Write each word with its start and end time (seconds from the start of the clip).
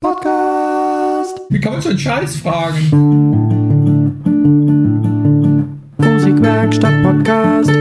Podcast. 0.00 1.40
Wie 1.50 1.58
kann 1.58 1.72
man 1.72 1.82
so 1.82 1.88
einen 1.88 1.98
Scheiß 1.98 2.36
fragen? 2.36 2.88
Musikwerkstatt 5.98 7.02
Podcast. 7.02 7.72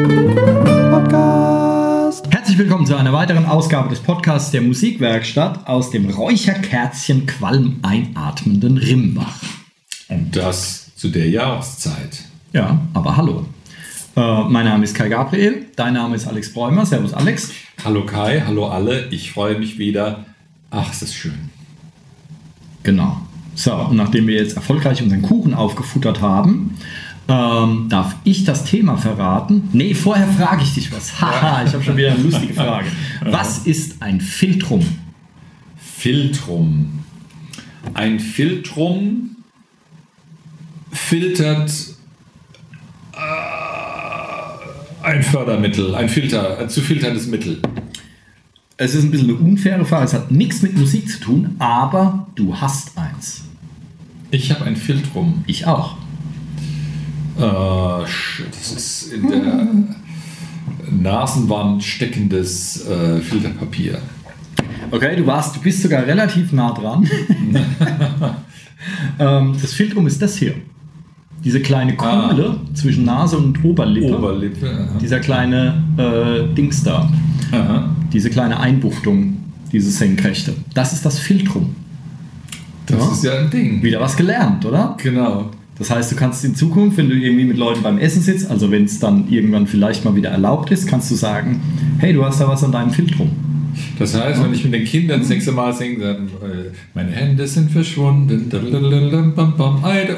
Podcast. 0.89 2.33
Herzlich 2.33 2.57
willkommen 2.57 2.87
zu 2.87 2.95
einer 2.95 3.13
weiteren 3.13 3.45
Ausgabe 3.45 3.89
des 3.89 3.99
Podcasts 3.99 4.49
der 4.49 4.61
Musikwerkstatt 4.61 5.67
aus 5.67 5.91
dem 5.91 6.09
Räucherkerzchen 6.09 7.27
Qualm 7.27 7.81
einatmenden 7.83 8.79
Rimbach. 8.79 9.39
Und 10.09 10.35
das 10.35 10.95
zu 10.95 11.09
der 11.09 11.29
Jahreszeit. 11.29 12.23
Ja, 12.51 12.81
aber 12.95 13.15
hallo. 13.15 13.45
Äh, 14.15 14.43
mein 14.45 14.65
Name 14.65 14.85
ist 14.85 14.95
Kai 14.95 15.09
Gabriel, 15.09 15.67
dein 15.75 15.93
Name 15.93 16.15
ist 16.15 16.27
Alex 16.27 16.51
Bräumer. 16.51 16.83
Servus 16.83 17.13
Alex. 17.13 17.51
Hallo 17.85 18.07
Kai, 18.07 18.41
hallo 18.43 18.69
alle. 18.69 19.07
Ich 19.11 19.31
freue 19.31 19.59
mich 19.59 19.77
wieder. 19.77 20.25
Ach, 20.71 20.91
es 20.91 21.03
ist 21.03 21.13
schön. 21.13 21.51
Genau. 22.87 23.19
So, 23.53 23.73
und 23.73 23.97
nachdem 23.97 24.27
wir 24.27 24.35
jetzt 24.35 24.55
erfolgreich 24.55 25.03
unseren 25.03 25.21
Kuchen 25.21 25.53
aufgefuttert 25.53 26.21
haben, 26.21 26.77
ähm, 27.27 27.87
darf 27.89 28.15
ich 28.23 28.45
das 28.45 28.63
Thema 28.63 28.95
verraten? 28.95 29.67
Nee, 29.73 29.93
vorher 29.93 30.25
frage 30.29 30.63
ich 30.63 30.73
dich 30.73 30.89
was. 30.93 31.19
Haha, 31.19 31.65
ich 31.65 31.73
habe 31.73 31.83
schon 31.83 31.97
wieder 31.97 32.13
eine 32.13 32.23
lustige 32.23 32.53
Frage. 32.53 32.87
Was 33.25 33.67
ist 33.67 34.01
ein 34.01 34.21
Filtrum? 34.21 34.85
Filtrum. 35.75 37.03
Ein 37.93 38.21
Filtrum 38.21 39.35
filtert 40.93 41.69
äh, 43.11 43.17
ein 45.03 45.23
Fördermittel, 45.23 45.93
ein 45.93 46.07
Filter, 46.07 46.57
ein 46.57 46.69
zu 46.69 46.79
filterndes 46.79 47.27
Mittel. 47.27 47.61
Es 48.79 48.93
ist 48.93 49.05
ein 49.05 49.11
bisschen 49.11 49.29
eine 49.31 49.39
unfaire 49.39 49.83
Frage. 49.85 50.05
Es 50.05 50.13
hat 50.13 50.29
nichts 50.31 50.61
mit 50.61 50.77
Musik 50.77 51.09
zu 51.09 51.19
tun, 51.19 51.55
aber 51.57 52.27
du 52.35 52.55
hast 52.55 52.95
eins. 52.95 53.43
Ich 54.29 54.51
habe 54.51 54.65
ein 54.65 54.75
Filtrum. 54.75 55.43
Ich 55.47 55.65
auch. 55.65 55.97
Äh, 57.37 57.41
das 57.41 58.71
ist 58.71 59.13
in 59.13 59.29
der 59.29 59.67
Nasenwand 60.91 61.83
steckendes 61.83 62.87
äh, 62.87 63.19
Filterpapier. 63.19 63.97
Okay, 64.91 65.15
du 65.15 65.25
warst, 65.25 65.55
du 65.55 65.59
bist 65.61 65.81
sogar 65.81 66.05
relativ 66.05 66.51
nah 66.51 66.71
dran. 66.71 67.09
ähm, 69.19 69.55
das 69.59 69.73
Filtrum 69.73 70.05
ist 70.05 70.21
das 70.21 70.37
hier. 70.37 70.53
Diese 71.43 71.61
kleine 71.61 71.95
Kuhle 71.95 72.59
zwischen 72.75 73.05
Nase 73.05 73.37
und 73.37 73.63
Oberlippe. 73.63 74.17
Oberlippe. 74.17 74.69
aha. 74.69 74.97
Dieser 74.99 75.19
kleine 75.19 75.83
äh, 75.97 76.53
Dings 76.53 76.83
da. 76.83 77.09
Aha. 77.51 77.89
Diese 78.13 78.29
kleine 78.29 78.59
Einbuchtung, 78.59 79.37
diese 79.71 79.91
Senkrechte. 79.91 80.53
Das 80.73 80.93
ist 80.93 81.05
das 81.05 81.19
Filtrum. 81.19 81.75
Das 82.85 82.97
Ja. 82.99 83.11
ist 83.11 83.23
ja 83.25 83.39
ein 83.39 83.49
Ding. 83.49 83.83
Wieder 83.83 83.99
was 83.99 84.15
gelernt, 84.15 84.65
oder? 84.65 84.95
Genau. 85.01 85.51
Das 85.77 85.91
heißt, 85.91 86.11
du 86.11 86.15
kannst 86.15 86.43
in 86.45 86.55
Zukunft, 86.55 86.97
wenn 86.97 87.09
du 87.09 87.15
irgendwie 87.15 87.43
mit 87.45 87.57
Leuten 87.57 87.83
beim 87.83 87.97
Essen 87.97 88.21
sitzt, 88.21 88.49
also 88.49 88.71
wenn 88.71 88.85
es 88.85 88.99
dann 88.99 89.27
irgendwann 89.29 89.67
vielleicht 89.67 90.05
mal 90.05 90.15
wieder 90.15 90.29
erlaubt 90.29 90.71
ist, 90.71 90.87
kannst 90.87 91.11
du 91.11 91.15
sagen, 91.15 91.59
hey, 91.99 92.13
du 92.13 92.23
hast 92.25 92.39
da 92.39 92.47
was 92.47 92.63
an 92.63 92.71
deinem 92.71 92.91
Filtrum. 92.91 93.29
Das 93.99 94.19
heißt, 94.19 94.43
wenn 94.43 94.53
ich 94.53 94.63
mit 94.63 94.73
den 94.73 94.85
Kindern 94.85 95.19
das 95.19 95.29
nächste 95.29 95.51
Mal 95.51 95.73
singe, 95.73 95.99
dann 95.99 96.27
äh, 96.27 96.71
meine 96.93 97.11
Hände 97.11 97.47
sind 97.47 97.71
verschwunden, 97.71 98.51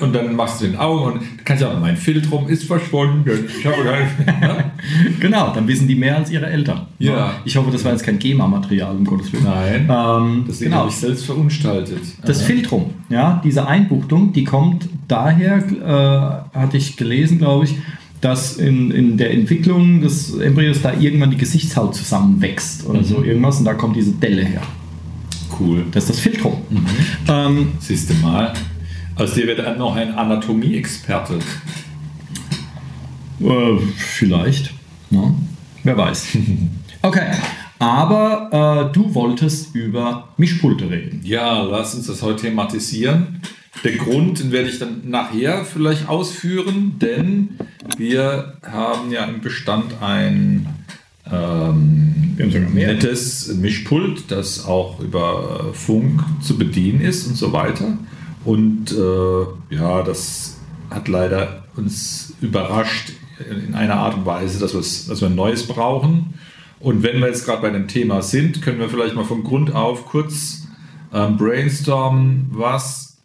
und 0.02 0.16
dann 0.16 0.36
machst 0.36 0.62
du 0.62 0.66
den 0.66 0.76
Augen 0.78 1.14
und 1.14 1.46
kannst 1.46 1.64
du 1.64 1.68
auch, 1.68 1.80
mein 1.80 1.98
Filtrum 1.98 2.48
ist 2.48 2.64
verschwunden. 2.66 3.26
Genau, 5.20 5.54
dann 5.54 5.68
wissen 5.68 5.88
die 5.88 5.96
mehr 5.96 6.18
als 6.18 6.32
ihre 6.32 6.48
Eltern. 6.48 6.88
Ja. 7.00 7.34
Ich 7.46 7.56
hoffe, 7.58 7.72
das 7.72 7.84
war 7.84 7.92
jetzt 7.92 8.04
kein 8.04 8.18
GEMA-Material, 8.18 8.96
um 8.96 9.06
Gottes 9.06 9.32
Willen. 9.34 9.44
Nein, 9.44 9.90
Ähm, 9.90 10.44
das 10.48 10.60
genau. 10.60 10.78
habe 10.78 10.90
ich 10.90 10.96
selbst 10.96 11.26
verunstaltet. 11.26 12.00
Das. 12.24 12.42
Filtrum, 12.42 12.92
ja, 13.10 13.42
diese 13.44 13.68
Einbuchtung, 13.68 14.34
die 14.34 14.44
kommt 14.44 14.88
daher, 15.08 15.58
äh, 15.58 16.58
hatte 16.58 16.78
ich 16.78 16.98
gelesen, 16.98 17.38
glaube 17.38 17.66
ich, 17.66 17.76
dass 18.22 18.58
in, 18.58 18.92
in 18.92 19.18
der 19.18 19.32
Entwicklung 19.32 20.02
des 20.02 20.38
Embryos 20.38 20.82
da 20.82 20.94
irgendwann 20.94 21.32
die 21.32 21.38
Gesichtshaut 21.38 21.96
zusammenwächst 21.96 22.86
oder 22.86 23.04
so 23.04 23.24
irgendwas 23.24 23.60
und 23.60 23.66
da 23.66 23.74
kommt 23.74 23.96
diese 23.96 24.12
Delle 24.12 24.44
her. 24.44 24.62
Cool. 25.60 25.86
Das 25.92 26.04
ist 26.04 26.10
das 26.12 26.20
Filtrum. 26.20 26.62
Ähm, 27.28 27.74
Siehst 27.80 28.10
du 28.10 28.14
mal. 28.16 28.54
Aus 29.16 29.34
dir 29.34 29.48
wird 29.48 29.60
dann 29.60 29.78
noch 29.78 29.96
ein 29.96 30.14
Anatomie-Experte. 30.14 31.40
Äh, 33.42 33.78
vielleicht. 33.96 34.74
Ne? 35.10 35.36
Wer 35.84 35.98
weiß. 35.98 36.28
Okay. 37.02 37.32
Aber 37.80 38.90
äh, 38.90 38.94
du 38.94 39.14
wolltest 39.16 39.74
über 39.74 40.28
Mischpulte 40.38 40.90
reden. 40.90 41.22
Ja, 41.24 41.64
lass 41.64 41.96
uns 41.96 42.08
das 42.08 42.22
heute 42.22 42.44
thematisieren. 42.44 43.42
Der 43.84 43.94
Grund, 43.94 44.40
den 44.40 44.52
werde 44.52 44.70
ich 44.70 44.80
dann 44.80 45.10
nachher 45.10 45.64
vielleicht 45.64 46.10
ausführen, 46.10 46.96
denn 47.00 47.58
wir 47.98 48.58
haben 48.70 49.12
ja 49.12 49.24
im 49.24 49.40
Bestand 49.40 50.02
ein 50.02 50.68
ähm, 51.32 52.36
nettes 52.74 53.54
Mischpult, 53.56 54.30
das 54.30 54.66
auch 54.66 55.00
über 55.00 55.74
Funk 55.74 56.22
zu 56.42 56.58
bedienen 56.58 57.00
ist 57.00 57.28
und 57.28 57.36
so 57.36 57.54
weiter. 57.54 57.98
Und 58.44 58.92
äh, 58.92 59.76
ja, 59.76 60.04
das 60.04 60.58
hat 60.90 61.08
leider 61.08 61.64
uns 61.78 62.34
überrascht 62.42 63.12
in 63.50 63.74
einer 63.74 63.96
Art 63.96 64.16
und 64.16 64.26
Weise, 64.26 64.60
dass, 64.60 64.74
dass 64.74 65.22
wir 65.22 65.28
ein 65.30 65.36
neues 65.36 65.66
brauchen. 65.66 66.34
Und 66.80 67.04
wenn 67.04 67.20
wir 67.20 67.28
jetzt 67.28 67.46
gerade 67.46 67.62
bei 67.62 67.70
dem 67.70 67.88
Thema 67.88 68.22
sind, 68.22 68.62
können 68.62 68.80
wir 68.80 68.90
vielleicht 68.90 69.16
mal 69.16 69.26
von 69.26 69.44
Grund 69.44 69.74
auf 69.74 70.06
kurz 70.06 70.68
ähm, 71.14 71.38
brainstormen, 71.38 72.48
was 72.52 73.18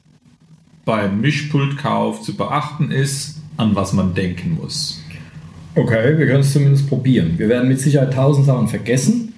beim 0.85 1.21
Mischpultkauf 1.21 2.23
zu 2.23 2.37
beachten 2.37 2.91
ist, 2.91 3.37
an 3.57 3.75
was 3.75 3.93
man 3.93 4.15
denken 4.15 4.59
muss. 4.61 5.01
Okay, 5.77 6.19
wir 6.19 6.27
können 6.27 6.41
es 6.41 6.53
zumindest 6.53 6.89
probieren. 6.89 7.35
Wir 7.37 7.49
werden 7.49 7.69
mit 7.69 7.81
Sicherheit 7.81 8.15
tausend 8.15 8.47
Sachen 8.47 8.69
vergessen. 8.69 9.35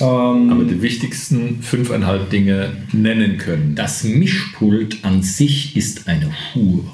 Ähm, 0.00 0.50
Aber 0.50 0.64
die 0.64 0.82
wichtigsten 0.82 1.62
fünfeinhalb 1.62 2.30
Dinge 2.30 2.70
nennen 2.92 3.38
können. 3.38 3.74
das 3.74 4.02
Mischpult 4.02 5.04
an 5.04 5.22
sich 5.22 5.76
ist 5.76 6.08
eine 6.08 6.30
Hure. 6.54 6.84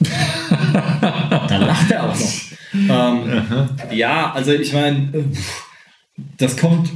da 1.48 1.56
lacht 1.56 1.90
er 1.90 2.10
auch 2.10 2.18
noch. 2.18 2.32
Ähm, 2.74 3.68
ja, 3.92 4.32
also 4.32 4.52
ich 4.52 4.72
meine, 4.72 5.08
äh, 5.12 5.24
das 6.38 6.56
kommt 6.56 6.90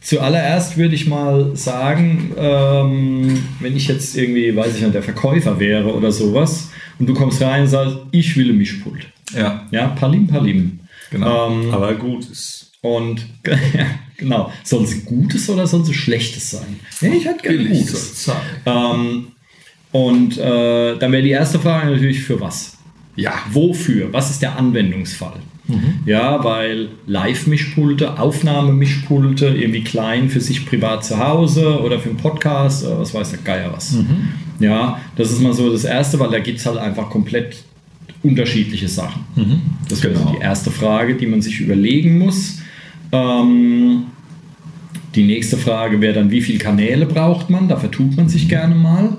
zuallererst, 0.00 0.76
würde 0.76 0.94
ich 0.94 1.06
mal 1.06 1.56
sagen, 1.56 2.32
ähm, 2.36 3.42
wenn 3.60 3.76
ich 3.76 3.88
jetzt 3.88 4.16
irgendwie, 4.16 4.54
weiß 4.54 4.76
ich 4.76 4.82
nicht, 4.82 4.94
der 4.94 5.02
Verkäufer 5.02 5.58
wäre 5.58 5.92
oder 5.94 6.12
sowas 6.12 6.70
und 6.98 7.06
du 7.08 7.14
kommst 7.14 7.42
rein 7.42 7.62
und 7.62 7.68
sagst, 7.68 7.96
ich 8.12 8.36
will 8.36 8.50
ein 8.50 8.58
Mischpult. 8.58 9.06
Ja, 9.34 9.66
Ja, 9.72 9.88
Palim 9.88 10.26
Palim. 10.28 10.78
genau. 11.10 11.50
Ähm, 11.50 11.74
Aber 11.74 11.94
gut 11.94 12.24
ist 12.30 12.70
Und 12.82 13.26
genau, 14.16 14.52
soll 14.62 14.84
es 14.84 15.04
Gutes 15.04 15.50
oder 15.50 15.66
soll 15.66 15.80
es 15.82 15.94
Schlechtes 15.94 16.52
sein? 16.52 16.78
Ja, 17.00 17.08
ich 17.12 17.24
hätte 17.24 17.42
gerne 17.42 17.58
billig 17.58 17.78
Gutes. 17.86 18.24
sein. 18.24 18.36
Ähm, 18.64 19.26
und 19.90 20.38
äh, 20.38 20.96
dann 20.98 21.10
wäre 21.10 21.22
die 21.22 21.30
erste 21.30 21.58
Frage 21.58 21.90
natürlich 21.90 22.20
für 22.22 22.40
was? 22.40 22.76
Ja, 23.16 23.34
Wofür? 23.50 24.12
Was 24.12 24.30
ist 24.30 24.42
der 24.42 24.56
Anwendungsfall? 24.56 25.40
Mhm. 25.68 25.94
Ja, 26.06 26.42
weil 26.44 26.88
Live-Mischpulte, 27.06 28.18
Aufnahmemischpulte, 28.20 29.46
irgendwie 29.48 29.82
klein 29.82 30.28
für 30.28 30.40
sich 30.40 30.64
privat 30.66 31.04
zu 31.04 31.18
Hause 31.18 31.80
oder 31.82 31.98
für 31.98 32.08
einen 32.10 32.18
Podcast 32.18 32.84
oder 32.86 33.00
was 33.00 33.12
weiß 33.14 33.30
der 33.30 33.40
Geier 33.40 33.72
was. 33.74 33.92
Mhm. 33.92 34.28
Ja, 34.60 35.00
das 35.16 35.32
ist 35.32 35.40
mal 35.42 35.52
so 35.52 35.70
das 35.72 35.84
Erste, 35.84 36.18
weil 36.20 36.30
da 36.30 36.38
gibt 36.38 36.58
es 36.60 36.66
halt 36.66 36.78
einfach 36.78 37.10
komplett 37.10 37.56
unterschiedliche 38.22 38.88
Sachen. 38.88 39.22
Das 39.88 40.02
wäre 40.02 40.14
Genau. 40.14 40.32
die 40.32 40.40
erste 40.42 40.70
Frage, 40.70 41.14
die 41.14 41.26
man 41.26 41.42
sich 41.42 41.60
überlegen 41.60 42.18
muss. 42.18 42.58
Ähm, 43.12 44.04
die 45.14 45.24
nächste 45.24 45.56
Frage 45.56 46.00
wäre 46.00 46.14
dann, 46.14 46.30
wie 46.30 46.40
viele 46.42 46.58
Kanäle 46.58 47.06
braucht 47.06 47.50
man? 47.50 47.68
Da 47.68 47.76
vertut 47.76 48.16
man 48.16 48.28
sich 48.28 48.48
gerne 48.48 48.74
mal. 48.74 49.16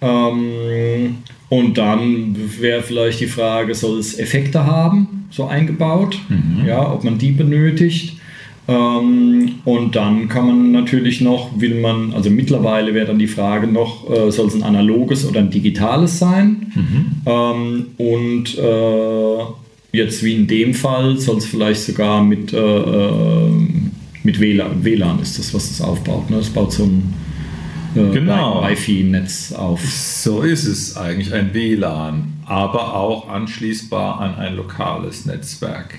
Ähm, 0.00 1.16
und 1.48 1.78
dann 1.78 2.36
wäre 2.60 2.82
vielleicht 2.82 3.20
die 3.20 3.26
Frage, 3.26 3.74
soll 3.74 3.98
es 3.98 4.18
Effekte 4.18 4.66
haben, 4.66 5.26
so 5.30 5.46
eingebaut? 5.46 6.18
Ja, 6.66 6.92
ob 6.92 7.04
man 7.04 7.18
die 7.18 7.32
benötigt. 7.32 8.16
Ähm, 8.68 9.60
und 9.64 9.94
dann 9.94 10.28
kann 10.28 10.46
man 10.46 10.72
natürlich 10.72 11.20
noch, 11.20 11.60
will 11.60 11.80
man, 11.80 12.12
also 12.14 12.30
mittlerweile 12.30 12.94
wäre 12.94 13.06
dann 13.06 13.18
die 13.18 13.28
Frage 13.28 13.68
noch, 13.68 14.10
äh, 14.10 14.30
soll 14.32 14.48
es 14.48 14.54
ein 14.54 14.64
analoges 14.64 15.24
oder 15.24 15.38
ein 15.38 15.50
digitales 15.50 16.18
sein? 16.18 16.72
Ähm, 17.26 17.86
und 17.96 18.58
äh, 18.58 19.96
jetzt 19.96 20.24
wie 20.24 20.34
in 20.34 20.48
dem 20.48 20.74
Fall 20.74 21.16
soll 21.18 21.36
es 21.36 21.46
vielleicht 21.46 21.82
sogar 21.82 22.24
mit, 22.24 22.52
äh, 22.52 22.56
äh, 22.58 23.50
mit 24.24 24.40
WLAN, 24.40 24.84
WLAN 24.84 25.20
ist 25.20 25.38
das, 25.38 25.54
was 25.54 25.68
das 25.68 25.80
aufbaut. 25.80 26.28
Ne? 26.28 26.38
Das 26.38 26.50
baut 26.50 26.72
so 26.72 26.82
ein 26.82 27.14
äh, 27.96 28.10
Genau. 28.12 28.62
Wi-Fi-Netz 28.62 29.52
auf. 29.52 29.80
so 29.84 30.42
ist 30.42 30.64
es 30.64 30.96
eigentlich 30.96 31.32
ein 31.32 31.52
WLAN, 31.54 32.34
aber 32.46 32.94
auch 32.94 33.28
anschließbar 33.28 34.20
an 34.20 34.34
ein 34.36 34.56
lokales 34.56 35.26
Netzwerk, 35.26 35.98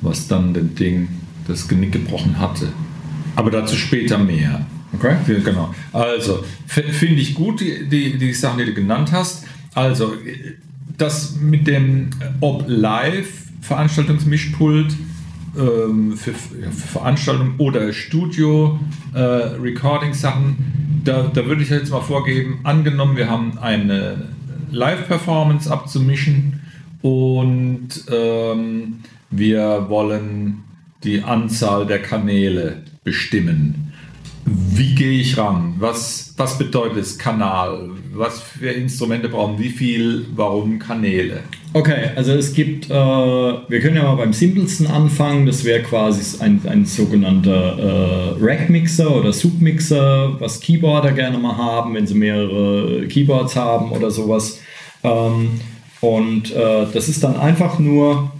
was 0.00 0.28
dann 0.28 0.54
dem 0.54 0.74
Ding 0.74 1.08
das 1.48 1.68
Genick 1.68 1.92
gebrochen 1.92 2.38
hatte. 2.38 2.68
Aber 3.36 3.50
dazu 3.50 3.76
später 3.76 4.18
mehr. 4.18 4.66
Okay. 4.94 5.16
Genau. 5.42 5.74
Also, 5.92 6.44
finde 6.66 7.20
ich 7.20 7.34
gut, 7.34 7.60
die, 7.60 7.88
die, 7.88 8.18
die 8.18 8.32
Sachen, 8.34 8.58
die 8.58 8.66
du 8.66 8.74
genannt 8.74 9.10
hast. 9.10 9.44
Also, 9.74 10.12
das 10.98 11.36
mit 11.40 11.66
dem 11.66 12.10
ob 12.40 12.64
live 12.68 13.28
Veranstaltungsmischpult 13.62 14.94
ähm, 15.56 16.16
für, 16.16 16.30
ja, 16.30 16.70
für 16.70 16.88
Veranstaltungen 16.88 17.54
oder 17.58 17.92
Studio 17.92 18.78
äh, 19.14 19.58
da, 21.04 21.30
da 21.32 21.46
würde 21.46 21.62
ich 21.62 21.70
jetzt 21.70 21.90
mal 21.90 22.00
vorgeben, 22.00 22.60
angenommen, 22.64 23.16
wir 23.16 23.28
haben 23.28 23.58
eine 23.58 24.28
Live-Performance 24.70 25.70
abzumischen 25.70 26.60
und 27.02 27.88
ähm, 28.10 29.00
wir 29.30 29.86
wollen 29.88 30.64
die 31.04 31.22
Anzahl 31.22 31.86
der 31.86 32.00
Kanäle 32.00 32.82
bestimmen. 33.04 33.91
Wie 34.44 34.94
gehe 34.94 35.20
ich 35.20 35.38
ran? 35.38 35.74
Was, 35.78 36.34
was 36.36 36.58
bedeutet 36.58 36.98
es 36.98 37.18
Kanal? 37.18 37.90
Was 38.12 38.40
für 38.40 38.70
Instrumente 38.70 39.28
brauchen 39.28 39.58
wie 39.58 39.68
viel? 39.68 40.26
Warum 40.34 40.78
Kanäle? 40.78 41.40
Okay, 41.74 42.10
also 42.16 42.32
es 42.32 42.52
gibt, 42.52 42.90
äh, 42.90 42.92
wir 42.92 43.80
können 43.80 43.96
ja 43.96 44.02
mal 44.02 44.16
beim 44.16 44.32
simpelsten 44.32 44.86
anfangen. 44.88 45.46
Das 45.46 45.64
wäre 45.64 45.82
quasi 45.82 46.42
ein, 46.42 46.60
ein 46.66 46.84
sogenannter 46.84 47.78
äh, 47.78 48.44
Rack-Mixer 48.44 49.14
oder 49.14 49.32
Submixer, 49.32 50.38
was 50.40 50.60
Keyboarder 50.60 51.12
gerne 51.12 51.38
mal 51.38 51.56
haben, 51.56 51.94
wenn 51.94 52.06
sie 52.06 52.14
mehrere 52.14 53.06
Keyboards 53.06 53.56
haben 53.56 53.92
oder 53.92 54.10
sowas. 54.10 54.60
Ähm, 55.02 55.60
und 56.00 56.52
äh, 56.52 56.86
das 56.92 57.08
ist 57.08 57.22
dann 57.24 57.36
einfach 57.36 57.78
nur, 57.78 58.32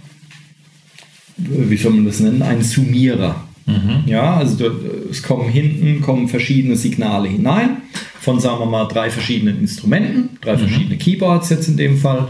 wie 1.37 1.77
soll 1.77 1.93
man 1.93 2.05
das 2.05 2.19
nennen, 2.19 2.41
ein 2.41 2.61
Summierer. 2.61 3.47
Mhm. 3.65 4.03
Ja, 4.05 4.35
also 4.35 4.69
es 5.09 5.23
kommen 5.23 5.49
hinten 5.49 6.01
kommen 6.01 6.27
verschiedene 6.27 6.75
Signale 6.75 7.29
hinein 7.29 7.77
von, 8.19 8.39
sagen 8.39 8.59
wir 8.59 8.65
mal, 8.65 8.85
drei 8.85 9.09
verschiedenen 9.09 9.59
Instrumenten, 9.59 10.37
drei 10.41 10.53
mhm. 10.53 10.59
verschiedene 10.59 10.97
Keyboards 10.97 11.49
jetzt 11.49 11.67
in 11.67 11.77
dem 11.77 11.97
Fall. 11.97 12.27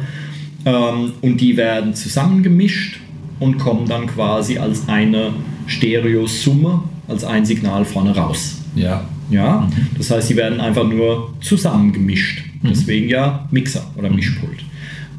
Ähm, 0.66 1.14
und 1.22 1.42
die 1.42 1.58
werden 1.58 1.94
zusammengemischt 1.94 3.00
und 3.40 3.58
kommen 3.58 3.88
dann 3.88 4.08
quasi 4.08 4.58
als 4.58 4.88
eine 4.88 5.34
Stereosumme, 5.68 6.84
als 7.08 7.24
ein 7.24 7.46
Signal 7.46 7.86
vorne 7.86 8.16
raus. 8.16 8.58
Ja. 8.76 9.06
Ja, 9.30 9.62
mhm. 9.62 9.88
das 9.98 10.12
heißt, 10.12 10.28
sie 10.28 10.36
werden 10.36 10.60
einfach 10.60 10.88
nur 10.88 11.34
zusammengemischt. 11.42 12.44
Mhm. 12.62 12.70
Deswegen 12.70 13.10
ja 13.10 13.48
Mixer 13.52 13.86
oder 13.96 14.10
mhm. 14.10 14.18
Mischpult. 14.18 14.64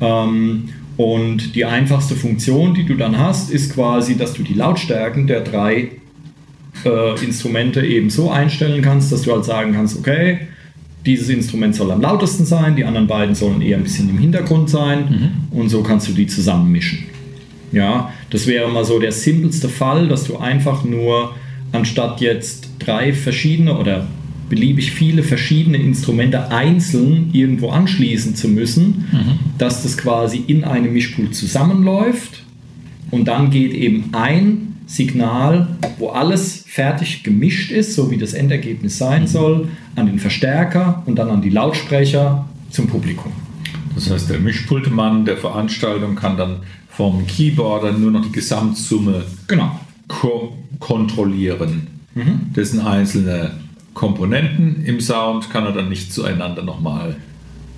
Ähm, 0.00 0.68
und 0.96 1.56
die 1.56 1.64
einfachste 1.64 2.14
Funktion, 2.14 2.74
die 2.74 2.84
du 2.84 2.94
dann 2.94 3.18
hast, 3.18 3.50
ist 3.50 3.74
quasi, 3.74 4.16
dass 4.16 4.34
du 4.34 4.42
die 4.42 4.54
Lautstärken 4.54 5.26
der 5.26 5.40
drei 5.40 5.90
äh, 6.84 7.24
Instrumente 7.24 7.84
eben 7.84 8.10
so 8.10 8.30
einstellen 8.30 8.82
kannst, 8.82 9.12
dass 9.12 9.22
du 9.22 9.32
halt 9.32 9.44
sagen 9.44 9.72
kannst, 9.74 9.98
okay, 9.98 10.40
dieses 11.04 11.28
Instrument 11.28 11.74
soll 11.74 11.90
am 11.90 12.00
lautesten 12.00 12.44
sein, 12.46 12.76
die 12.76 12.84
anderen 12.84 13.06
beiden 13.06 13.34
sollen 13.34 13.60
eher 13.60 13.76
ein 13.76 13.82
bisschen 13.82 14.08
im 14.08 14.18
Hintergrund 14.18 14.70
sein 14.70 14.98
mhm. 15.50 15.58
und 15.58 15.68
so 15.68 15.82
kannst 15.82 16.08
du 16.08 16.12
die 16.12 16.26
zusammenmischen. 16.26 17.00
Ja, 17.72 18.12
das 18.30 18.46
wäre 18.46 18.70
mal 18.70 18.84
so 18.84 18.98
der 18.98 19.12
simpelste 19.12 19.68
Fall, 19.68 20.08
dass 20.08 20.24
du 20.24 20.38
einfach 20.38 20.84
nur 20.84 21.32
anstatt 21.72 22.20
jetzt 22.20 22.68
drei 22.78 23.12
verschiedene 23.12 23.76
oder 23.76 24.06
beliebig 24.48 24.92
viele 24.92 25.22
verschiedene 25.22 25.78
Instrumente 25.78 26.50
einzeln 26.50 27.30
irgendwo 27.32 27.70
anschließen 27.70 28.36
zu 28.36 28.48
müssen, 28.48 29.06
mhm. 29.10 29.38
dass 29.58 29.82
das 29.82 29.96
quasi 29.96 30.42
in 30.46 30.64
einem 30.64 30.92
Mischpult 30.92 31.34
zusammenläuft 31.34 32.44
und 33.10 33.26
dann 33.26 33.50
geht 33.50 33.72
eben 33.72 34.10
ein 34.12 34.73
Signal, 34.86 35.76
wo 35.98 36.08
alles 36.08 36.64
fertig 36.66 37.22
gemischt 37.22 37.70
ist, 37.70 37.94
so 37.94 38.10
wie 38.10 38.18
das 38.18 38.34
Endergebnis 38.34 38.98
sein 38.98 39.26
soll, 39.26 39.68
an 39.96 40.06
den 40.06 40.18
Verstärker 40.18 41.02
und 41.06 41.16
dann 41.16 41.30
an 41.30 41.42
die 41.42 41.50
Lautsprecher 41.50 42.46
zum 42.70 42.86
Publikum. 42.88 43.32
Das 43.94 44.10
heißt, 44.10 44.28
der 44.28 44.40
Mischpultmann 44.40 45.24
der 45.24 45.36
Veranstaltung 45.36 46.16
kann 46.16 46.36
dann 46.36 46.60
vom 46.88 47.26
Keyboarder 47.26 47.92
nur 47.92 48.10
noch 48.10 48.22
die 48.22 48.32
Gesamtsumme 48.32 49.24
genau. 49.46 49.78
ko 50.08 50.56
kontrollieren. 50.80 51.86
Mhm. 52.14 52.52
Dessen 52.54 52.80
einzelne 52.80 53.52
Komponenten 53.94 54.84
im 54.84 55.00
Sound 55.00 55.50
kann 55.50 55.64
er 55.64 55.72
dann 55.72 55.88
nicht 55.88 56.12
zueinander 56.12 56.62
nochmal 56.62 57.16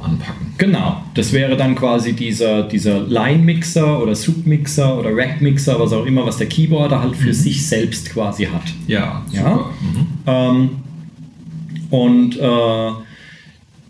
anpacken. 0.00 0.54
Genau, 0.58 1.02
das 1.14 1.32
wäre 1.32 1.56
dann 1.56 1.74
quasi 1.74 2.12
dieser, 2.12 2.62
dieser 2.64 3.00
Line-Mixer 3.00 4.02
oder 4.02 4.14
Submixer 4.14 4.98
oder 4.98 5.14
Rack-Mixer, 5.14 5.78
was 5.78 5.92
auch 5.92 6.06
immer, 6.06 6.26
was 6.26 6.38
der 6.38 6.48
Keyboarder 6.48 7.00
halt 7.00 7.16
für 7.16 7.28
mhm. 7.28 7.34
sich 7.34 7.66
selbst 7.66 8.10
quasi 8.10 8.44
hat. 8.44 8.64
Ja, 8.86 9.24
ja? 9.32 9.70
Mhm. 9.80 10.06
Ähm, 10.26 10.70
und 11.90 12.36
äh, 12.36 12.90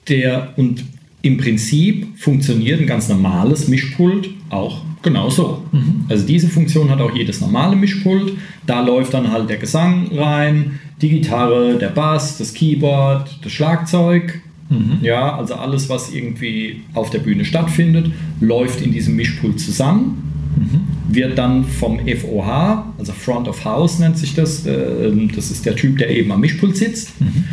der 0.09 0.53
und 0.57 0.85
im 1.23 1.39
Prinzip 1.39 2.19
funktioniert 2.19 2.81
ein 2.81 2.87
ganz 2.87 3.09
normales 3.09 3.69
Mischpult 3.69 4.31
auch 4.51 4.83
genauso. 5.03 5.65
Mhm. 5.73 6.05
Also 6.09 6.27
diese 6.27 6.49
Funktion 6.49 6.91
hat 6.91 7.01
auch 7.01 7.15
jedes 7.15 7.41
normale 7.41 7.75
Mischpult. 7.75 8.35
Da 8.67 8.81
läuft 8.81 9.15
dann 9.15 9.33
halt 9.33 9.49
der 9.49 9.57
Gesang 9.57 10.09
rein, 10.13 10.79
die 11.01 11.09
Gitarre, 11.09 11.79
der 11.79 11.89
Bass, 11.89 12.39
das 12.39 12.55
Keyboard, 12.55 13.39
das 13.43 13.53
Schlagzeug 13.53 14.41
Mhm. 14.69 14.99
Ja, 15.03 15.37
also 15.37 15.55
alles, 15.55 15.89
was 15.89 16.13
irgendwie 16.13 16.83
auf 16.95 17.11
der 17.11 17.21
Bühne 17.21 17.45
stattfindet, 17.45 18.11
läuft 18.41 18.81
in 18.81 18.93
diesem 18.93 19.17
Mischpult 19.17 19.61
zusammen, 19.61 20.33
mhm. 20.57 21.15
wird 21.15 21.39
dann 21.39 21.65
vom 21.65 22.01
FOH, 22.01 22.85
also 22.99 23.13
Front 23.13 23.49
of 23.49 23.65
House 23.65 23.99
nennt 23.99 24.19
sich 24.19 24.35
das, 24.35 24.67
äh, 24.67 25.13
das 25.35 25.51
ist 25.51 25.67
der 25.67 25.77
Typ, 25.77 25.99
der 25.99 26.11
eben 26.11 26.33
am 26.33 26.41
Mischpult 26.41 26.77
sitzt, 26.77 27.21
mhm. 27.21 27.45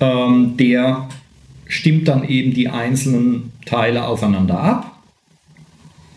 ähm, 0.00 0.56
der 0.58 1.08
stimmt 1.66 2.08
dann 2.08 2.26
eben 2.28 2.52
die 2.52 2.68
einzelnen 2.68 3.52
Teile 3.64 4.06
aufeinander 4.06 4.60
ab 4.60 4.98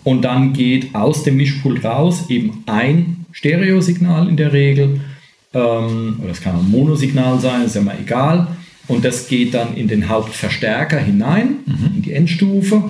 und 0.04 0.24
dann 0.24 0.54
geht 0.54 0.96
aus 0.96 1.24
dem 1.24 1.38
Mischpult 1.38 1.84
raus 1.84 2.26
eben 2.30 2.64
ein 2.66 3.26
Stereosignal 3.32 4.28
in 4.28 4.36
der 4.36 4.52
Regel, 4.52 5.00
ähm, 5.54 6.20
oder 6.22 6.32
es 6.32 6.42
kann 6.42 6.58
ein 6.58 6.70
Monosignal 6.70 7.40
sein, 7.40 7.64
ist 7.64 7.76
ja 7.76 7.82
mal 7.82 7.98
egal, 8.02 8.48
und 8.92 9.06
das 9.06 9.28
geht 9.28 9.54
dann 9.54 9.76
in 9.76 9.88
den 9.88 10.10
Hauptverstärker 10.10 11.00
hinein, 11.00 11.60
mhm. 11.66 11.96
in 11.96 12.02
die 12.02 12.12
Endstufe 12.12 12.84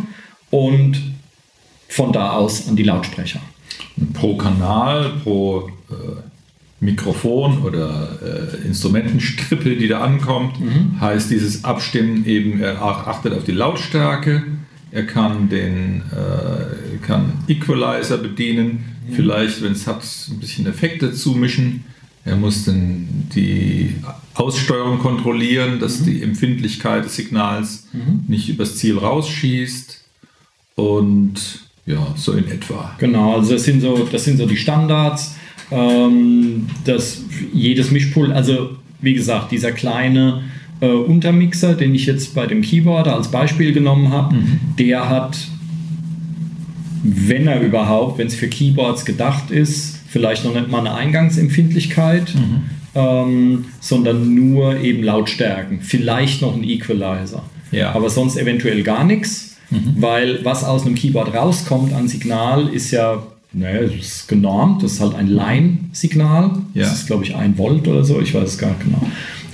und 0.50 1.00
von 1.88 2.12
da 2.12 2.32
aus 2.32 2.68
an 2.68 2.76
die 2.76 2.84
Lautsprecher. 2.84 3.40
Pro 4.14 4.36
Kanal, 4.36 5.12
pro 5.24 5.70
äh, 5.90 5.94
Mikrofon 6.80 7.62
oder 7.62 8.18
äh, 8.24 8.68
Instrumentenstrippe, 8.68 9.76
die 9.76 9.88
da 9.88 10.02
ankommt, 10.02 10.60
mhm. 10.60 11.00
heißt 11.00 11.30
dieses 11.30 11.64
Abstimmen 11.64 12.26
eben, 12.26 12.60
er 12.60 12.82
achtet 12.82 13.34
auf 13.34 13.44
die 13.44 13.52
Lautstärke, 13.52 14.44
er 14.92 15.06
kann 15.06 15.50
den 15.50 16.02
äh, 16.12 16.98
kann 17.06 17.34
Equalizer 17.48 18.18
bedienen, 18.18 18.84
mhm. 19.08 19.14
vielleicht, 19.14 19.62
wenn 19.62 19.74
es 19.74 19.86
hat, 19.86 20.04
ein 20.32 20.40
bisschen 20.40 20.66
Effekte 20.66 21.14
zumischen. 21.14 21.84
Er 22.24 22.36
muss 22.36 22.66
dann 22.66 23.08
die 23.34 23.96
Aussteuerung 24.36 25.00
kontrollieren, 25.00 25.80
dass 25.80 26.02
mhm. 26.02 26.06
die 26.06 26.24
Empfindlichkeit 26.24 27.06
des 27.06 27.16
Signals 27.16 27.88
mhm. 27.94 28.26
nicht 28.28 28.50
übers 28.50 28.78
Ziel 28.78 28.98
rausschießt. 28.98 30.00
Und 30.76 31.62
ja, 31.86 32.14
so 32.16 32.34
in 32.34 32.48
etwa. 32.48 32.96
Genau, 33.00 33.36
also 33.36 33.54
das 33.54 33.64
sind 33.64 33.82
so, 33.82 34.08
das 34.12 34.24
sind 34.24 34.38
so 34.38 34.46
die 34.46 34.58
Standards. 34.58 35.36
Ähm, 35.72 36.68
dass 36.84 37.24
jedes 37.54 37.92
Mischpult, 37.92 38.32
also 38.32 38.72
wie 39.00 39.14
gesagt, 39.14 39.52
dieser 39.52 39.72
kleine 39.72 40.44
äh, 40.82 40.88
Untermixer, 40.88 41.76
den 41.76 41.96
ich 41.96 42.06
jetzt 42.06 42.36
bei 42.36 42.46
dem 42.46 42.62
Keyboard 42.62 43.08
als 43.08 43.32
Beispiel 43.32 43.72
genommen 43.72 44.10
habe, 44.10 44.36
mhm. 44.36 44.60
der 44.78 45.08
hat, 45.08 45.38
wenn 47.04 47.48
er 47.48 47.62
überhaupt, 47.62 48.18
wenn 48.18 48.28
es 48.28 48.36
für 48.36 48.50
Keyboards 48.50 49.06
gedacht 49.06 49.50
ist, 49.50 50.01
vielleicht 50.12 50.44
noch 50.44 50.54
nicht 50.54 50.70
mal 50.70 50.80
eine 50.80 50.94
Eingangsempfindlichkeit, 50.94 52.36
mhm. 52.36 52.64
ähm, 52.94 53.66
sondern 53.80 54.36
nur 54.36 54.80
eben 54.80 55.04
Lautstärken, 55.04 55.82
vielleicht 55.82 56.42
noch 56.42 56.56
ein 56.56 56.64
Equalizer. 56.64 57.44
Ja. 57.72 57.94
Aber 57.96 58.10
sonst 58.10 58.38
eventuell 58.38 58.84
gar 58.84 59.06
nichts, 59.06 59.56
mhm. 59.70 59.96
weil 59.96 60.44
was 60.44 60.64
aus 60.64 60.86
einem 60.86 60.96
Keyboard 60.96 61.34
rauskommt 61.34 61.94
an 61.94 62.08
Signal 62.08 62.68
ist 62.68 62.92
ja 62.92 63.24
naja, 63.54 63.82
das 63.82 63.94
ist 63.94 64.28
genormt, 64.30 64.82
das 64.82 64.94
ist 64.94 65.02
halt 65.02 65.14
ein 65.16 65.28
Line-Signal. 65.28 66.52
Ja. 66.74 66.84
Das 66.84 66.94
ist, 66.94 67.08
glaube 67.08 67.26
ich, 67.26 67.36
ein 67.36 67.58
Volt 67.58 67.86
oder 67.86 68.04
so, 68.06 68.22
ich 68.22 68.34
weiß 68.34 68.48
es 68.48 68.58
gar 68.58 68.70
nicht 68.70 68.84
genau. 68.84 69.06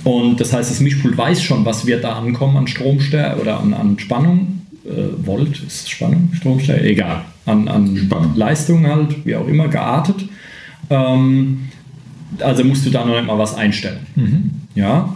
Und 0.04 0.40
das 0.40 0.52
heißt, 0.52 0.70
das 0.70 0.78
Mischpult 0.80 1.18
weiß 1.18 1.42
schon, 1.42 1.64
was 1.64 1.84
wird 1.84 2.04
da 2.04 2.12
ankommen 2.12 2.56
an 2.56 2.68
Stromstärke 2.68 3.40
oder 3.40 3.58
an, 3.58 3.74
an 3.74 3.98
Spannung. 3.98 4.62
Äh, 4.86 5.26
Volt 5.26 5.60
ist 5.66 5.90
Spannung, 5.90 6.30
Stromstärke, 6.32 6.84
egal. 6.84 7.24
An, 7.44 7.66
an 7.66 8.08
Leistung 8.36 8.86
halt, 8.86 9.26
wie 9.26 9.34
auch 9.34 9.48
immer, 9.48 9.66
geartet. 9.66 10.28
Ähm, 10.90 11.68
also 12.40 12.64
musst 12.64 12.84
du 12.86 12.90
da 12.90 13.04
noch 13.04 13.14
nicht 13.14 13.26
mal 13.26 13.38
was 13.38 13.54
einstellen. 13.54 14.06
Mhm. 14.14 14.50
Ja. 14.74 15.14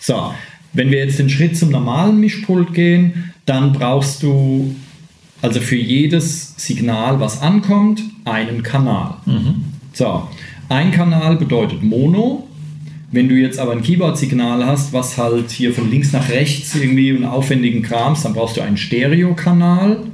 So, 0.00 0.32
wenn 0.72 0.90
wir 0.90 0.98
jetzt 0.98 1.18
den 1.18 1.28
Schritt 1.28 1.56
zum 1.56 1.70
normalen 1.70 2.18
Mischpult 2.20 2.74
gehen, 2.74 3.32
dann 3.46 3.72
brauchst 3.72 4.22
du 4.22 4.74
also 5.42 5.60
für 5.60 5.76
jedes 5.76 6.54
Signal, 6.56 7.20
was 7.20 7.40
ankommt, 7.40 8.02
einen 8.24 8.62
Kanal. 8.62 9.14
Mhm. 9.26 9.64
So, 9.92 10.28
ein 10.68 10.90
Kanal 10.90 11.36
bedeutet 11.36 11.82
Mono. 11.82 12.46
Wenn 13.12 13.28
du 13.28 13.34
jetzt 13.34 13.58
aber 13.58 13.72
ein 13.72 13.82
Keyboard-Signal 13.82 14.64
hast, 14.64 14.92
was 14.92 15.18
halt 15.18 15.50
hier 15.50 15.74
von 15.74 15.90
links 15.90 16.12
nach 16.12 16.28
rechts 16.28 16.76
irgendwie 16.76 17.10
einen 17.10 17.24
aufwendigen 17.24 17.82
Krams, 17.82 18.22
dann 18.22 18.34
brauchst 18.34 18.56
du 18.56 18.60
einen 18.60 18.76
Stereokanal, 18.76 20.04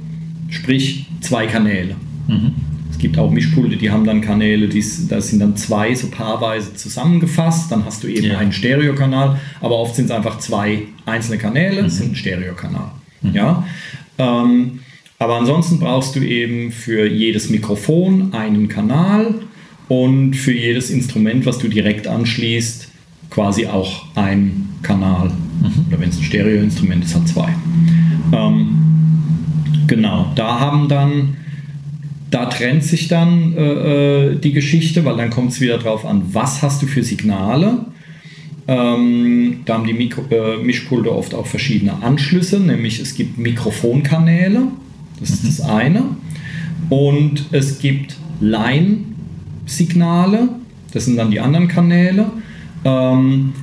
sprich 0.49 1.05
zwei 1.21 1.45
Kanäle. 1.45 1.95
Mhm. 2.27 2.53
Es 2.97 3.01
gibt 3.01 3.19
auch 3.19 3.29
Mischpulte, 3.29 3.77
die 3.77 3.91
haben 3.91 4.05
dann 4.05 4.21
Kanäle, 4.21 4.67
die, 4.67 4.83
da 5.07 5.21
sind 5.21 5.37
dann 5.37 5.55
zwei 5.55 5.93
so 5.93 6.07
paarweise 6.07 6.73
zusammengefasst. 6.73 7.71
Dann 7.71 7.85
hast 7.85 8.03
du 8.03 8.07
eben 8.07 8.25
ja. 8.25 8.39
einen 8.39 8.51
Stereokanal, 8.51 9.39
aber 9.61 9.77
oft 9.77 9.93
sind 9.93 10.05
es 10.05 10.11
einfach 10.11 10.39
zwei 10.39 10.79
einzelne 11.05 11.37
Kanäle, 11.37 11.83
mhm. 11.83 11.89
sind 11.89 12.13
ein 12.13 12.15
Stereokanal. 12.15 12.89
Mhm. 13.21 13.35
Ja? 13.35 13.67
Ähm, 14.17 14.79
aber 15.19 15.35
ansonsten 15.37 15.79
brauchst 15.79 16.15
du 16.15 16.21
eben 16.21 16.71
für 16.71 17.05
jedes 17.07 17.51
Mikrofon 17.51 18.33
einen 18.33 18.67
Kanal 18.67 19.35
und 19.89 20.33
für 20.33 20.53
jedes 20.53 20.89
Instrument, 20.89 21.45
was 21.45 21.59
du 21.59 21.67
direkt 21.67 22.07
anschließt, 22.07 22.89
quasi 23.29 23.67
auch 23.67 24.05
ein 24.15 24.69
Kanal. 24.81 25.29
Mhm. 25.61 25.85
Oder 25.89 25.99
wenn 25.99 26.09
es 26.09 26.17
ein 26.17 26.23
Stereoinstrument 26.23 27.03
ist, 27.03 27.13
hat 27.13 27.27
zwei. 27.27 27.49
Ähm, 28.33 28.69
genau, 29.85 30.31
da 30.33 30.59
haben 30.59 30.89
dann 30.89 31.37
da 32.29 32.47
trennt 32.47 32.83
sich 32.83 33.07
dann 33.07 33.55
äh, 33.55 34.31
äh, 34.31 34.35
die 34.35 34.51
Geschichte, 34.51 35.05
weil 35.05 35.15
dann 35.17 35.29
kommt 35.29 35.51
es 35.51 35.61
wieder 35.61 35.77
darauf 35.77 36.05
an, 36.05 36.23
was 36.33 36.61
hast 36.61 36.81
du 36.81 36.87
für 36.87 37.03
Signale. 37.03 37.85
Ähm, 38.67 39.61
da 39.65 39.75
haben 39.75 39.87
die 39.87 39.93
Mikro, 39.93 40.23
äh, 40.29 40.57
Mischpulte 40.57 41.15
oft 41.15 41.33
auch 41.33 41.47
verschiedene 41.47 42.03
Anschlüsse, 42.03 42.59
nämlich 42.59 42.99
es 42.99 43.15
gibt 43.15 43.37
Mikrofonkanäle, 43.37 44.63
das 45.21 45.29
ist 45.29 45.47
das 45.47 45.61
eine, 45.61 46.03
und 46.89 47.45
es 47.51 47.79
gibt 47.79 48.17
Line-Signale, 48.41 50.49
das 50.91 51.05
sind 51.05 51.15
dann 51.15 51.31
die 51.31 51.39
anderen 51.39 51.69
Kanäle. 51.69 52.29
Ähm, 52.83 53.53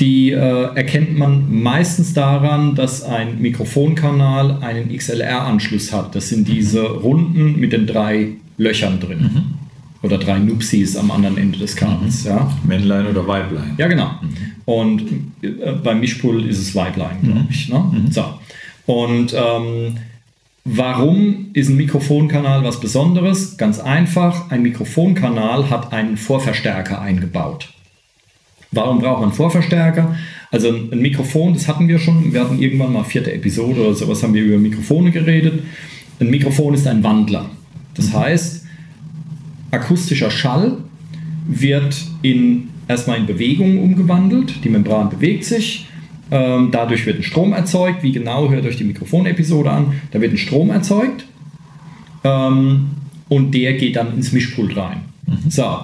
die 0.00 0.30
äh, 0.30 0.74
erkennt 0.74 1.16
man 1.16 1.62
meistens 1.62 2.14
daran, 2.14 2.74
dass 2.74 3.02
ein 3.02 3.40
Mikrofonkanal 3.40 4.62
einen 4.62 4.88
XLR-Anschluss 4.96 5.92
hat. 5.92 6.14
Das 6.14 6.30
sind 6.30 6.48
diese 6.48 6.82
Runden 6.82 7.60
mit 7.60 7.72
den 7.72 7.86
drei 7.86 8.28
Löchern 8.56 8.98
drin. 8.98 9.20
Mhm. 9.20 9.42
Oder 10.02 10.16
drei 10.16 10.38
Nupsis 10.38 10.96
am 10.96 11.10
anderen 11.10 11.36
Ende 11.36 11.58
des 11.58 11.76
Kabels. 11.76 12.24
Mhm. 12.24 12.30
Ja. 12.30 12.52
Männlein 12.66 13.06
oder 13.06 13.26
Weiblein. 13.26 13.74
Ja, 13.76 13.86
genau. 13.86 14.10
Mhm. 14.22 14.36
Und 14.64 15.02
äh, 15.42 15.72
beim 15.84 16.00
Mischpult 16.00 16.46
ist 16.46 16.58
es 16.58 16.74
Weiblein, 16.74 17.18
glaube 17.22 17.40
mhm. 17.40 17.46
ich. 17.50 17.68
Ne? 17.68 17.78
Mhm. 17.78 18.10
So. 18.10 18.24
Und 18.86 19.34
ähm, 19.34 19.96
Warum 20.64 21.46
ist 21.54 21.70
ein 21.70 21.76
Mikrofonkanal 21.76 22.62
was 22.62 22.80
Besonderes? 22.80 23.56
Ganz 23.56 23.80
einfach, 23.80 24.50
ein 24.50 24.62
Mikrofonkanal 24.62 25.70
hat 25.70 25.92
einen 25.92 26.18
Vorverstärker 26.18 27.00
eingebaut. 27.00 27.70
Warum 28.72 28.98
braucht 28.98 29.20
man 29.20 29.32
Vorverstärker? 29.32 30.14
Also 30.50 30.68
ein 30.68 31.00
Mikrofon, 31.00 31.54
das 31.54 31.68
hatten 31.68 31.88
wir 31.88 31.98
schon. 31.98 32.32
Wir 32.32 32.40
hatten 32.40 32.58
irgendwann 32.58 32.92
mal 32.92 33.04
vierte 33.04 33.32
Episode 33.32 33.80
oder 33.80 33.94
sowas, 33.94 34.22
haben 34.22 34.34
wir 34.34 34.42
über 34.42 34.58
Mikrofone 34.58 35.10
geredet. 35.10 35.62
Ein 36.20 36.30
Mikrofon 36.30 36.74
ist 36.74 36.86
ein 36.86 37.02
Wandler. 37.02 37.50
Das 37.94 38.08
mhm. 38.08 38.18
heißt, 38.18 38.66
akustischer 39.70 40.30
Schall 40.30 40.78
wird 41.46 41.96
in, 42.22 42.68
erstmal 42.88 43.18
in 43.18 43.26
Bewegung 43.26 43.82
umgewandelt. 43.82 44.64
Die 44.64 44.68
Membran 44.68 45.10
bewegt 45.10 45.44
sich. 45.44 45.86
Ähm, 46.32 46.68
dadurch 46.70 47.06
wird 47.06 47.18
ein 47.18 47.22
Strom 47.22 47.52
erzeugt. 47.52 48.02
Wie 48.02 48.12
genau, 48.12 48.50
hört 48.50 48.64
euch 48.66 48.76
die 48.76 48.84
Mikrofonepisode 48.84 49.70
an. 49.70 50.00
Da 50.12 50.20
wird 50.20 50.32
ein 50.32 50.38
Strom 50.38 50.70
erzeugt. 50.70 51.26
Ähm, 52.22 52.90
und 53.28 53.52
der 53.52 53.74
geht 53.74 53.96
dann 53.96 54.14
ins 54.14 54.32
Mischpult 54.32 54.76
rein. 54.76 55.02
Mhm. 55.26 55.50
So, 55.50 55.80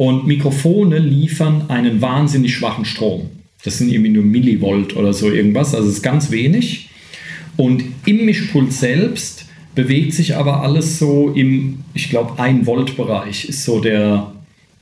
und 0.00 0.26
Mikrofone 0.26 0.98
liefern 0.98 1.64
einen 1.68 2.00
wahnsinnig 2.00 2.54
schwachen 2.54 2.86
Strom. 2.86 3.28
Das 3.64 3.76
sind 3.76 3.92
irgendwie 3.92 4.08
nur 4.08 4.24
Millivolt 4.24 4.96
oder 4.96 5.12
so 5.12 5.30
irgendwas, 5.30 5.74
also 5.74 5.90
es 5.90 5.96
ist 5.96 6.02
ganz 6.02 6.30
wenig. 6.30 6.88
Und 7.58 7.84
im 8.06 8.24
Mischpult 8.24 8.72
selbst 8.72 9.44
bewegt 9.74 10.14
sich 10.14 10.36
aber 10.36 10.62
alles 10.62 10.98
so 10.98 11.34
im, 11.34 11.80
ich 11.92 12.08
glaube, 12.08 12.42
1 12.42 12.66
Volt 12.66 12.96
Bereich 12.96 13.44
ist 13.44 13.62
so 13.62 13.78
der, 13.78 14.32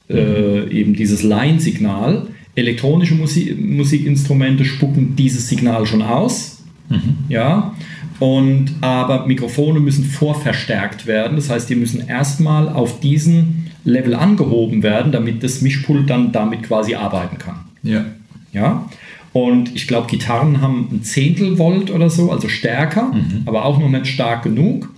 äh, 0.09 0.71
eben 0.71 0.95
dieses 0.95 1.25
Line-Signal. 1.25 2.29
Elektronische 2.55 3.17
Musik, 3.17 3.59
Musikinstrumente 3.59 4.65
spucken 4.65 5.17
dieses 5.17 5.49
Signal 5.49 5.85
schon 5.87 6.03
aus. 6.03 6.63
Mhm. 6.91 7.17
Ja. 7.29 7.75
Und 8.21 8.71
aber 8.83 9.27
Mikrofone 9.27 9.81
müssen 9.81 10.05
vorverstärkt 10.05 11.09
werden. 11.09 11.35
Das 11.35 11.51
heißt, 11.51 11.69
die 11.69 11.75
müssen 11.75 12.07
erstmal 12.07 12.69
auf 12.69 13.01
diesen 13.01 13.68
Level 13.89 14.15
angehoben 14.15 14.83
werden, 14.83 15.13
damit 15.13 15.43
das 15.43 15.61
Mischpult 15.63 16.11
dann 16.11 16.33
damit 16.33 16.63
quasi 16.63 16.95
arbeiten 16.95 17.39
kann. 17.39 17.57
Ja. 17.83 18.05
Ja. 18.53 18.89
Und 19.33 19.75
ich 19.75 19.87
glaube, 19.87 20.09
Gitarren 20.09 20.61
haben 20.61 20.89
ein 20.91 21.03
Zehntel 21.03 21.59
Volt 21.59 21.91
oder 21.91 22.11
so, 22.11 22.33
also 22.33 22.49
stärker, 22.49 23.13
mhm. 23.13 23.43
aber 23.47 23.65
auch 23.65 23.79
noch 23.79 23.89
nicht 23.89 24.07
stark 24.07 24.43
genug. 24.43 24.89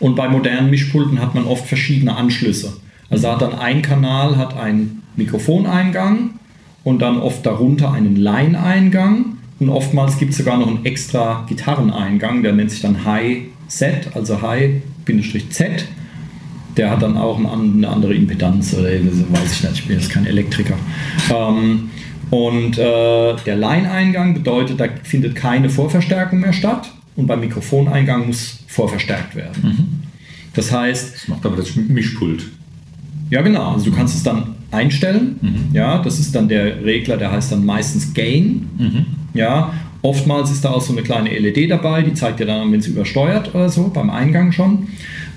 Und 0.00 0.16
bei 0.16 0.28
modernen 0.28 0.70
Mischpulten 0.70 1.20
hat 1.20 1.34
man 1.34 1.44
oft 1.44 1.66
verschiedene 1.66 2.16
Anschlüsse. 2.16 2.76
Also 3.10 3.30
hat 3.30 3.42
dann 3.42 3.54
ein 3.54 3.82
Kanal 3.82 4.36
hat 4.36 4.56
einen 4.56 5.02
Mikrofoneingang 5.16 6.30
und 6.82 7.00
dann 7.00 7.18
oft 7.18 7.46
darunter 7.46 7.92
einen 7.92 8.16
Line-Eingang 8.16 9.36
und 9.60 9.68
oftmals 9.68 10.18
gibt 10.18 10.32
es 10.32 10.38
sogar 10.38 10.58
noch 10.58 10.66
einen 10.66 10.84
extra 10.84 11.44
Gitarreneingang, 11.48 12.42
der 12.42 12.52
nennt 12.52 12.70
sich 12.70 12.80
dann 12.80 13.04
High-Z, 13.04 14.14
also 14.14 14.42
High-Z 14.42 15.86
der 16.76 16.90
hat 16.90 17.02
dann 17.02 17.16
auch 17.16 17.38
eine 17.38 17.88
andere 17.88 18.14
Impedanz 18.14 18.74
oder 18.74 18.88
weiß 18.88 19.52
ich 19.52 19.62
nicht, 19.62 19.74
ich 19.74 19.86
bin 19.86 19.98
jetzt 19.98 20.10
kein 20.10 20.26
Elektriker. 20.26 20.74
Ähm, 21.32 21.90
und 22.30 22.78
äh, 22.78 23.34
der 23.46 23.56
Line-Eingang 23.56 24.34
bedeutet, 24.34 24.80
da 24.80 24.86
findet 25.02 25.36
keine 25.36 25.70
Vorverstärkung 25.70 26.40
mehr 26.40 26.52
statt 26.52 26.90
und 27.16 27.26
beim 27.26 27.40
Mikrofoneingang 27.40 28.26
muss 28.26 28.60
vorverstärkt 28.66 29.36
werden. 29.36 29.62
Mhm. 29.62 30.02
Das 30.54 30.72
heißt. 30.72 31.14
Das 31.14 31.28
macht 31.28 31.46
aber 31.46 31.56
das 31.56 31.76
Mischpult. 31.76 32.46
Ja, 33.30 33.42
genau. 33.42 33.72
Also 33.72 33.90
du 33.90 33.96
kannst 33.96 34.16
es 34.16 34.22
dann 34.22 34.54
einstellen. 34.70 35.38
Mhm. 35.40 35.74
Ja, 35.74 36.02
das 36.02 36.18
ist 36.18 36.34
dann 36.34 36.48
der 36.48 36.84
Regler, 36.84 37.16
der 37.16 37.30
heißt 37.32 37.52
dann 37.52 37.64
meistens 37.64 38.12
Gain. 38.14 38.68
Mhm. 38.78 39.06
Ja, 39.34 39.72
oftmals 40.02 40.50
ist 40.50 40.64
da 40.64 40.70
auch 40.70 40.82
so 40.82 40.92
eine 40.92 41.02
kleine 41.02 41.30
LED 41.30 41.70
dabei, 41.70 42.02
die 42.02 42.14
zeigt 42.14 42.40
dir 42.40 42.46
dann, 42.46 42.70
wenn 42.72 42.80
es 42.80 42.86
übersteuert 42.86 43.54
oder 43.54 43.68
so, 43.68 43.88
beim 43.88 44.10
Eingang 44.10 44.52
schon. 44.52 44.88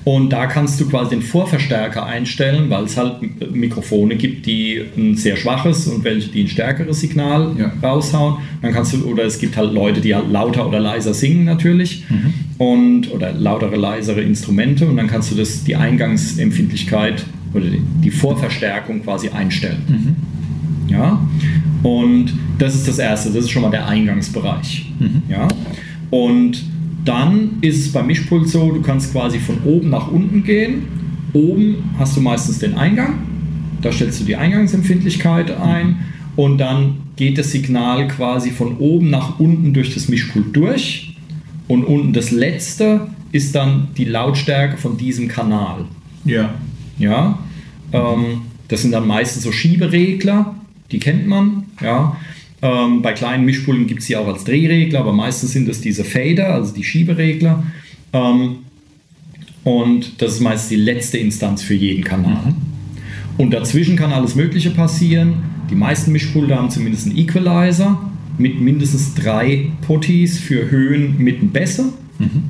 Und 0.04 0.32
da 0.32 0.46
kannst 0.46 0.80
du 0.80 0.88
quasi 0.88 1.10
den 1.10 1.22
Vorverstärker 1.22 2.06
einstellen, 2.06 2.70
weil 2.70 2.86
es 2.86 2.96
halt 2.96 3.20
Mikrofone 3.54 4.16
gibt, 4.16 4.46
die 4.46 4.82
ein 4.96 5.18
sehr 5.18 5.36
schwaches 5.36 5.86
und 5.88 6.06
welche, 6.06 6.30
die 6.30 6.44
ein 6.44 6.48
stärkeres 6.48 7.02
Signal 7.02 7.54
ja. 7.58 7.74
raushauen. 7.84 8.38
Dann 8.62 8.72
kannst 8.72 8.94
du, 8.94 9.04
oder 9.06 9.26
es 9.26 9.38
gibt 9.38 9.58
halt 9.58 9.74
Leute, 9.74 10.00
die 10.00 10.16
halt 10.16 10.32
lauter 10.32 10.66
oder 10.66 10.80
leiser 10.80 11.14
singen 11.14 11.44
natürlich 11.44 12.06
mhm. 12.10 12.34
und 12.58 13.12
oder 13.12 13.34
lautere, 13.34 13.76
leisere 13.76 14.22
Instrumente 14.22 14.88
und 14.88 14.96
dann 14.96 15.08
kannst 15.08 15.32
du 15.32 15.36
das, 15.36 15.66
die 15.66 15.76
Eingangsempfindlichkeit 15.76 17.26
oder 17.54 17.66
die, 18.04 18.12
Vorverstärkung 18.12 19.04
quasi 19.04 19.30
einstellen. 19.30 19.84
Mhm. 20.88 20.90
Ja. 20.90 21.22
Und 21.84 22.34
das 22.58 22.76
ist 22.76 22.88
das 22.88 22.98
erste, 22.98 23.30
das 23.30 23.44
ist 23.44 23.52
schon 23.52 23.62
mal 23.62 23.72
der 23.72 23.88
Eingangsbereich. 23.88 24.90
Mhm. 25.00 25.24
Ja. 25.30 25.48
Und 26.10 26.64
dann 27.08 27.58
ist 27.62 27.80
es 27.80 27.92
beim 27.92 28.08
Mischpult 28.08 28.50
so, 28.50 28.72
du 28.72 28.82
kannst 28.82 29.12
quasi 29.12 29.40
von 29.40 29.58
oben 29.64 29.90
nach 29.90 30.12
unten 30.12 30.44
gehen. 30.44 30.84
Oben 31.34 31.92
hast 31.98 32.16
du 32.18 32.22
meistens 32.22 32.60
den 32.60 32.76
Eingang, 32.76 33.20
da 33.82 33.92
stellst 33.92 34.22
du 34.22 34.26
die 34.26 34.36
Eingangsempfindlichkeit 34.36 35.52
ein 35.52 36.06
und 36.36 36.58
dann 36.58 36.98
geht 37.16 37.38
das 37.38 37.52
Signal 37.52 38.08
quasi 38.08 38.52
von 38.52 38.78
oben 38.78 39.10
nach 39.10 39.40
unten 39.40 39.74
durch 39.74 39.94
das 39.94 40.08
Mischpult 40.08 40.56
durch. 40.56 41.16
Und 41.68 41.84
unten 41.84 42.14
das 42.14 42.32
letzte 42.32 43.08
ist 43.32 43.56
dann 43.56 43.90
die 43.98 44.06
Lautstärke 44.06 44.78
von 44.78 44.98
diesem 44.98 45.28
Kanal. 45.28 45.86
Ja. 46.24 46.54
Ja. 46.98 47.40
Ähm, 47.92 48.42
das 48.68 48.84
sind 48.84 48.92
dann 48.92 49.08
meistens 49.08 49.44
so 49.44 49.52
Schieberegler, 49.52 50.56
die 50.92 51.00
kennt 51.00 51.28
man. 51.28 51.66
Ja. 51.82 52.16
Ähm, 52.62 53.02
bei 53.02 53.14
kleinen 53.14 53.46
Mischpulten 53.46 53.86
gibt 53.86 54.02
es 54.02 54.08
sie 54.08 54.16
auch 54.16 54.28
als 54.28 54.44
Drehregler, 54.44 55.00
aber 55.00 55.14
meistens 55.14 55.52
sind 55.52 55.70
es 55.70 55.82
diese 55.82 56.04
Fader, 56.04 56.54
also 56.54 56.74
die 56.74 56.84
Schieberegler. 56.84 57.64
Ähm, 58.14 58.58
und 59.64 60.22
das 60.22 60.34
ist 60.34 60.40
meist 60.40 60.72
die 60.72 60.78
letzte 60.78 61.18
Instanz 61.18 61.62
für 61.62 61.76
jeden 61.76 62.04
Kanal. 62.04 62.46
Mhm. 62.46 62.56
Und 63.38 63.54
dazwischen 63.54 63.96
kann 63.96 64.12
alles 64.12 64.36
Mögliche 64.36 64.72
passieren. 64.72 65.34
Die 65.70 65.76
meisten 65.76 66.12
Mischpulte 66.12 66.56
haben 66.56 66.70
zumindest 66.70 67.08
einen 67.08 67.18
Equalizer 67.18 68.12
mit 68.38 68.60
mindestens 68.60 69.14
drei 69.14 69.72
Potties 69.82 70.40
für 70.40 70.72
Höhen, 70.72 71.18
Mitten, 71.18 71.50
Bässe. 71.50 71.86
Mhm. 72.18 72.44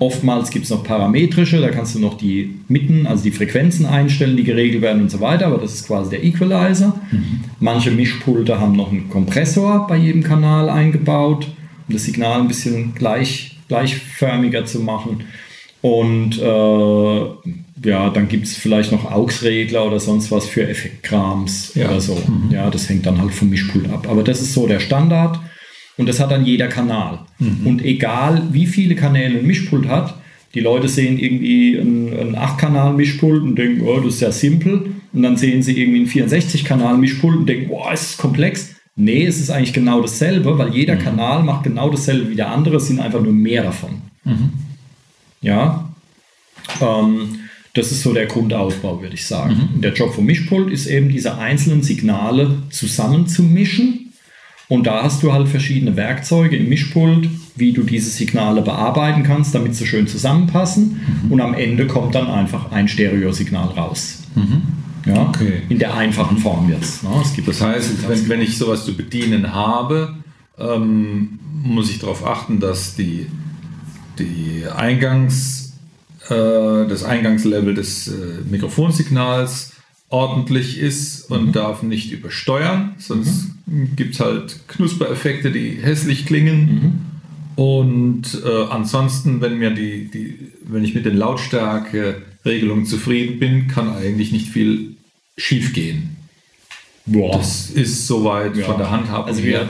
Oftmals 0.00 0.50
gibt 0.50 0.64
es 0.64 0.70
noch 0.70 0.84
parametrische, 0.84 1.60
da 1.60 1.70
kannst 1.70 1.94
du 1.94 1.98
noch 1.98 2.16
die 2.16 2.54
Mitten, 2.68 3.06
also 3.06 3.24
die 3.24 3.32
Frequenzen 3.32 3.84
einstellen, 3.84 4.36
die 4.36 4.44
geregelt 4.44 4.82
werden 4.82 5.02
und 5.02 5.10
so 5.10 5.20
weiter, 5.20 5.46
aber 5.46 5.58
das 5.58 5.74
ist 5.74 5.86
quasi 5.86 6.10
der 6.10 6.24
Equalizer. 6.24 7.00
Mhm. 7.10 7.40
Manche 7.60 7.90
Mischpulte 7.90 8.60
haben 8.60 8.76
noch 8.76 8.90
einen 8.92 9.08
Kompressor 9.08 9.86
bei 9.88 9.96
jedem 9.96 10.22
Kanal 10.22 10.68
eingebaut, 10.70 11.46
um 11.88 11.92
das 11.94 12.04
Signal 12.04 12.40
ein 12.40 12.48
bisschen 12.48 12.94
gleich, 12.94 13.56
gleichförmiger 13.68 14.64
zu 14.64 14.80
machen. 14.80 15.24
Und 15.80 16.38
äh, 16.40 17.88
ja, 17.88 18.10
dann 18.10 18.28
gibt 18.28 18.46
es 18.46 18.56
vielleicht 18.56 18.90
noch 18.92 19.10
AUX-Regler 19.10 19.86
oder 19.86 20.00
sonst 20.00 20.30
was 20.30 20.46
für 20.48 20.68
Effektkrams 20.68 21.72
Ja. 21.74 21.88
oder 21.88 22.00
so. 22.00 22.20
Ja, 22.50 22.68
das 22.70 22.88
hängt 22.88 23.06
dann 23.06 23.20
halt 23.20 23.32
vom 23.32 23.48
Mischpult 23.50 23.88
ab. 23.90 24.06
Aber 24.10 24.22
das 24.22 24.40
ist 24.40 24.54
so 24.54 24.66
der 24.66 24.80
Standard 24.80 25.38
und 25.96 26.08
das 26.08 26.18
hat 26.20 26.30
dann 26.32 26.44
jeder 26.44 26.68
Kanal. 26.68 27.20
Und 27.64 27.84
egal 27.84 28.42
wie 28.52 28.66
viele 28.66 28.94
Kanäle 28.96 29.38
ein 29.38 29.46
Mischpult 29.46 29.86
hat, 29.88 30.14
die 30.54 30.60
Leute 30.60 30.88
sehen 30.88 31.18
irgendwie 31.18 31.76
ein, 31.76 32.12
ein 32.18 32.36
8-Kanal-Mischpult 32.36 33.42
und 33.42 33.56
denken, 33.56 33.82
oh, 33.86 34.00
das 34.00 34.14
ist 34.14 34.20
ja 34.20 34.32
simpel. 34.32 34.86
Und 35.12 35.22
dann 35.22 35.36
sehen 35.36 35.62
sie 35.62 35.80
irgendwie 35.80 36.00
ein 36.00 36.28
64-Kanal-Mischpult 36.28 37.36
und 37.36 37.46
denken, 37.46 37.68
boah, 37.68 37.92
ist 37.92 38.10
das 38.10 38.16
komplex. 38.18 38.74
Nee, 38.96 39.24
es 39.24 39.38
ist 39.38 39.50
eigentlich 39.50 39.72
genau 39.72 40.02
dasselbe, 40.02 40.58
weil 40.58 40.74
jeder 40.74 40.96
Kanal 40.96 41.42
macht 41.42 41.64
genau 41.64 41.88
dasselbe 41.88 42.30
wie 42.30 42.34
der 42.34 42.50
andere, 42.50 42.76
es 42.76 42.88
sind 42.88 43.00
einfach 43.00 43.22
nur 43.22 43.32
mehr 43.32 43.62
davon. 43.62 44.02
Ja, 45.40 45.88
ähm, 46.80 47.38
das 47.74 47.92
ist 47.92 48.02
so 48.02 48.12
der 48.12 48.26
Grundaufbau, 48.26 49.00
würde 49.00 49.14
ich 49.14 49.26
sagen. 49.26 49.52
Der 49.80 49.92
Job 49.92 50.14
vom 50.14 50.26
Mischpult 50.26 50.70
ist 50.72 50.86
eben, 50.86 51.08
diese 51.10 51.38
einzelnen 51.38 51.82
Signale 51.82 52.62
zusammenzumischen. 52.70 54.12
Und 54.68 54.86
da 54.86 55.04
hast 55.04 55.22
du 55.22 55.32
halt 55.32 55.48
verschiedene 55.48 55.96
Werkzeuge 55.96 56.56
im 56.56 56.68
Mischpult, 56.68 57.28
wie 57.56 57.72
du 57.72 57.84
diese 57.84 58.10
Signale 58.10 58.62
bearbeiten 58.62 59.22
kannst, 59.22 59.54
damit 59.54 59.74
sie 59.76 59.86
schön 59.86 60.06
zusammenpassen. 60.08 61.00
Und 61.30 61.40
am 61.40 61.54
Ende 61.54 61.86
kommt 61.86 62.14
dann 62.14 62.26
einfach 62.26 62.72
ein 62.72 62.88
Stereosignal 62.88 63.68
raus. 63.68 64.24
Ja, 65.08 65.28
Okay. 65.28 65.62
In 65.68 65.78
der 65.78 65.94
einfachen 65.94 66.38
Form 66.38 66.70
jetzt. 66.70 67.02
Ne? 67.02 67.10
Es 67.22 67.32
gibt 67.34 67.48
Das 67.48 67.60
heißt, 67.60 68.08
wenn, 68.08 68.28
wenn 68.28 68.40
ich 68.40 68.58
sowas 68.58 68.84
zu 68.84 68.96
bedienen 68.96 69.54
habe, 69.54 70.14
ähm, 70.58 71.38
muss 71.62 71.90
ich 71.90 71.98
darauf 71.98 72.26
achten, 72.26 72.60
dass 72.60 72.94
die, 72.96 73.26
die 74.18 74.64
Eingangs, 74.74 75.74
äh, 76.28 76.34
das 76.88 77.04
Eingangslevel 77.04 77.74
des 77.74 78.08
äh, 78.08 78.12
Mikrofonsignals 78.48 79.72
ordentlich 80.10 80.78
ist 80.78 81.30
und 81.30 81.54
darf 81.54 81.82
nicht 81.82 82.12
übersteuern, 82.12 82.94
sonst 82.98 83.48
gibt 83.94 84.14
es 84.14 84.20
halt 84.20 84.60
Knuspereffekte, 84.68 85.50
die 85.50 85.78
hässlich 85.82 86.24
klingen. 86.24 87.04
Und 87.56 88.40
äh, 88.44 88.70
ansonsten, 88.70 89.40
wenn 89.40 89.58
mir 89.58 89.70
die, 89.70 90.10
die, 90.10 90.52
wenn 90.62 90.84
ich 90.84 90.94
mit 90.94 91.04
den 91.04 91.16
Lautstärke-Regelungen 91.16 92.86
zufrieden 92.86 93.38
bin, 93.38 93.66
kann 93.68 93.90
eigentlich 93.90 94.32
nicht 94.32 94.48
viel 94.48 94.94
schief 95.38 95.72
gehen. 95.72 96.16
Boah. 97.06 97.38
Das 97.38 97.70
ist 97.70 98.06
soweit 98.06 98.54
Ja. 98.56 98.66
von 98.66 98.76
der 98.76 98.90
Handhabung 98.90 99.28
Also 99.28 99.42
wir-. 99.42 99.68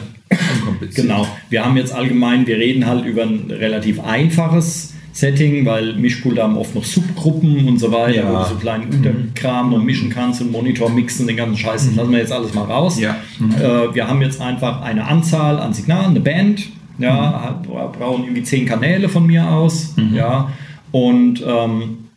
Genau. 0.94 1.26
Wir 1.48 1.64
haben 1.64 1.76
jetzt 1.76 1.92
allgemein, 1.94 2.46
wir 2.46 2.56
reden 2.58 2.84
halt 2.86 3.04
über 3.06 3.22
ein 3.22 3.44
relativ 3.50 4.00
einfaches 4.00 4.92
Setting, 5.12 5.64
weil 5.64 5.94
Mischpulte 5.94 6.42
haben 6.42 6.56
oft 6.56 6.74
noch 6.74 6.84
Subgruppen 6.84 7.66
und 7.66 7.78
so 7.78 7.90
weiter, 7.92 8.16
Ja. 8.24 8.30
wo 8.32 8.38
du 8.42 8.44
so 8.50 8.54
kleinen 8.56 8.90
Unterkram 8.92 9.70
noch 9.70 9.82
mischen 9.82 10.10
kannst 10.10 10.40
und 10.42 10.52
Monitor 10.52 10.90
mixen, 10.90 11.26
den 11.26 11.36
ganzen 11.36 11.56
Scheiß, 11.56 11.86
das 11.86 11.96
lassen 11.96 12.10
wir 12.12 12.18
jetzt 12.18 12.32
alles 12.32 12.52
mal 12.54 12.64
raus. 12.64 12.98
Ja. 13.00 13.16
Äh, 13.58 13.94
wir 13.94 14.06
haben 14.06 14.20
jetzt 14.22 14.40
einfach 14.40 14.82
eine 14.82 15.06
Anzahl 15.06 15.58
an 15.58 15.72
Signalen, 15.72 16.10
eine 16.10 16.20
Band, 16.20 16.68
ja, 16.98 17.42
hat, 17.42 17.62
brauchen 17.64 18.24
irgendwie 18.24 18.42
zehn 18.42 18.66
Kanäle 18.66 19.08
von 19.08 19.26
mir 19.26 19.48
aus, 19.48 19.94
ja, 20.14 20.52
und 20.92 21.42
ähm, 21.46 22.07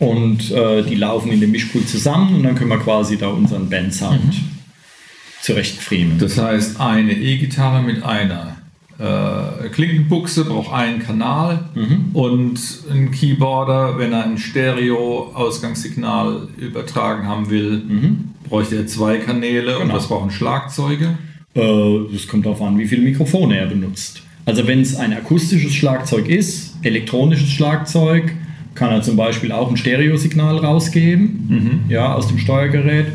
und 0.00 0.50
äh, 0.50 0.82
die 0.82 0.96
laufen 0.96 1.30
in 1.30 1.40
dem 1.40 1.52
Mischpult 1.52 1.88
zusammen 1.88 2.34
und 2.34 2.42
dann 2.42 2.56
können 2.56 2.70
wir 2.70 2.78
quasi 2.78 3.16
da 3.16 3.28
unseren 3.28 3.70
Bandsound 3.70 4.34
zurechtfriemeln. 5.42 6.18
Das 6.18 6.36
heißt, 6.38 6.80
eine 6.80 7.12
E-Gitarre 7.12 7.82
mit 7.82 8.02
einer 8.02 8.56
äh, 8.98 9.68
Klinkenbuchse 9.70 10.44
braucht 10.44 10.72
einen 10.74 10.98
Kanal 10.98 11.60
Mhm. 11.74 12.10
und 12.12 12.60
ein 12.90 13.10
Keyboarder, 13.12 13.96
wenn 13.98 14.12
er 14.12 14.24
ein 14.24 14.36
Stereo-Ausgangssignal 14.36 16.48
übertragen 16.58 17.26
haben 17.26 17.48
will, 17.50 17.82
bräuchte 18.48 18.76
er 18.76 18.86
zwei 18.86 19.16
Kanäle 19.18 19.76
und 19.76 19.84
Mhm. 19.84 19.88
Genau. 19.88 19.94
was 19.94 20.08
brauchen 20.08 20.30
Schlagzeuge? 20.30 21.16
Äh, 21.54 21.60
Das 22.12 22.28
kommt 22.28 22.44
darauf 22.46 22.62
an, 22.62 22.78
wie 22.78 22.86
viele 22.86 23.02
Mikrofone 23.02 23.58
er 23.58 23.66
benutzt. 23.66 24.22
Also 24.46 24.66
wenn 24.66 24.80
es 24.80 24.96
ein 24.96 25.12
akustisches 25.12 25.74
Schlagzeug 25.74 26.26
ist, 26.28 26.74
elektronisches 26.82 27.50
Schlagzeug, 27.50 28.32
kann 28.80 28.92
er 28.92 29.02
zum 29.02 29.14
Beispiel 29.14 29.52
auch 29.52 29.68
ein 29.68 29.76
Stereosignal 29.76 30.56
rausgeben, 30.56 31.84
ja, 31.90 32.14
aus 32.14 32.28
dem 32.28 32.38
Steuergerät. 32.38 33.08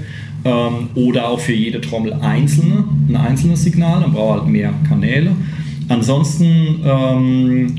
Ähm, 0.45 0.89
oder 0.93 1.28
auch 1.28 1.39
für 1.39 1.54
jede 1.54 1.82
Trommel 1.82 2.13
einzelne, 2.13 2.84
ein 3.10 3.15
einzelnes 3.15 3.63
Signal, 3.63 4.01
dann 4.01 4.13
braucht 4.13 4.38
er 4.38 4.41
halt 4.41 4.51
mehr 4.51 4.73
Kanäle. 4.88 5.32
Ansonsten, 5.89 6.84
ähm, 6.86 7.78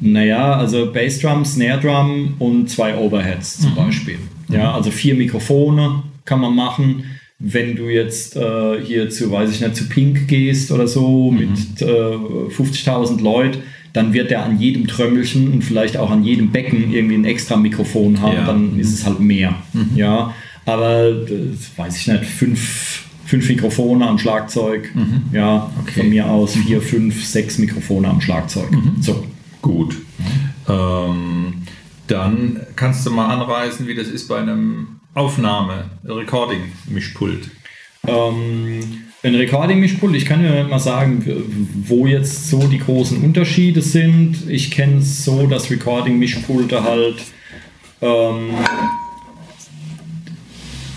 naja, 0.00 0.54
also 0.54 0.92
Bassdrum, 0.92 1.44
Snare 1.44 1.80
Drum 1.80 2.34
und 2.38 2.70
zwei 2.70 2.96
Overheads 2.96 3.58
zum 3.58 3.74
Beispiel. 3.74 4.18
Ja, 4.48 4.72
also 4.72 4.92
vier 4.92 5.16
Mikrofone 5.16 6.04
kann 6.24 6.40
man 6.40 6.54
machen. 6.54 7.02
Wenn 7.40 7.74
du 7.74 7.88
jetzt 7.88 8.36
äh, 8.36 8.80
hier 8.80 9.10
zu, 9.10 9.32
weiß 9.32 9.50
ich 9.50 9.60
nicht, 9.60 9.74
zu 9.74 9.88
Pink 9.88 10.28
gehst 10.28 10.70
oder 10.70 10.86
so 10.86 11.32
mit 11.32 11.82
äh, 11.82 11.84
50.000 11.84 13.20
Leuten, 13.20 13.58
dann 13.94 14.12
wird 14.12 14.30
der 14.30 14.44
an 14.44 14.58
jedem 14.60 14.86
Trömmelchen 14.86 15.50
und 15.52 15.62
vielleicht 15.62 15.96
auch 15.96 16.10
an 16.10 16.22
jedem 16.24 16.50
Becken 16.50 16.92
irgendwie 16.92 17.14
ein 17.14 17.24
extra 17.24 17.56
Mikrofon 17.56 18.20
haben, 18.20 18.36
Ja. 18.36 18.44
dann 18.44 18.78
ist 18.78 18.92
es 18.92 19.06
halt 19.06 19.20
mehr. 19.20 19.54
Ja, 19.94 20.34
aber 20.66 21.06
äh, 21.08 21.22
weiß 21.76 21.96
ich 21.96 22.06
nicht, 22.08 22.24
fünf, 22.24 23.04
fünf 23.24 23.48
Mikrofone 23.48 24.06
am 24.06 24.18
Schlagzeug, 24.18 24.92
ja, 25.32 25.70
Okay. 25.82 26.00
von 26.00 26.08
mir 26.10 26.28
aus 26.28 26.54
vier, 26.56 26.82
fünf, 26.82 27.24
sechs 27.24 27.56
Mikrofone 27.58 28.08
am 28.08 28.20
Schlagzeug. 28.20 28.68
So. 29.00 29.24
Gut. 29.62 29.96
Ähm, 30.68 31.54
dann 32.06 32.60
kannst 32.76 33.06
du 33.06 33.10
mal 33.10 33.28
anreißen, 33.32 33.86
wie 33.86 33.94
das 33.94 34.08
ist 34.08 34.28
bei 34.28 34.38
einem 34.38 35.00
Aufnahme-Recording-Mischpult. 35.14 37.50
Ähm, 38.06 38.80
ein 39.24 39.34
Recording-Mischpult, 39.34 40.14
ich 40.16 40.26
kann 40.26 40.44
ja 40.44 40.64
mal 40.64 40.78
sagen, 40.78 41.24
wo 41.86 42.06
jetzt 42.06 42.48
so 42.50 42.58
die 42.68 42.78
großen 42.78 43.22
Unterschiede 43.22 43.80
sind. 43.80 44.48
Ich 44.50 44.70
kenne 44.70 44.98
es 44.98 45.24
so, 45.24 45.46
dass 45.46 45.70
Recording-Mischpulte 45.70 46.84
halt 46.84 47.16
ähm, 48.02 48.50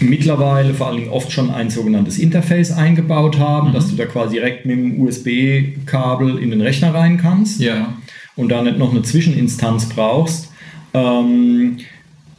mittlerweile 0.02 0.74
vor 0.74 0.88
allem 0.88 1.08
oft 1.10 1.32
schon 1.32 1.50
ein 1.52 1.70
sogenanntes 1.70 2.20
Interface 2.20 2.72
eingebaut 2.72 3.40
haben, 3.40 3.72
dass 3.72 3.90
du 3.90 3.96
da 3.96 4.06
quasi 4.06 4.36
direkt 4.36 4.66
mit 4.66 4.78
dem 4.78 5.00
USB-Kabel 5.02 6.38
in 6.40 6.52
den 6.52 6.60
Rechner 6.62 6.94
rein 6.94 7.18
kannst 7.18 7.62
Ja. 7.62 7.94
und 8.36 8.50
da 8.50 8.62
nicht 8.62 8.78
noch 8.78 8.92
eine 8.92 9.04
Zwischeninstanz 9.04 9.88
brauchst. 9.88 10.52
Ähm, 10.94 11.78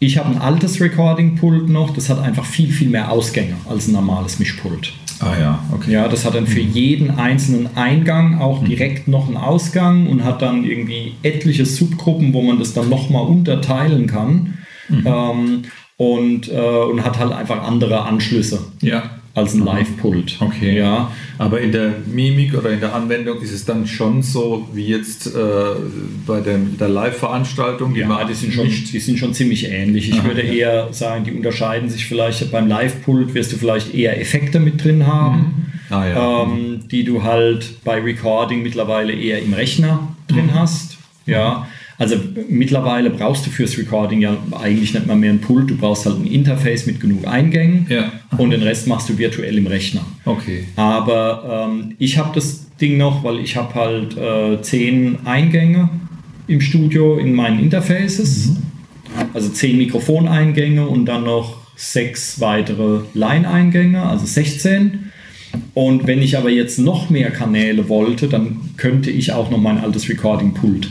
ich 0.01 0.19
habe 0.19 0.31
ein 0.31 0.39
altes 0.39 0.81
Recording-Pult 0.81 1.69
noch, 1.69 1.93
das 1.95 2.09
hat 2.09 2.21
einfach 2.21 2.45
viel, 2.45 2.71
viel 2.71 2.89
mehr 2.89 3.11
Ausgänge 3.11 3.55
als 3.69 3.89
ein 3.89 3.93
normales 3.93 4.39
Mischpult. 4.39 4.93
Ah 5.21 5.35
ja, 5.39 5.59
okay. 5.73 5.93
Ja, 5.93 6.07
das 6.07 6.25
hat 6.25 6.35
dann 6.35 6.47
für 6.47 6.61
jeden 6.61 7.11
einzelnen 7.11 7.77
Eingang 7.77 8.41
auch 8.41 8.63
direkt 8.65 9.09
noch 9.09 9.27
einen 9.27 9.37
Ausgang 9.37 10.07
und 10.07 10.25
hat 10.25 10.43
dann 10.43 10.65
irgendwie 10.65 11.15
etliche 11.23 11.67
Subgruppen, 11.67 12.33
wo 12.33 12.43
man 12.43 12.61
das 12.61 12.73
dann 12.73 12.89
nochmal 12.89 13.27
unterteilen 13.27 14.07
kann. 14.07 14.59
Ähm, 15.05 15.63
und, 15.97 16.49
äh, 16.49 16.61
und 16.61 17.05
hat 17.05 17.19
halt 17.19 17.33
einfach 17.33 17.65
andere 17.65 18.03
Anschlüsse 18.03 18.61
Ja. 18.81 19.18
Als 19.38 19.55
ein 19.55 19.64
Live-Pult. 19.64 20.37
Okay. 20.40 20.77
Ja, 20.77 21.11
Aber 21.38 21.61
in 21.61 21.72
der 21.72 21.94
Mimik 22.07 22.55
oder 22.59 22.70
in 22.70 22.81
der 22.81 22.94
Anwendung 22.94 23.40
ist 23.40 23.53
es 23.53 23.64
dann 23.64 23.87
schon 23.87 24.22
so 24.22 24.68
wie 24.72 24.87
jetzt 24.87 25.27
äh, 25.29 25.31
bei 26.27 26.40
dem, 26.40 26.77
der 26.79 26.88
Live-Veranstaltung, 26.88 27.94
die 27.94 28.01
Ja, 28.01 28.24
die 28.24 28.35
sind, 28.35 28.53
schon, 28.53 28.66
die 28.68 28.98
sind 28.98 29.18
schon 29.18 29.35
ziemlich 29.35 29.68
ähnlich. 29.70 30.09
Ich 30.11 30.18
Aha, 30.20 30.24
würde 30.29 30.44
ja. 30.44 30.53
eher 30.53 30.92
sagen, 30.92 31.24
die 31.24 31.33
unterscheiden 31.33 31.88
sich 31.88 32.07
vielleicht 32.07 32.51
beim 32.53 32.68
Live-Pult, 32.68 33.35
wirst 33.35 33.53
du 33.53 33.57
vielleicht 33.57 33.94
eher 33.94 34.20
Effekte 34.20 34.61
mit 34.61 34.83
drin 34.85 35.07
haben, 35.07 35.72
Ah, 35.90 36.07
ja. 36.07 36.42
ähm, 36.42 36.81
die 36.90 37.05
du 37.05 37.22
halt 37.22 37.83
bei 37.85 38.01
Recording 38.01 38.62
mittlerweile 38.62 39.12
eher 39.12 39.40
im 39.42 39.55
Rechner 39.55 40.09
drin 40.29 40.46
Mhm. 40.46 40.55
hast. 40.55 40.98
Ja, 41.24 41.66
also 41.99 42.17
mittlerweile 42.49 43.11
brauchst 43.11 43.45
du 43.47 43.51
fürs 43.51 43.77
Recording 43.77 44.21
ja 44.21 44.37
eigentlich 44.53 44.95
nicht 44.95 45.07
mal 45.07 45.17
mehr 45.17 45.33
ein 45.33 45.41
Pult, 45.41 45.69
du 45.69 45.77
brauchst 45.77 46.07
halt 46.07 46.17
ein 46.21 46.27
Interface 46.27 46.87
mit 46.87 47.01
genug 47.01 47.27
Eingängen 47.27 47.87
Ja. 47.89 48.13
und 48.37 48.51
den 48.51 48.63
Rest 48.63 48.87
machst 48.87 49.09
du 49.09 49.19
virtuell 49.19 49.59
im 49.59 49.67
Rechner. 49.67 50.03
Okay. 50.25 50.65
Aber 50.77 51.69
ähm, 51.71 51.95
ich 51.99 52.17
habe 52.17 52.31
das 52.35 52.67
Ding 52.81 52.97
noch, 52.99 53.25
weil 53.25 53.41
ich 53.41 53.57
habe 53.57 53.75
halt 53.75 54.17
äh, 54.17 54.63
zehn 54.63 55.19
Eingänge 55.27 55.91
im 56.47 56.61
Studio 56.61 57.19
in 57.19 57.35
meinen 57.35 57.59
Interfaces. 57.59 58.51
Also 59.35 59.49
zehn 59.49 59.77
Mikrofoneingänge 59.79 60.87
und 60.87 61.07
dann 61.07 61.25
noch 61.25 61.57
sechs 61.77 62.41
weitere 62.41 63.01
Line-Eingänge, 63.15 64.03
also 64.03 64.25
16. 64.27 65.11
Und 65.75 66.07
wenn 66.07 66.21
ich 66.23 66.37
aber 66.37 66.51
jetzt 66.51 66.79
noch 66.79 67.11
mehr 67.11 67.31
Kanäle 67.31 67.89
wollte, 67.89 68.29
dann 68.29 68.59
könnte 68.77 69.11
ich 69.11 69.33
auch 69.33 69.51
noch 69.51 69.59
mein 69.59 69.79
altes 69.79 70.09
Recording-Pult 70.09 70.91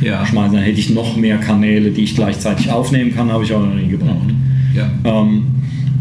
Ja. 0.00 0.20
anschmeißen. 0.20 0.56
Dann 0.56 0.64
hätte 0.64 0.80
ich 0.80 0.90
noch 0.90 1.16
mehr 1.16 1.38
Kanäle, 1.38 1.90
die 1.90 2.02
ich 2.02 2.14
gleichzeitig 2.14 2.70
aufnehmen 2.70 3.14
kann, 3.14 3.32
habe 3.32 3.44
ich 3.44 3.52
auch 3.52 3.64
noch 3.64 3.74
nie 3.74 3.88
gebraucht. 3.88 4.34
Ja. 4.74 4.90
Ähm, 5.04 5.46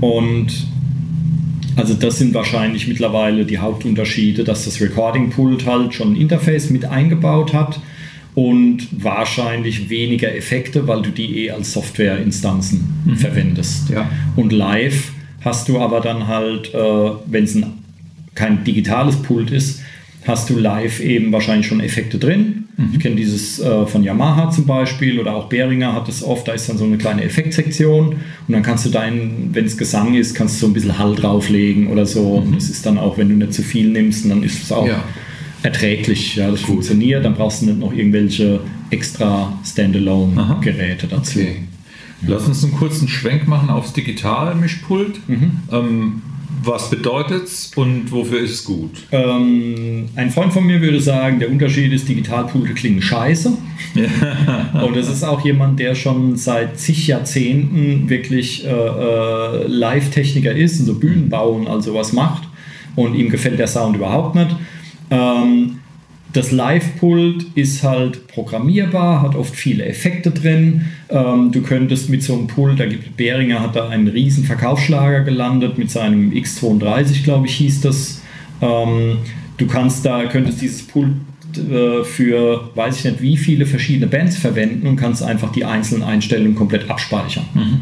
und 0.01 0.47
also 1.75 1.93
das 1.93 2.19
sind 2.19 2.33
wahrscheinlich 2.33 2.87
mittlerweile 2.87 3.45
die 3.45 3.57
Hauptunterschiede, 3.57 4.43
dass 4.43 4.65
das 4.65 4.79
Recording-Pult 4.79 5.65
halt 5.65 5.93
schon 5.93 6.13
ein 6.13 6.15
Interface 6.15 6.69
mit 6.69 6.85
eingebaut 6.85 7.53
hat 7.53 7.79
und 8.35 8.87
wahrscheinlich 9.03 9.89
weniger 9.89 10.35
Effekte, 10.35 10.87
weil 10.87 11.01
du 11.01 11.09
die 11.09 11.45
eh 11.45 11.51
als 11.51 11.73
Softwareinstanzen 11.73 13.03
mhm. 13.05 13.15
verwendest. 13.17 13.89
Ja. 13.89 14.09
Und 14.35 14.51
live 14.51 15.11
hast 15.41 15.69
du 15.69 15.79
aber 15.79 16.01
dann 16.01 16.27
halt, 16.27 16.73
äh, 16.73 17.11
wenn 17.25 17.43
es 17.43 17.57
kein 18.35 18.63
digitales 18.63 19.17
Pult 19.17 19.51
ist, 19.51 19.81
hast 20.25 20.49
du 20.49 20.57
live 20.57 20.99
eben 20.99 21.31
wahrscheinlich 21.31 21.67
schon 21.67 21.79
Effekte 21.79 22.17
drin. 22.17 22.65
Mhm. 22.77 22.89
Ich 22.93 22.99
kenne 22.99 23.15
dieses 23.15 23.59
äh, 23.59 23.85
von 23.85 24.03
Yamaha 24.03 24.49
zum 24.49 24.65
Beispiel 24.65 25.19
oder 25.19 25.35
auch 25.35 25.49
Behringer 25.49 25.93
hat 25.93 26.09
es 26.09 26.23
oft, 26.23 26.47
da 26.47 26.53
ist 26.53 26.69
dann 26.69 26.77
so 26.77 26.85
eine 26.85 26.97
kleine 26.97 27.23
Effektsektion 27.23 28.07
und 28.07 28.17
dann 28.47 28.63
kannst 28.63 28.85
du 28.85 28.89
deinen, 28.89 29.49
wenn 29.53 29.65
es 29.65 29.77
Gesang 29.77 30.15
ist, 30.15 30.33
kannst 30.33 30.55
du 30.55 30.59
so 30.61 30.67
ein 30.67 30.73
bisschen 30.73 30.97
Hall 30.97 31.15
drauflegen 31.15 31.87
oder 31.87 32.05
so. 32.05 32.41
Mhm. 32.41 32.53
Und 32.53 32.57
es 32.57 32.69
ist 32.69 32.85
dann 32.85 32.97
auch, 32.97 33.17
wenn 33.17 33.29
du 33.29 33.35
nicht 33.35 33.53
zu 33.53 33.61
viel 33.61 33.89
nimmst, 33.89 34.29
dann 34.29 34.43
ist 34.43 34.63
es 34.63 34.71
auch 34.71 34.87
ja. 34.87 35.03
erträglich. 35.61 36.35
Ja, 36.35 36.49
das 36.49 36.61
Gut. 36.61 36.69
funktioniert, 36.69 37.25
dann 37.25 37.35
brauchst 37.35 37.61
du 37.61 37.67
nicht 37.67 37.79
noch 37.79 37.93
irgendwelche 37.93 38.61
extra 38.89 39.57
Standalone-Geräte 39.65 41.07
dazu. 41.07 41.39
Okay. 41.39 41.57
Lass 42.25 42.47
uns 42.47 42.63
einen 42.63 42.73
kurzen 42.73 43.07
Schwenk 43.07 43.47
machen 43.47 43.69
aufs 43.69 43.93
Digital-Mischpult. 43.93 45.27
Mhm. 45.27 45.51
Ähm, 45.71 46.21
was 46.65 46.89
bedeutet 46.89 47.43
es 47.43 47.71
und 47.75 48.11
wofür 48.11 48.39
ist 48.39 48.51
es 48.51 48.63
gut? 48.63 48.91
Ähm, 49.11 50.09
ein 50.15 50.31
Freund 50.31 50.53
von 50.53 50.65
mir 50.65 50.81
würde 50.81 50.99
sagen, 51.01 51.39
der 51.39 51.49
Unterschied 51.49 51.91
ist, 51.91 52.07
Digitalpulte 52.07 52.73
klingen 52.73 53.01
scheiße. 53.01 53.53
Ja. 53.95 54.83
und 54.85 54.95
das 54.95 55.09
ist 55.09 55.23
auch 55.23 55.43
jemand, 55.43 55.79
der 55.79 55.95
schon 55.95 56.35
seit 56.35 56.79
zig 56.79 57.07
Jahrzehnten 57.07 58.09
wirklich 58.09 58.65
äh, 58.65 58.69
äh, 58.69 59.67
Live-Techniker 59.67 60.51
ist 60.53 60.79
und 60.79 60.85
so 60.85 60.95
Bühnen 60.95 61.29
bauen, 61.29 61.67
also 61.67 61.93
was 61.93 62.13
macht. 62.13 62.47
Und 62.95 63.15
ihm 63.15 63.29
gefällt 63.29 63.59
der 63.59 63.67
Sound 63.67 63.95
überhaupt 63.95 64.35
nicht. 64.35 64.55
Ähm, 65.09 65.79
das 66.33 66.51
Live-Pult 66.51 67.45
ist 67.55 67.83
halt 67.83 68.27
programmierbar, 68.27 69.21
hat 69.21 69.35
oft 69.35 69.55
viele 69.55 69.85
Effekte 69.85 70.31
drin. 70.31 70.85
Ähm, 71.09 71.51
du 71.51 71.61
könntest 71.61 72.09
mit 72.09 72.23
so 72.23 72.33
einem 72.33 72.47
Pult, 72.47 72.79
da 72.79 72.87
gibt 72.87 73.15
Behringer 73.15 73.59
hat 73.59 73.75
da 73.75 73.87
einen 73.87 74.07
riesen 74.07 74.43
Verkaufsschlager 74.43 75.21
gelandet 75.21 75.77
mit 75.77 75.91
seinem 75.91 76.31
X32, 76.31 77.23
glaube 77.23 77.47
ich, 77.47 77.55
hieß 77.55 77.81
das. 77.81 78.21
Ähm, 78.61 79.17
du 79.57 79.67
kannst 79.67 80.05
da, 80.05 80.25
könntest 80.25 80.61
dieses 80.61 80.81
Pult 80.81 81.11
äh, 81.55 82.03
für 82.03 82.71
weiß 82.73 82.97
ich 82.97 83.03
nicht 83.05 83.21
wie 83.21 83.37
viele 83.37 83.67
verschiedene 83.67 84.07
Bands 84.07 84.35
verwenden 84.35 84.87
und 84.87 84.95
kannst 84.95 85.21
einfach 85.21 85.51
die 85.51 85.65
einzelnen 85.65 86.01
Einstellungen 86.01 86.55
komplett 86.55 86.89
abspeichern. 86.89 87.45
Mhm. 87.53 87.81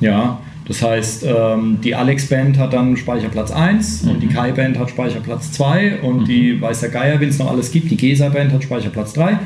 Ja, 0.00 0.40
das 0.70 0.82
heißt, 0.82 1.24
ähm, 1.26 1.78
die 1.82 1.96
Alex-Band 1.96 2.56
hat 2.56 2.72
dann 2.74 2.96
Speicherplatz 2.96 3.50
1 3.50 4.04
mhm. 4.04 4.10
und 4.12 4.20
die 4.20 4.26
mhm. 4.26 4.34
Kai-Band 4.34 4.78
hat 4.78 4.88
Speicherplatz 4.88 5.50
2 5.50 5.98
und 6.02 6.20
mhm. 6.20 6.24
die 6.26 6.60
Weiß 6.60 6.78
der 6.78 6.90
Geier, 6.90 7.18
wenn 7.18 7.28
es 7.28 7.40
noch 7.40 7.50
alles 7.50 7.72
gibt, 7.72 7.90
die 7.90 7.96
Gesa-Band 7.96 8.52
hat 8.52 8.62
Speicherplatz 8.62 9.14
3. 9.14 9.40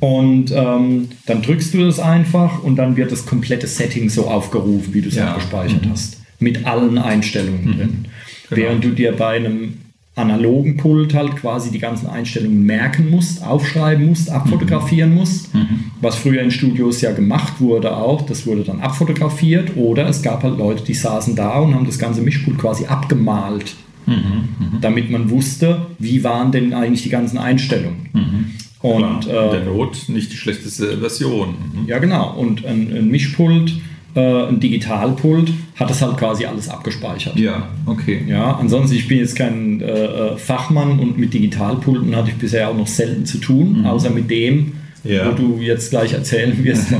Und 0.00 0.50
ähm, 0.50 1.08
dann 1.26 1.42
drückst 1.42 1.72
du 1.72 1.84
das 1.84 2.00
einfach 2.00 2.64
und 2.64 2.74
dann 2.74 2.96
wird 2.96 3.12
das 3.12 3.26
komplette 3.26 3.68
Setting 3.68 4.10
so 4.10 4.26
aufgerufen, 4.26 4.92
wie 4.92 5.02
du 5.02 5.08
es 5.08 5.14
ja. 5.14 5.28
abgespeichert 5.28 5.86
mhm. 5.86 5.90
hast. 5.92 6.20
Mit 6.40 6.66
allen 6.66 6.98
Einstellungen 6.98 7.64
mhm. 7.64 7.76
drin. 7.76 8.06
Genau. 8.48 8.62
Während 8.62 8.84
du 8.84 8.88
dir 8.90 9.12
bei 9.12 9.36
einem 9.36 9.74
analogen 10.16 10.78
Pult 10.78 11.14
halt 11.14 11.36
quasi 11.36 11.70
die 11.70 11.78
ganzen 11.78 12.08
Einstellungen 12.08 12.64
merken 12.64 13.10
musst, 13.10 13.44
aufschreiben 13.44 14.06
musst, 14.06 14.30
abfotografieren 14.30 15.10
mhm. 15.10 15.16
musst, 15.16 15.54
mhm. 15.54 15.92
was 16.00 16.16
früher 16.16 16.42
in 16.42 16.50
Studios 16.50 17.02
ja 17.02 17.12
gemacht 17.12 17.60
wurde 17.60 17.94
auch, 17.94 18.22
das 18.22 18.46
wurde 18.46 18.64
dann 18.64 18.80
abfotografiert 18.80 19.76
oder 19.76 20.08
es 20.08 20.22
gab 20.22 20.42
halt 20.42 20.56
Leute, 20.56 20.82
die 20.84 20.94
saßen 20.94 21.36
da 21.36 21.58
und 21.58 21.74
haben 21.74 21.84
das 21.84 21.98
ganze 21.98 22.22
Mischpult 22.22 22.56
quasi 22.56 22.86
abgemalt, 22.86 23.74
mhm. 24.06 24.14
mhm. 24.14 24.80
damit 24.80 25.10
man 25.10 25.28
wusste, 25.28 25.86
wie 25.98 26.24
waren 26.24 26.50
denn 26.50 26.72
eigentlich 26.72 27.02
die 27.02 27.10
ganzen 27.10 27.36
Einstellungen. 27.36 28.08
Mhm. 28.14 28.44
Und 28.80 29.26
in 29.26 29.32
der 29.32 29.52
äh, 29.52 29.64
Not 29.64 30.08
nicht 30.08 30.32
die 30.32 30.36
schlechteste 30.36 30.96
Version. 30.98 31.48
Mhm. 31.48 31.88
Ja 31.88 31.98
genau, 31.98 32.34
und 32.38 32.64
ein, 32.64 32.90
ein 32.90 33.08
Mischpult 33.08 33.74
äh, 34.16 34.48
ein 34.48 34.58
Digitalpult, 34.58 35.52
hat 35.76 35.90
das 35.90 36.00
halt 36.00 36.16
quasi 36.16 36.46
alles 36.46 36.68
abgespeichert. 36.68 37.38
Ja, 37.38 37.68
okay. 37.84 38.24
Ja, 38.26 38.56
ansonsten, 38.56 38.96
ich 38.96 39.06
bin 39.06 39.18
jetzt 39.18 39.36
kein 39.36 39.82
äh, 39.82 39.84
äh, 39.84 40.36
Fachmann 40.38 40.98
und 40.98 41.18
mit 41.18 41.34
Digitalpulten 41.34 42.16
hatte 42.16 42.30
ich 42.30 42.36
bisher 42.36 42.70
auch 42.70 42.76
noch 42.76 42.86
selten 42.86 43.26
zu 43.26 43.38
tun, 43.38 43.80
mhm. 43.80 43.86
außer 43.86 44.10
mit 44.10 44.30
dem, 44.30 44.72
ja. 45.04 45.30
wo 45.30 45.32
du 45.32 45.60
jetzt 45.60 45.90
gleich 45.90 46.14
erzählen 46.14 46.64
wirst, 46.64 46.92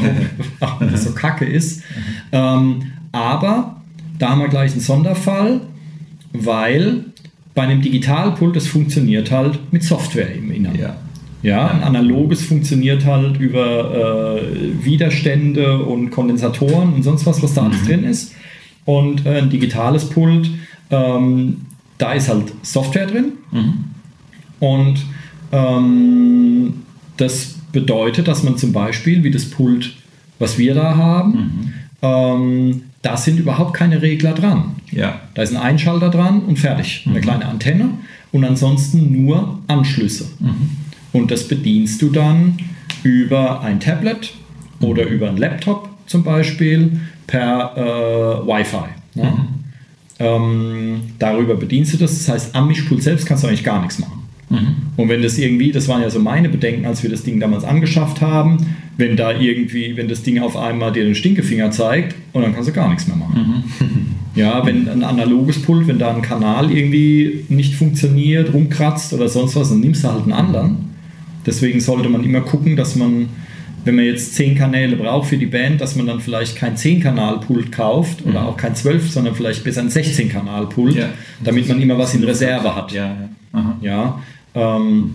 warum, 0.60 0.90
das 0.90 1.04
so 1.04 1.12
kacke 1.12 1.46
ist. 1.46 1.82
Ähm, 2.32 2.92
aber 3.12 3.80
da 4.18 4.30
haben 4.30 4.40
wir 4.40 4.48
gleich 4.48 4.72
einen 4.72 4.80
Sonderfall, 4.80 5.62
weil 6.32 7.04
bei 7.54 7.62
einem 7.62 7.80
Digitalpult, 7.80 8.54
das 8.54 8.66
funktioniert 8.66 9.30
halt 9.30 9.72
mit 9.72 9.82
Software 9.82 10.34
im 10.34 10.50
Inneren. 10.50 10.78
Ja. 10.78 10.96
Ja, 11.46 11.68
ein 11.68 11.84
analoges 11.84 12.44
funktioniert 12.44 13.06
halt 13.06 13.38
über 13.38 14.40
äh, 14.40 14.84
Widerstände 14.84 15.78
und 15.78 16.10
Kondensatoren 16.10 16.92
und 16.92 17.04
sonst 17.04 17.24
was, 17.24 17.40
was 17.40 17.54
da 17.54 17.62
alles 17.62 17.82
mhm. 17.82 17.86
drin 17.86 18.02
ist. 18.02 18.34
Und 18.84 19.24
äh, 19.24 19.38
ein 19.38 19.48
digitales 19.48 20.10
Pult, 20.10 20.50
ähm, 20.90 21.58
da 21.98 22.14
ist 22.14 22.28
halt 22.28 22.52
Software 22.62 23.06
drin. 23.06 23.34
Mhm. 23.52 23.74
Und 24.58 25.06
ähm, 25.52 26.82
das 27.16 27.54
bedeutet, 27.70 28.26
dass 28.26 28.42
man 28.42 28.56
zum 28.56 28.72
Beispiel, 28.72 29.22
wie 29.22 29.30
das 29.30 29.48
Pult, 29.48 29.94
was 30.40 30.58
wir 30.58 30.74
da 30.74 30.96
haben, 30.96 31.30
mhm. 31.30 31.72
ähm, 32.02 32.82
da 33.02 33.16
sind 33.16 33.38
überhaupt 33.38 33.74
keine 33.74 34.02
Regler 34.02 34.32
dran. 34.32 34.74
Ja. 34.90 35.20
Da 35.34 35.42
ist 35.42 35.54
ein 35.54 35.62
Einschalter 35.62 36.10
dran 36.10 36.40
und 36.40 36.58
fertig. 36.58 37.04
Eine 37.06 37.20
mhm. 37.20 37.22
kleine 37.22 37.46
Antenne 37.46 37.90
und 38.32 38.44
ansonsten 38.44 39.12
nur 39.12 39.60
Anschlüsse. 39.68 40.26
Mhm. 40.40 40.85
Und 41.16 41.30
das 41.30 41.48
bedienst 41.48 42.02
du 42.02 42.10
dann 42.10 42.58
über 43.02 43.62
ein 43.62 43.80
Tablet 43.80 44.34
oder 44.80 45.06
über 45.06 45.28
einen 45.28 45.38
Laptop 45.38 45.88
zum 46.06 46.22
Beispiel 46.22 47.00
per 47.26 47.72
äh, 47.74 48.46
Wi-Fi. 48.46 48.88
Ne? 49.14 49.24
Mhm. 49.24 49.48
Ähm, 50.18 51.00
darüber 51.18 51.56
bedienst 51.56 51.94
du 51.94 51.96
das. 51.96 52.18
Das 52.18 52.28
heißt, 52.28 52.54
am 52.54 52.68
Mischpult 52.68 53.02
selbst 53.02 53.26
kannst 53.26 53.44
du 53.44 53.48
eigentlich 53.48 53.64
gar 53.64 53.80
nichts 53.80 53.98
machen. 53.98 54.24
Mhm. 54.50 54.76
Und 54.96 55.08
wenn 55.08 55.22
das 55.22 55.38
irgendwie, 55.38 55.72
das 55.72 55.88
waren 55.88 56.02
ja 56.02 56.10
so 56.10 56.20
meine 56.20 56.50
Bedenken, 56.50 56.84
als 56.84 57.02
wir 57.02 57.08
das 57.08 57.22
Ding 57.22 57.40
damals 57.40 57.64
angeschafft 57.64 58.20
haben, 58.20 58.58
wenn 58.98 59.16
da 59.16 59.32
irgendwie, 59.32 59.96
wenn 59.96 60.08
das 60.08 60.22
Ding 60.22 60.38
auf 60.40 60.54
einmal 60.54 60.92
dir 60.92 61.04
den 61.04 61.14
Stinkefinger 61.14 61.70
zeigt 61.70 62.14
und 62.34 62.42
dann 62.42 62.54
kannst 62.54 62.68
du 62.68 62.72
gar 62.74 62.88
nichts 62.90 63.08
mehr 63.08 63.16
machen. 63.16 63.64
Mhm. 63.80 64.06
Ja, 64.36 64.66
wenn 64.66 64.86
ein 64.86 65.02
analoges 65.02 65.62
Pult, 65.62 65.88
wenn 65.88 65.98
da 65.98 66.14
ein 66.14 66.20
Kanal 66.20 66.70
irgendwie 66.70 67.46
nicht 67.48 67.74
funktioniert, 67.74 68.52
rumkratzt 68.52 69.14
oder 69.14 69.30
sonst 69.30 69.56
was, 69.56 69.70
dann 69.70 69.80
nimmst 69.80 70.04
du 70.04 70.08
halt 70.12 70.24
einen 70.24 70.34
anderen. 70.34 70.85
Deswegen 71.46 71.80
sollte 71.80 72.08
man 72.08 72.24
immer 72.24 72.40
gucken, 72.40 72.76
dass 72.76 72.96
man, 72.96 73.28
wenn 73.84 73.94
man 73.94 74.04
jetzt 74.04 74.34
zehn 74.34 74.56
Kanäle 74.56 74.96
braucht 74.96 75.28
für 75.28 75.38
die 75.38 75.46
Band, 75.46 75.80
dass 75.80 75.96
man 75.96 76.06
dann 76.06 76.20
vielleicht 76.20 76.56
kein 76.56 76.76
10-Kanal-Pult 76.76 77.72
kauft 77.72 78.26
oder 78.26 78.42
mhm. 78.42 78.46
auch 78.48 78.56
kein 78.56 78.74
12, 78.74 79.10
sondern 79.10 79.34
vielleicht 79.34 79.64
bis 79.64 79.78
ein 79.78 79.88
16-Kanal-Pult, 79.88 80.96
ja. 80.96 81.08
damit 81.42 81.68
man 81.68 81.80
immer 81.80 81.96
was 81.96 82.14
in 82.14 82.24
Reserve 82.24 82.74
hat. 82.74 82.92
Ja, 82.92 83.16
ja. 83.54 83.76
ja 83.80 84.22
ähm, 84.54 85.12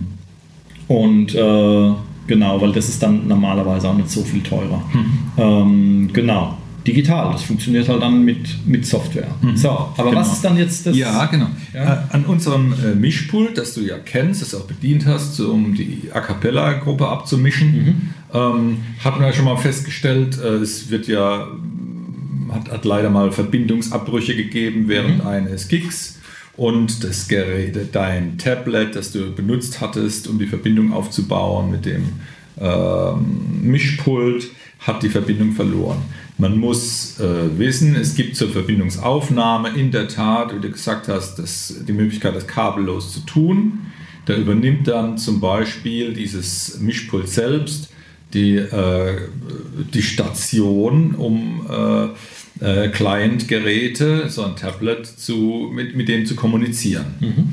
und 0.88 1.34
äh, 1.34 1.90
genau, 2.26 2.60
weil 2.60 2.72
das 2.72 2.88
ist 2.88 3.02
dann 3.02 3.28
normalerweise 3.28 3.88
auch 3.88 3.96
nicht 3.96 4.10
so 4.10 4.22
viel 4.22 4.42
teurer. 4.42 4.82
Mhm. 4.92 5.18
Ähm, 5.36 6.10
genau 6.12 6.56
digital. 6.86 7.32
Das 7.32 7.42
funktioniert 7.42 7.88
halt 7.88 8.02
dann 8.02 8.24
mit, 8.24 8.66
mit 8.66 8.86
Software. 8.86 9.28
Mhm. 9.40 9.56
So, 9.56 9.70
aber 9.70 10.10
genau. 10.10 10.20
was 10.20 10.32
ist 10.32 10.44
dann 10.44 10.56
jetzt 10.56 10.86
das? 10.86 10.96
Ja, 10.96 11.26
genau. 11.26 11.48
Ja? 11.72 12.06
Äh, 12.10 12.14
an 12.14 12.24
unserem 12.24 12.72
äh, 12.72 12.94
Mischpult, 12.94 13.58
das 13.58 13.74
du 13.74 13.80
ja 13.80 13.98
kennst, 13.98 14.42
das 14.42 14.54
auch 14.54 14.64
bedient 14.64 15.06
hast, 15.06 15.38
um 15.40 15.74
die 15.74 16.10
A 16.12 16.20
Cappella-Gruppe 16.20 17.06
abzumischen, 17.06 17.72
mhm. 17.72 18.10
ähm, 18.34 18.76
hat 19.02 19.16
man 19.16 19.26
ja 19.28 19.32
schon 19.32 19.44
mal 19.44 19.56
festgestellt, 19.56 20.38
äh, 20.42 20.56
es 20.56 20.90
wird 20.90 21.08
ja, 21.08 21.48
hat, 22.50 22.70
hat 22.70 22.84
leider 22.84 23.10
mal 23.10 23.32
Verbindungsabbrüche 23.32 24.36
gegeben 24.36 24.88
während 24.88 25.22
mhm. 25.22 25.26
eines 25.26 25.68
Gigs. 25.68 26.18
Und 26.54 27.02
das 27.02 27.28
Gerät, 27.28 27.78
dein 27.92 28.36
Tablet, 28.36 28.94
das 28.94 29.10
du 29.10 29.34
benutzt 29.34 29.80
hattest, 29.80 30.28
um 30.28 30.38
die 30.38 30.46
Verbindung 30.46 30.92
aufzubauen 30.92 31.70
mit 31.70 31.86
dem 31.86 32.04
ähm, 32.60 33.62
Mischpult, 33.62 34.50
hat 34.80 35.02
die 35.02 35.08
Verbindung 35.08 35.52
verloren. 35.52 36.02
Man 36.38 36.58
muss 36.58 37.20
äh, 37.20 37.58
wissen, 37.58 37.94
es 37.94 38.14
gibt 38.14 38.36
zur 38.36 38.48
Verbindungsaufnahme 38.50 39.70
in 39.70 39.90
der 39.90 40.08
Tat, 40.08 40.54
wie 40.54 40.60
du 40.60 40.70
gesagt 40.70 41.08
hast, 41.08 41.38
das, 41.38 41.82
die 41.86 41.92
Möglichkeit, 41.92 42.34
das 42.34 42.46
kabellos 42.46 43.12
zu 43.12 43.20
tun. 43.20 43.80
Da 44.24 44.34
übernimmt 44.34 44.88
dann 44.88 45.18
zum 45.18 45.40
Beispiel 45.40 46.14
dieses 46.14 46.80
Mischpult 46.80 47.28
selbst 47.28 47.90
die, 48.32 48.56
äh, 48.56 49.28
die 49.92 50.02
Station, 50.02 51.14
um 51.14 51.66
äh, 51.68 52.84
äh 52.84 52.88
Client-Geräte, 52.88 54.28
so 54.30 54.44
ein 54.44 54.56
Tablet, 54.56 55.06
zu, 55.06 55.70
mit, 55.72 55.96
mit 55.96 56.08
dem 56.08 56.24
zu 56.24 56.34
kommunizieren. 56.34 57.14
Mhm. 57.20 57.52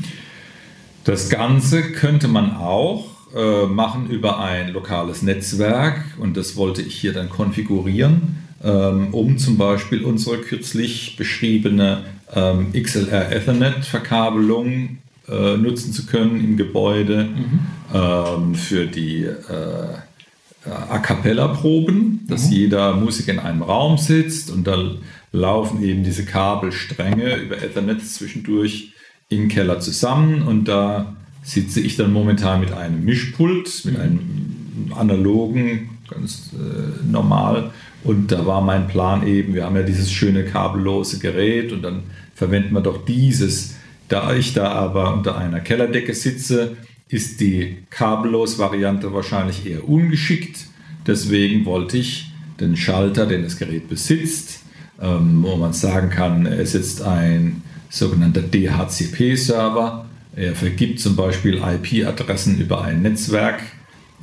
Das 1.04 1.30
Ganze 1.30 1.82
könnte 1.92 2.28
man 2.28 2.56
auch 2.56 3.08
äh, 3.36 3.66
machen 3.66 4.10
über 4.10 4.40
ein 4.40 4.72
lokales 4.72 5.22
Netzwerk 5.22 6.04
und 6.20 6.38
das 6.38 6.56
wollte 6.56 6.82
ich 6.82 6.96
hier 6.96 7.14
dann 7.14 7.30
konfigurieren 7.30 8.49
um 8.62 9.38
zum 9.38 9.58
Beispiel 9.58 10.04
unsere 10.04 10.40
kürzlich 10.40 11.16
beschriebene 11.16 12.04
ähm, 12.36 12.74
XLR 12.74 13.32
Ethernet 13.32 13.86
Verkabelung 13.86 14.98
äh, 15.28 15.58
nutzen 15.58 15.94
zu 15.94 16.06
können 16.06 16.44
im 16.44 16.58
Gebäude 16.58 17.26
mhm. 17.26 17.60
ähm, 17.94 18.56
für 18.56 18.86
die 18.86 19.24
äh, 19.24 20.70
A 20.70 21.00
cappella 21.00 21.48
Proben, 21.48 22.26
dass 22.28 22.48
mhm. 22.48 22.54
jeder 22.54 22.96
Musiker 22.96 23.32
in 23.32 23.40
einem 23.40 23.62
Raum 23.62 23.98
sitzt 23.98 24.52
und 24.52 24.68
da 24.68 24.92
laufen 25.32 25.82
eben 25.84 26.04
diese 26.04 26.26
Kabelstränge 26.26 27.38
über 27.38 27.62
Ethernet 27.62 28.06
zwischendurch 28.06 28.94
im 29.30 29.48
Keller 29.48 29.80
zusammen 29.80 30.42
und 30.42 30.66
da 30.66 31.16
sitze 31.44 31.80
ich 31.80 31.96
dann 31.96 32.12
momentan 32.12 32.60
mit 32.60 32.74
einem 32.74 33.06
Mischpult, 33.06 33.86
mit 33.86 33.96
mhm. 33.96 34.02
einem 34.02 34.94
analogen, 34.96 35.90
ganz 36.10 36.52
äh, 36.54 37.10
normal 37.10 37.72
und 38.04 38.32
da 38.32 38.46
war 38.46 38.62
mein 38.62 38.88
Plan 38.88 39.28
eben, 39.28 39.54
wir 39.54 39.66
haben 39.66 39.76
ja 39.76 39.84
dieses 39.84 40.12
schöne 40.12 40.46
kabellose 40.46 41.20
Gerät 41.20 41.72
und 41.72 41.82
dann 41.82 42.04
verwenden 42.34 42.74
wir 42.74 42.82
doch 42.82 43.06
dieses. 43.06 43.76
Da 44.08 44.34
ich 44.34 44.54
da 44.54 44.72
aber 44.72 45.14
unter 45.14 45.38
einer 45.38 45.60
Kellerdecke 45.60 46.14
sitze, 46.14 46.78
ist 47.10 47.42
die 47.42 47.78
kabellos-Variante 47.90 49.14
wahrscheinlich 49.14 49.66
eher 49.66 49.88
ungeschickt. 49.88 50.68
Deswegen 51.06 51.66
wollte 51.66 51.98
ich 51.98 52.32
den 52.60 52.78
Schalter, 52.78 53.26
den 53.26 53.44
das 53.44 53.58
Gerät 53.58 53.90
besitzt, 53.90 54.62
ähm, 55.02 55.44
wo 55.44 55.56
man 55.56 55.74
sagen 55.74 56.10
kann, 56.10 56.46
es 56.46 56.76
ist 56.76 57.02
ein 57.02 57.64
sogenannter 57.90 58.42
DHCP-Server. 58.42 60.06
Er 60.36 60.56
vergibt 60.56 61.00
zum 61.00 61.16
Beispiel 61.16 61.62
IP-Adressen 61.62 62.60
über 62.60 62.84
ein 62.84 63.02
Netzwerk 63.02 63.62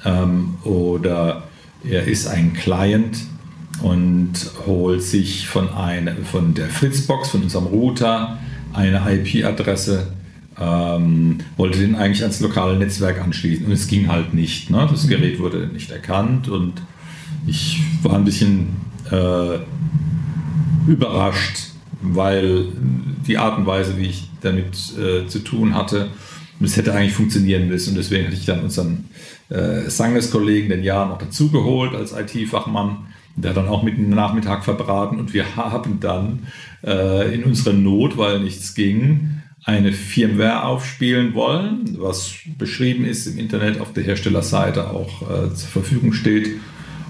ähm, 0.04 0.54
oder 0.64 1.44
er 1.88 2.04
ist 2.04 2.26
ein 2.28 2.54
Client 2.54 3.18
und 3.82 4.32
holt 4.66 5.02
sich 5.02 5.46
von, 5.46 5.72
eine, 5.72 6.16
von 6.16 6.54
der 6.54 6.68
Fritzbox, 6.68 7.30
von 7.30 7.42
unserem 7.42 7.66
Router, 7.66 8.38
eine 8.72 9.02
IP-Adresse 9.06 10.08
ähm, 10.58 11.38
wollte 11.56 11.78
den 11.78 11.96
eigentlich 11.96 12.22
ans 12.22 12.40
lokale 12.40 12.78
Netzwerk 12.78 13.20
anschließen 13.22 13.66
und 13.66 13.72
es 13.72 13.86
ging 13.88 14.08
halt 14.08 14.32
nicht. 14.32 14.70
Ne? 14.70 14.86
Das 14.90 15.04
mhm. 15.04 15.08
Gerät 15.08 15.38
wurde 15.38 15.68
nicht 15.68 15.90
erkannt 15.90 16.48
und 16.48 16.82
ich 17.46 17.80
war 18.02 18.14
ein 18.14 18.24
bisschen 18.24 18.68
äh, 19.10 19.58
überrascht, 20.90 21.72
weil 22.00 22.66
die 23.26 23.38
Art 23.38 23.58
und 23.58 23.66
Weise, 23.66 23.98
wie 23.98 24.06
ich 24.06 24.30
damit 24.40 24.76
äh, 24.98 25.26
zu 25.26 25.40
tun 25.40 25.74
hatte, 25.74 26.08
das 26.58 26.76
hätte 26.76 26.94
eigentlich 26.94 27.12
funktionieren 27.12 27.68
müssen 27.68 27.90
und 27.90 27.96
deswegen 27.96 28.26
hatte 28.26 28.36
ich 28.36 28.46
dann 28.46 28.60
unseren 28.60 29.10
äh, 29.50 29.90
Sanges-Kollegen 29.90 30.70
den 30.70 30.82
Jahr 30.82 31.06
noch 31.06 31.18
dazugeholt 31.18 31.94
als 31.94 32.12
IT-Fachmann. 32.12 33.06
Der 33.36 33.50
hat 33.50 33.56
dann 33.56 33.68
auch 33.68 33.82
mit 33.82 33.98
dem 33.98 34.10
Nachmittag 34.10 34.64
verbraten 34.64 35.18
und 35.18 35.34
wir 35.34 35.56
haben 35.56 36.00
dann 36.00 36.46
äh, 36.82 37.34
in 37.34 37.44
unserer 37.44 37.74
Not, 37.74 38.16
weil 38.16 38.40
nichts 38.40 38.74
ging, 38.74 39.42
eine 39.64 39.92
Firmware 39.92 40.64
aufspielen 40.64 41.34
wollen, 41.34 41.96
was 41.98 42.34
beschrieben 42.56 43.04
ist 43.04 43.26
im 43.26 43.38
Internet 43.38 43.80
auf 43.80 43.92
der 43.92 44.04
Herstellerseite 44.04 44.90
auch 44.90 45.22
äh, 45.22 45.54
zur 45.54 45.68
Verfügung 45.68 46.12
steht. 46.12 46.48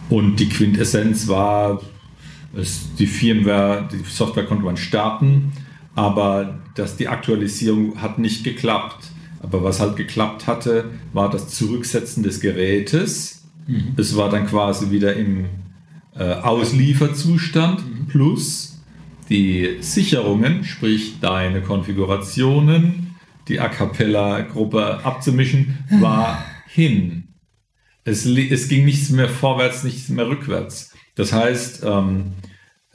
Und 0.08 0.36
die 0.36 0.48
Quintessenz 0.48 1.28
war, 1.28 1.82
es, 2.56 2.94
die 2.98 3.06
Firmware, 3.06 3.88
die 3.92 4.02
Software 4.08 4.46
konnte 4.46 4.64
man 4.64 4.76
starten, 4.76 5.52
aber 5.94 6.58
dass 6.74 6.96
die 6.96 7.08
Aktualisierung 7.08 8.00
hat 8.00 8.18
nicht 8.18 8.42
geklappt. 8.42 9.10
Aber 9.42 9.62
was 9.62 9.80
halt 9.80 9.96
geklappt 9.96 10.46
hatte, 10.46 10.86
war 11.12 11.30
das 11.30 11.48
Zurücksetzen 11.48 12.22
des 12.22 12.40
Gerätes. 12.40 13.44
Mhm. 13.66 13.94
Es 13.96 14.16
war 14.16 14.30
dann 14.30 14.46
quasi 14.46 14.90
wieder 14.90 15.14
im 15.14 15.46
äh, 16.18 16.35
Auslieferzustand 16.35 17.81
mhm. 17.85 18.07
plus 18.07 18.83
die 19.29 19.79
Sicherungen, 19.81 20.64
sprich 20.64 21.20
deine 21.20 21.61
Konfigurationen, 21.61 23.16
die 23.48 23.61
A 23.61 23.68
cappella-Gruppe 23.68 25.05
abzumischen, 25.05 25.79
war 26.00 26.44
hin. 26.68 27.29
Es, 28.05 28.24
es, 28.24 28.68
ging 28.68 28.85
nichts 28.85 29.11
mehr 29.11 29.29
vorwärts, 29.29 29.83
nichts 29.83 30.09
mehr 30.09 30.29
rückwärts. 30.29 30.94
Das 31.16 31.33
heißt, 31.33 31.83
ähm, 31.85 32.33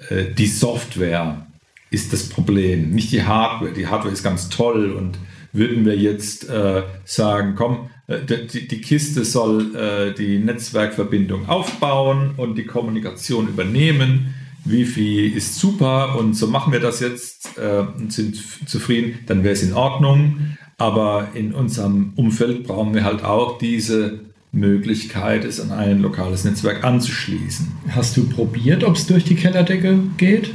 äh, 0.09 0.25
die 0.33 0.47
Software 0.47 1.47
ist 1.89 2.13
das 2.13 2.29
Problem, 2.29 2.91
nicht 2.91 3.11
die 3.11 3.23
Hardware. 3.23 3.73
Die 3.73 3.87
Hardware 3.87 4.13
ist 4.13 4.23
ganz 4.23 4.49
toll 4.49 4.91
und 4.91 5.19
würden 5.51 5.85
wir 5.85 5.97
jetzt 5.97 6.49
äh, 6.49 6.83
sagen, 7.03 7.55
komm, 7.55 7.89
die, 8.19 8.67
die, 8.67 8.81
Kiste 8.81 9.25
soll 9.25 9.75
äh, 9.75 10.13
die 10.13 10.39
Netzwerkverbindung 10.39 11.47
aufbauen 11.47 12.31
und 12.37 12.57
die 12.57 12.65
Kommunikation 12.65 13.47
übernehmen, 13.47 14.33
Wifi 14.63 15.27
ist 15.27 15.55
super 15.55 16.17
und 16.19 16.35
so 16.35 16.47
machen 16.47 16.71
wir 16.71 16.79
das 16.79 16.99
jetzt 16.99 17.57
äh, 17.57 17.83
und 17.97 18.13
sind 18.13 18.37
zufrieden, 18.67 19.19
dann 19.25 19.43
wäre 19.43 19.53
es 19.53 19.63
in 19.63 19.73
Ordnung. 19.73 20.57
Aber 20.77 21.29
in 21.35 21.53
unserem 21.53 22.13
Umfeld 22.15 22.63
brauchen 22.63 22.95
wir 22.95 23.03
halt 23.03 23.23
auch 23.23 23.59
diese 23.59 24.19
Möglichkeit, 24.51 25.45
es 25.45 25.59
an 25.59 25.71
ein 25.71 26.01
lokales 26.01 26.43
Netzwerk 26.43 26.83
anzuschließen. 26.83 27.71
Hast 27.89 28.17
du 28.17 28.27
probiert, 28.27 28.83
ob 28.83 28.95
es 28.95 29.05
durch 29.05 29.23
die 29.23 29.35
Kellerdecke 29.35 29.99
geht? 30.17 30.51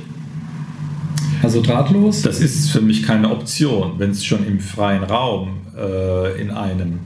Also 1.42 1.62
drahtlos? 1.62 2.22
Das 2.22 2.40
ist 2.40 2.70
für 2.70 2.80
mich 2.80 3.04
keine 3.04 3.30
Option. 3.30 3.94
Wenn 3.98 4.10
es 4.10 4.24
schon 4.24 4.46
im 4.46 4.60
freien 4.60 5.04
Raum 5.04 5.58
äh, 5.76 6.40
in 6.40 6.50
einem 6.50 7.00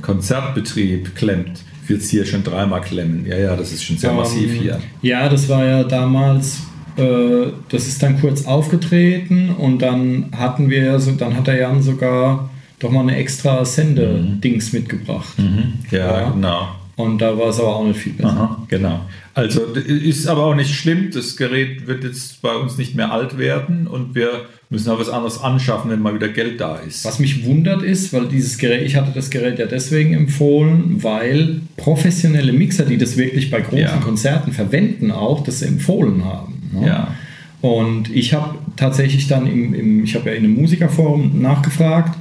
Konzertbetrieb 0.00 1.14
klemmt, 1.14 1.62
wird 1.86 2.00
es 2.00 2.10
hier 2.10 2.24
schon 2.24 2.42
dreimal 2.42 2.80
klemmen. 2.80 3.26
Ja, 3.26 3.36
ja, 3.36 3.56
das 3.56 3.72
ist 3.72 3.84
schon 3.84 3.98
sehr 3.98 4.10
ähm, 4.10 4.16
massiv 4.16 4.52
hier. 4.52 4.80
Ja, 5.02 5.28
das 5.28 5.48
war 5.48 5.64
ja 5.64 5.84
damals, 5.84 6.60
äh, 6.96 7.50
das 7.68 7.86
ist 7.86 8.02
dann 8.02 8.20
kurz 8.20 8.46
aufgetreten 8.46 9.50
und 9.50 9.82
dann 9.82 10.30
hatten 10.36 10.70
wir, 10.70 10.98
so, 11.00 11.12
dann 11.12 11.36
hat 11.36 11.46
der 11.46 11.56
Jan 11.56 11.82
sogar 11.82 12.50
doch 12.78 12.90
mal 12.90 13.00
eine 13.00 13.16
extra 13.16 13.64
Sende-Dings 13.64 14.72
mhm. 14.72 14.78
mitgebracht. 14.78 15.38
Mhm. 15.38 15.74
Ja, 15.90 16.20
ja, 16.20 16.30
genau. 16.30 16.68
Und 16.96 17.18
da 17.18 17.38
war 17.38 17.48
es 17.48 17.58
aber 17.58 17.76
auch 17.76 17.86
nicht 17.86 17.98
viel 17.98 18.12
besser. 18.12 18.28
Aha, 18.28 18.66
genau. 18.68 19.00
Also 19.34 19.62
ist 19.74 20.26
aber 20.26 20.44
auch 20.44 20.54
nicht 20.54 20.74
schlimm. 20.74 21.10
Das 21.12 21.36
Gerät 21.36 21.86
wird 21.86 22.04
jetzt 22.04 22.42
bei 22.42 22.54
uns 22.54 22.76
nicht 22.76 22.94
mehr 22.94 23.12
alt 23.12 23.38
werden 23.38 23.86
und 23.86 24.14
wir 24.14 24.46
müssen 24.68 24.90
auch 24.90 24.98
was 24.98 25.08
anderes 25.08 25.40
anschaffen, 25.40 25.90
wenn 25.90 26.00
mal 26.00 26.14
wieder 26.14 26.28
Geld 26.28 26.60
da 26.60 26.76
ist. 26.76 27.04
Was 27.04 27.18
mich 27.18 27.46
wundert 27.46 27.82
ist, 27.82 28.12
weil 28.12 28.26
dieses 28.26 28.58
Gerät, 28.58 28.82
ich 28.82 28.96
hatte 28.96 29.12
das 29.14 29.30
Gerät 29.30 29.58
ja 29.58 29.66
deswegen 29.66 30.12
empfohlen, 30.12 31.02
weil 31.02 31.60
professionelle 31.76 32.52
Mixer, 32.52 32.84
die 32.84 32.98
das 32.98 33.16
wirklich 33.16 33.50
bei 33.50 33.60
großen 33.60 33.78
ja. 33.78 33.96
Konzerten 33.98 34.52
verwenden, 34.52 35.10
auch 35.10 35.42
das 35.44 35.62
empfohlen 35.62 36.24
haben. 36.24 36.70
Ne? 36.72 36.86
Ja. 36.86 37.14
Und 37.62 38.14
ich 38.14 38.34
habe 38.34 38.58
tatsächlich 38.76 39.28
dann 39.28 39.46
im, 39.46 39.72
im 39.72 40.04
ich 40.04 40.14
habe 40.14 40.30
ja 40.30 40.36
in 40.36 40.44
einem 40.44 40.54
Musikerforum 40.54 41.40
nachgefragt 41.40 42.18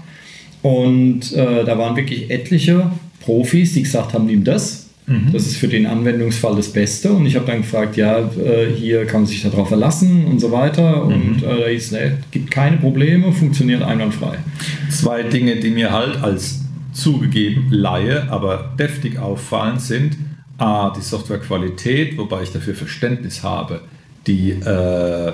und 0.61 1.33
äh, 1.33 1.65
da 1.65 1.77
waren 1.77 1.95
wirklich 1.95 2.29
etliche 2.29 2.91
Profis, 3.21 3.73
die 3.73 3.83
gesagt 3.83 4.13
haben, 4.13 4.25
nimm 4.25 4.43
das. 4.43 4.87
Mhm. 5.07 5.31
Das 5.33 5.45
ist 5.45 5.57
für 5.57 5.67
den 5.67 5.85
Anwendungsfall 5.85 6.55
das 6.55 6.69
Beste. 6.69 7.11
Und 7.11 7.25
ich 7.25 7.35
habe 7.35 7.45
dann 7.45 7.61
gefragt, 7.61 7.97
ja, 7.97 8.19
äh, 8.19 8.71
hier 8.75 9.05
kann 9.05 9.21
man 9.21 9.27
sich 9.27 9.41
darauf 9.41 9.67
verlassen 9.67 10.25
und 10.25 10.39
so 10.39 10.51
weiter. 10.51 11.03
Und 11.03 11.37
mhm. 11.37 11.41
da 11.41 11.67
hieß, 11.67 11.91
ne, 11.91 12.17
gibt 12.31 12.51
keine 12.51 12.77
Probleme, 12.77 13.31
funktioniert 13.31 13.81
einwandfrei. 13.81 14.37
Zwei 14.89 15.23
Dinge, 15.23 15.57
die 15.57 15.71
mir 15.71 15.91
halt 15.91 16.21
als 16.23 16.61
zugegeben 16.93 17.67
Laie, 17.71 18.29
aber 18.29 18.73
deftig 18.77 19.17
auffallen, 19.17 19.79
sind 19.79 20.17
A, 20.57 20.93
die 20.95 21.01
Softwarequalität, 21.01 22.17
wobei 22.17 22.43
ich 22.43 22.51
dafür 22.51 22.75
Verständnis 22.75 23.43
habe. 23.43 23.81
Die 24.27 24.51
äh, 24.51 25.31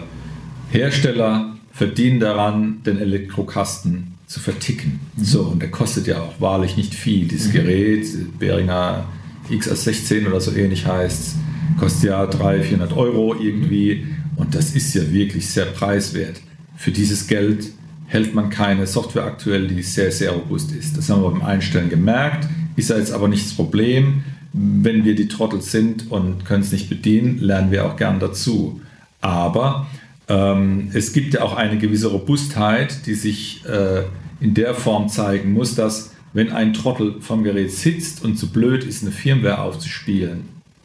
Hersteller 0.71 1.55
verdienen 1.71 2.19
daran, 2.19 2.77
den 2.85 2.99
Elektrokasten 2.99 4.16
zu 4.27 4.41
verticken. 4.41 4.99
Mhm. 5.15 5.23
So, 5.23 5.43
und 5.43 5.61
der 5.61 5.71
kostet 5.71 6.05
ja 6.05 6.21
auch 6.21 6.39
wahrlich 6.39 6.77
nicht 6.77 6.93
viel. 6.93 7.27
Dieses 7.27 7.47
mhm. 7.47 7.53
Gerät, 7.53 8.05
Behringer 8.37 9.05
XS16 9.49 10.27
oder 10.27 10.41
so 10.41 10.53
ähnlich 10.53 10.85
heißt, 10.85 11.35
kostet 11.79 12.09
ja 12.09 12.25
300, 12.25 12.65
400 12.65 12.97
Euro 12.97 13.35
irgendwie. 13.39 14.05
Und 14.35 14.53
das 14.53 14.75
ist 14.75 14.93
ja 14.93 15.09
wirklich 15.11 15.49
sehr 15.49 15.65
preiswert. 15.65 16.41
Für 16.75 16.91
dieses 16.91 17.27
Geld 17.27 17.71
hält 18.05 18.35
man 18.35 18.49
keine 18.49 18.85
Software 18.85 19.25
aktuell, 19.25 19.67
die 19.67 19.81
sehr, 19.81 20.11
sehr 20.11 20.31
robust 20.31 20.71
ist. 20.73 20.97
Das 20.97 21.09
haben 21.09 21.23
wir 21.23 21.31
beim 21.31 21.41
Einstellen 21.41 21.89
gemerkt. 21.89 22.47
Ist 22.75 22.89
ja 22.89 22.97
jetzt 22.97 23.11
aber 23.11 23.27
nicht 23.27 23.45
das 23.45 23.53
Problem. 23.53 24.23
Wenn 24.53 25.05
wir 25.05 25.15
die 25.15 25.27
Trottel 25.27 25.61
sind 25.61 26.11
und 26.11 26.45
können 26.45 26.63
es 26.63 26.71
nicht 26.71 26.89
bedienen, 26.89 27.39
lernen 27.39 27.71
wir 27.71 27.85
auch 27.85 27.95
gern 27.95 28.19
dazu. 28.19 28.81
Aber 29.21 29.87
ähm, 30.27 30.89
es 30.93 31.13
gibt 31.13 31.33
ja 31.33 31.41
auch 31.41 31.55
eine 31.55 31.77
gewisse 31.77 32.07
Robustheit, 32.07 33.05
die 33.05 33.13
sich 33.13 33.65
äh, 33.65 34.03
in 34.39 34.53
der 34.53 34.73
Form 34.73 35.09
zeigen 35.09 35.53
muss, 35.53 35.75
dass 35.75 36.11
wenn 36.33 36.51
ein 36.51 36.73
Trottel 36.73 37.21
vom 37.21 37.43
Gerät 37.43 37.71
sitzt 37.71 38.23
und 38.23 38.37
zu 38.37 38.51
blöd 38.51 38.83
ist, 38.83 39.03
eine 39.03 39.11
Firmware 39.11 39.61
aufzuspielen, 39.61 40.43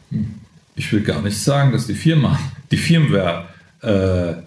hm, 0.09 0.35
ich 0.75 0.91
will 0.91 1.01
gar 1.01 1.21
nicht 1.21 1.37
sagen, 1.37 1.71
dass 1.71 1.87
die 1.87 1.93
Firma, 1.93 2.39
die 2.71 2.77
Firmware 2.77 3.45
äh, 3.81 4.41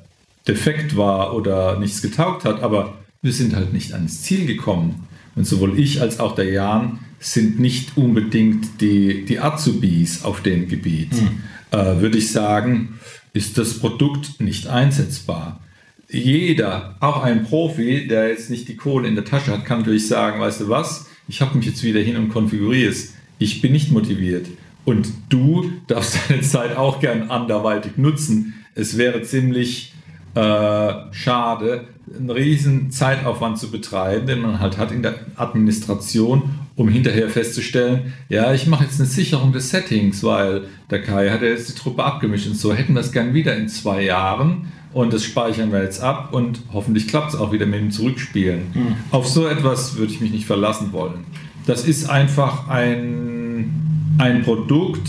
defekt 0.49 0.97
war 0.97 1.35
oder 1.35 1.79
nichts 1.79 2.03
getaugt 2.03 2.45
hat, 2.45 2.63
aber 2.63 2.95
wir 3.23 3.33
sind 3.33 3.55
halt 3.55 3.73
nicht 3.73 3.93
ans 3.93 4.23
Ziel 4.23 4.47
gekommen. 4.47 5.07
Und 5.35 5.47
sowohl 5.47 5.79
ich 5.79 6.01
als 6.01 6.19
auch 6.19 6.35
der 6.35 6.51
Jan 6.51 7.01
sind 7.21 7.59
nicht 7.59 7.97
unbedingt 7.97 8.81
die, 8.81 9.25
die 9.25 9.39
Azubis 9.39 10.25
auf 10.25 10.43
dem 10.43 10.69
Gebiet. 10.69 11.13
Mhm. 11.13 11.43
Äh, 11.71 12.01
würde 12.01 12.19
ich 12.19 12.31
sagen, 12.31 12.99
ist 13.37 13.59
das 13.59 13.79
Produkt 13.79 14.41
nicht 14.41 14.67
einsetzbar. 14.67 15.61
Jeder, 16.09 16.97
auch 17.01 17.23
ein 17.23 17.45
Profi, 17.45 18.09
der 18.09 18.29
jetzt 18.29 18.49
nicht 18.49 18.67
die 18.69 18.77
Kohle 18.77 19.09
in 19.09 19.15
der 19.15 19.25
Tasche 19.25 19.53
hat, 19.53 19.65
kann 19.65 19.81
natürlich 19.81 20.09
sagen, 20.09 20.41
weißt 20.41 20.63
du 20.63 20.69
was, 20.69 21.07
ich 21.29 21.43
habe 21.43 21.57
mich 21.57 21.67
jetzt 21.67 21.83
wieder 21.83 22.01
hin 22.01 22.17
und 22.17 22.31
konfiguriere 22.31 22.91
es. 22.91 23.15
Ich 23.39 23.61
bin 23.61 23.73
nicht 23.73 23.93
motiviert. 23.93 24.47
Und 24.85 25.09
du 25.29 25.71
darfst 25.87 26.19
deine 26.29 26.41
Zeit 26.41 26.77
auch 26.77 27.01
gern 27.01 27.31
anderweitig 27.31 27.99
nutzen. 27.99 28.55
Es 28.75 28.97
wäre 28.97 29.23
ziemlich 29.23 29.93
äh, 30.35 30.93
schade, 31.11 31.89
einen 32.17 32.31
riesen 32.31 32.91
Zeitaufwand 32.91 33.59
zu 33.59 33.71
betreiben, 33.71 34.27
den 34.27 34.41
man 34.41 34.61
halt 34.61 34.79
hat 34.79 34.93
in 34.93 35.03
der 35.03 35.17
Administration, 35.37 36.43
um 36.77 36.89
hinterher 36.89 37.31
festzustellen, 37.31 38.13
ja, 38.29 38.53
ich 38.53 38.67
mache 38.67 38.85
jetzt 38.85 39.01
eine 39.01 39.09
Sicherung 39.09 39.53
des 39.53 39.71
Settings, 39.71 40.23
weil 40.23 40.65
der 40.91 41.03
Kai 41.03 41.31
hat 41.31 41.41
ja 41.41 41.49
jetzt 41.49 41.71
die 41.71 41.75
Truppe 41.75 42.05
abgemischt 42.05 42.47
und 42.47 42.57
so 42.57 42.75
hätten 42.75 42.93
wir 42.93 43.01
es 43.01 43.13
gern 43.13 43.33
wieder 43.33 43.57
in 43.57 43.69
zwei 43.69 44.03
Jahren 44.03 44.71
und 44.93 45.13
das 45.13 45.25
speichern 45.25 45.73
wir 45.73 45.83
jetzt 45.83 46.03
ab 46.03 46.33
und 46.33 46.61
hoffentlich 46.73 47.09
klappt 47.09 47.35
es 47.35 47.41
auch 47.41 47.51
wieder 47.51 47.67
mit 47.67 47.81
dem 47.81 47.91
Zurückspielen. 47.91 48.61
Mhm. 48.75 48.97
Auf 49.11 49.27
so 49.27 49.47
etwas 49.47 49.97
würde 49.97 50.13
ich 50.13 50.21
mich 50.21 50.31
nicht 50.31 50.47
verlassen 50.47 50.93
wollen. 50.93 51.25
Das 51.67 51.87
ist 51.87 52.09
einfach 52.11 52.69
ein, 52.69 54.17
ein 54.19 54.43
Produkt, 54.43 55.09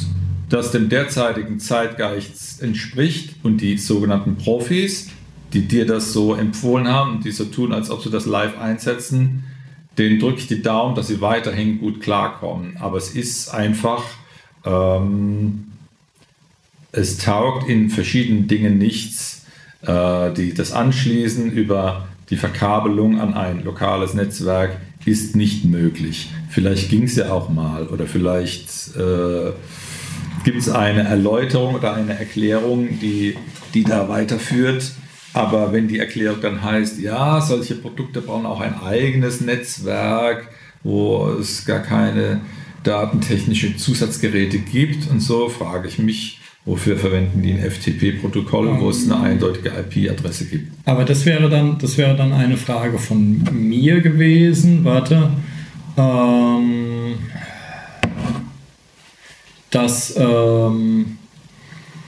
das 0.49 0.71
dem 0.71 0.87
derzeitigen 0.87 1.59
Zeitgeist 1.59 2.63
entspricht 2.63 3.35
und 3.43 3.59
die 3.59 3.77
sogenannten 3.77 4.37
Profis, 4.37 5.09
die 5.53 5.67
dir 5.67 5.85
das 5.85 6.13
so 6.13 6.33
empfohlen 6.33 6.87
haben 6.87 7.17
und 7.17 7.25
die 7.25 7.31
so 7.31 7.45
tun, 7.45 7.73
als 7.73 7.89
ob 7.89 8.01
sie 8.01 8.09
das 8.09 8.25
live 8.25 8.57
einsetzen, 8.57 9.43
denen 9.97 10.19
drücke 10.19 10.39
ich 10.39 10.47
die 10.47 10.61
Daumen, 10.61 10.95
dass 10.95 11.07
sie 11.07 11.21
weiterhin 11.21 11.79
gut 11.79 12.01
klarkommen. 12.01 12.77
Aber 12.77 12.97
es 12.97 13.09
ist 13.09 13.49
einfach, 13.49 14.03
ähm, 14.65 15.71
es 16.91 17.17
taugt 17.17 17.67
in 17.67 17.89
verschiedenen 17.89 18.47
Dingen 18.47 18.77
nichts 18.77 19.37
äh, 19.81 20.33
die, 20.33 20.53
das 20.53 20.71
Anschließen 20.71 21.51
über 21.51 22.07
die 22.29 22.37
Verkabelung 22.37 23.19
an 23.19 23.33
ein 23.33 23.63
lokales 23.63 24.13
Netzwerk 24.13 24.77
ist 25.05 25.35
nicht 25.35 25.63
möglich. 25.63 26.29
Vielleicht 26.49 26.89
ging 26.89 27.03
es 27.03 27.15
ja 27.15 27.31
auch 27.31 27.49
mal 27.49 27.87
oder 27.87 28.05
vielleicht 28.05 28.95
äh, 28.97 29.51
gibt 30.43 30.57
es 30.57 30.69
eine 30.69 31.03
Erläuterung 31.03 31.75
oder 31.75 31.93
eine 31.93 32.17
Erklärung, 32.17 32.99
die, 32.99 33.37
die 33.73 33.83
da 33.83 34.09
weiterführt. 34.09 34.91
Aber 35.37 35.71
wenn 35.71 35.87
die 35.87 35.99
Erklärung 35.99 36.41
dann 36.41 36.63
heißt, 36.63 36.99
ja, 36.99 37.39
solche 37.41 37.75
Produkte 37.75 38.21
brauchen 38.21 38.47
auch 38.47 38.59
ein 38.59 38.81
eigenes 38.81 39.39
Netzwerk, 39.39 40.49
wo 40.81 41.29
es 41.39 41.63
gar 41.63 41.79
keine 41.79 42.41
datentechnischen 42.83 43.77
Zusatzgeräte 43.77 44.57
gibt 44.57 45.07
und 45.11 45.19
so, 45.19 45.47
frage 45.47 45.87
ich 45.87 45.99
mich, 45.99 46.39
Wofür 46.65 46.97
verwenden 46.97 47.41
die 47.43 47.53
ein 47.53 47.59
FTP-Protokoll, 47.59 48.81
wo 48.81 48.89
es 48.89 49.09
eine 49.09 49.21
eindeutige 49.21 49.69
IP-Adresse 49.69 50.47
gibt? 50.47 50.69
Aber 50.83 51.05
das 51.05 51.25
wäre 51.25 51.49
dann, 51.49 51.77
das 51.77 51.97
wäre 51.97 52.13
dann 52.13 52.33
eine 52.33 52.57
Frage 52.57 52.99
von 52.99 53.41
mir 53.53 54.01
gewesen. 54.01 54.83
Warte. 54.83 55.29
Ähm, 55.95 57.15
das 59.69 60.13
ähm, 60.17 61.17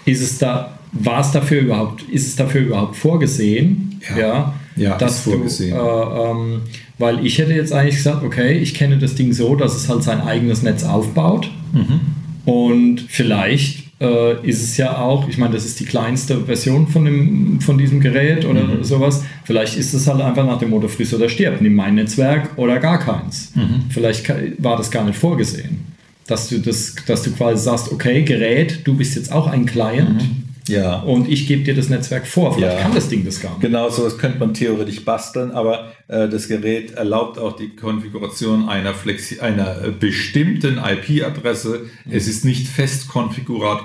ist 0.03 0.21
es 0.21 0.37
da, 0.39 0.78
war 0.91 1.21
es 1.21 1.31
dafür 1.31 1.61
überhaupt, 1.61 2.03
ist 2.09 2.27
es 2.27 2.35
dafür 2.35 2.61
überhaupt 2.61 2.95
vorgesehen? 2.95 4.01
Ja, 4.09 4.17
ja, 4.17 4.53
ja 4.75 4.97
dass 4.97 5.17
ist 5.17 5.23
vorgesehen. 5.23 5.77
Du, 5.77 5.83
äh, 5.83 6.31
ähm, 6.31 6.61
weil 6.97 7.25
ich 7.25 7.37
hätte 7.37 7.53
jetzt 7.53 7.73
eigentlich 7.73 7.95
gesagt, 7.95 8.23
okay, 8.23 8.57
ich 8.57 8.73
kenne 8.73 8.97
das 8.97 9.15
Ding 9.15 9.33
so, 9.33 9.55
dass 9.55 9.75
es 9.75 9.89
halt 9.89 10.03
sein 10.03 10.21
eigenes 10.21 10.63
Netz 10.63 10.83
aufbaut. 10.83 11.49
Mhm. 11.73 12.01
Und 12.45 13.01
vielleicht 13.07 13.89
äh, 14.01 14.47
ist 14.47 14.63
es 14.63 14.77
ja 14.77 14.97
auch, 14.97 15.27
ich 15.27 15.37
meine, 15.37 15.53
das 15.53 15.65
ist 15.65 15.79
die 15.79 15.85
kleinste 15.85 16.45
Version 16.45 16.87
von, 16.87 17.05
dem, 17.05 17.61
von 17.61 17.77
diesem 17.77 17.99
Gerät 17.99 18.45
oder 18.45 18.63
mhm. 18.63 18.83
sowas. 18.83 19.23
Vielleicht 19.43 19.77
ist 19.77 19.93
es 19.93 20.07
halt 20.07 20.21
einfach 20.21 20.45
nach 20.45 20.59
dem 20.59 20.71
Motto 20.71 20.87
friss 20.87 21.13
oder 21.13 21.29
stirb, 21.29 21.61
nimm 21.61 21.75
mein 21.75 21.95
Netzwerk 21.95 22.57
oder 22.57 22.79
gar 22.79 22.99
keins. 22.99 23.53
Mhm. 23.55 23.85
Vielleicht 23.89 24.31
war 24.61 24.77
das 24.77 24.89
gar 24.89 25.05
nicht 25.05 25.17
vorgesehen, 25.17 25.79
dass 26.27 26.49
du, 26.49 26.59
das, 26.59 26.95
dass 27.05 27.23
du 27.23 27.31
quasi 27.31 27.63
sagst, 27.63 27.91
okay, 27.91 28.23
Gerät, 28.23 28.81
du 28.85 28.95
bist 28.95 29.15
jetzt 29.15 29.31
auch 29.31 29.47
ein 29.47 29.65
Client. 29.65 30.21
Mhm. 30.23 30.48
Ja. 30.69 30.99
Und 31.01 31.29
ich 31.29 31.47
gebe 31.47 31.63
dir 31.63 31.75
das 31.75 31.89
Netzwerk 31.89 32.27
vor. 32.27 32.53
Vielleicht 32.53 32.77
ja. 32.77 32.83
kann 32.83 32.93
das 32.93 33.09
Ding 33.09 33.25
das 33.25 33.39
gar 33.41 33.51
nicht. 33.51 33.61
Genau, 33.61 33.89
so 33.89 34.03
das 34.03 34.17
könnte 34.17 34.39
man 34.39 34.53
theoretisch 34.53 35.03
basteln, 35.03 35.51
aber 35.51 35.91
äh, 36.07 36.29
das 36.29 36.47
Gerät 36.47 36.91
erlaubt 36.91 37.37
auch 37.37 37.55
die 37.55 37.69
Konfiguration 37.69 38.69
einer, 38.69 38.93
Flexi 38.93 39.39
einer 39.39 39.83
äh, 39.83 39.91
bestimmten 39.91 40.77
IP-Adresse. 40.77 41.81
Mhm. 42.05 42.11
Es 42.11 42.27
ist 42.27 42.45
nicht 42.45 42.67
fest 42.67 43.07
konfiguriert, 43.07 43.81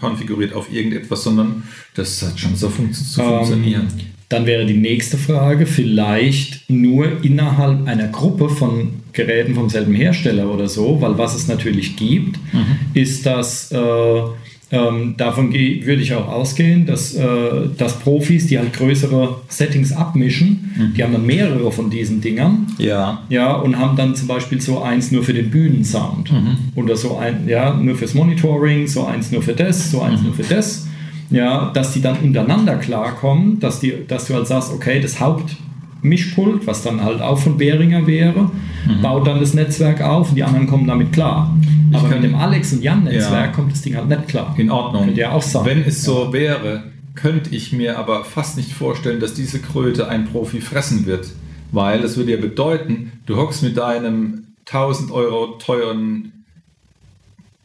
konfiguriert 0.00 0.54
auf 0.54 0.72
irgendetwas, 0.72 1.24
sondern 1.24 1.64
das 1.94 2.22
hat 2.22 2.38
schon 2.38 2.56
so 2.56 2.68
fun 2.68 2.92
zu 2.92 3.20
ähm, 3.20 3.28
funktionieren. 3.28 3.88
Dann 4.28 4.46
wäre 4.46 4.64
die 4.64 4.74
nächste 4.74 5.18
Frage 5.18 5.66
vielleicht 5.66 6.68
nur 6.70 7.22
innerhalb 7.22 7.86
einer 7.86 8.08
Gruppe 8.08 8.48
von 8.48 9.02
Geräten 9.12 9.54
vom 9.54 9.68
selben 9.68 9.94
Hersteller 9.94 10.52
oder 10.52 10.68
so, 10.68 11.00
weil 11.00 11.16
was 11.18 11.34
es 11.34 11.46
natürlich 11.46 11.96
gibt, 11.96 12.38
mhm. 12.52 12.78
ist, 12.94 13.26
dass 13.26 13.70
äh, 13.70 14.22
ähm, 14.74 15.14
davon 15.16 15.52
würde 15.52 16.02
ich 16.02 16.12
auch 16.14 16.28
ausgehen, 16.28 16.84
dass, 16.84 17.14
äh, 17.14 17.24
dass 17.78 18.00
Profis, 18.00 18.48
die 18.48 18.58
halt 18.58 18.72
größere 18.72 19.36
Settings 19.48 19.92
abmischen, 19.92 20.74
mhm. 20.76 20.94
die 20.94 21.04
haben 21.04 21.12
dann 21.12 21.24
mehrere 21.24 21.70
von 21.70 21.90
diesen 21.90 22.20
Dingern. 22.20 22.66
Ja. 22.78 23.22
Ja, 23.28 23.52
und 23.52 23.78
haben 23.78 23.96
dann 23.96 24.16
zum 24.16 24.26
Beispiel 24.26 24.60
so 24.60 24.82
eins 24.82 25.12
nur 25.12 25.22
für 25.22 25.32
den 25.32 25.50
Bühnensound. 25.50 26.32
Mhm. 26.32 26.56
Oder 26.74 26.96
so 26.96 27.16
ein, 27.16 27.46
ja, 27.46 27.72
nur 27.74 27.94
fürs 27.94 28.14
Monitoring, 28.14 28.88
so 28.88 29.06
eins 29.06 29.30
nur 29.30 29.42
für 29.42 29.54
das, 29.54 29.92
so 29.92 30.02
eins 30.02 30.20
mhm. 30.20 30.26
nur 30.26 30.34
für 30.34 30.54
das. 30.54 30.88
Ja, 31.30 31.70
dass 31.72 31.92
die 31.92 32.00
dann 32.00 32.18
untereinander 32.18 32.76
klarkommen, 32.76 33.60
dass, 33.60 33.80
die, 33.80 33.94
dass 34.08 34.26
du 34.26 34.34
halt 34.34 34.46
sagst, 34.46 34.72
okay, 34.72 35.00
das 35.00 35.20
Haupt 35.20 35.56
Mischpult, 36.04 36.66
was 36.66 36.82
dann 36.82 37.02
halt 37.02 37.20
auch 37.20 37.38
von 37.38 37.56
Behringer 37.56 38.06
wäre, 38.06 38.50
mhm. 38.86 39.02
baut 39.02 39.26
dann 39.26 39.40
das 39.40 39.54
Netzwerk 39.54 40.02
auf 40.02 40.30
und 40.30 40.36
die 40.36 40.44
anderen 40.44 40.66
kommen 40.66 40.86
damit 40.86 41.12
klar. 41.12 41.56
Ich 41.90 41.96
Aber 41.96 42.08
mit 42.08 42.22
dem 42.22 42.34
Alex 42.34 42.72
und 42.72 42.82
Jan-Netzwerk 42.82 43.46
ja. 43.46 43.52
kommt 43.52 43.72
das 43.72 43.82
Ding 43.82 43.96
halt 43.96 44.08
nicht 44.08 44.28
klar. 44.28 44.54
In 44.58 44.70
Ordnung. 44.70 45.04
Könnte 45.04 45.20
ja 45.20 45.32
auch 45.32 45.42
sein. 45.42 45.64
Wenn 45.64 45.82
es 45.82 46.02
so 46.02 46.32
wäre, 46.32 46.84
könnte 47.14 47.54
ich 47.54 47.72
mir 47.72 47.98
aber 47.98 48.24
fast 48.24 48.56
nicht 48.56 48.72
vorstellen, 48.72 49.20
dass 49.20 49.34
diese 49.34 49.60
Kröte 49.60 50.08
ein 50.08 50.26
Profi 50.26 50.60
fressen 50.60 51.06
wird. 51.06 51.28
Weil 51.72 52.00
das 52.00 52.16
würde 52.16 52.32
ja 52.32 52.40
bedeuten, 52.40 53.12
du 53.26 53.36
hockst 53.36 53.62
mit 53.62 53.76
deinem 53.76 54.48
1000 54.66 55.10
Euro 55.10 55.58
teuren 55.58 56.44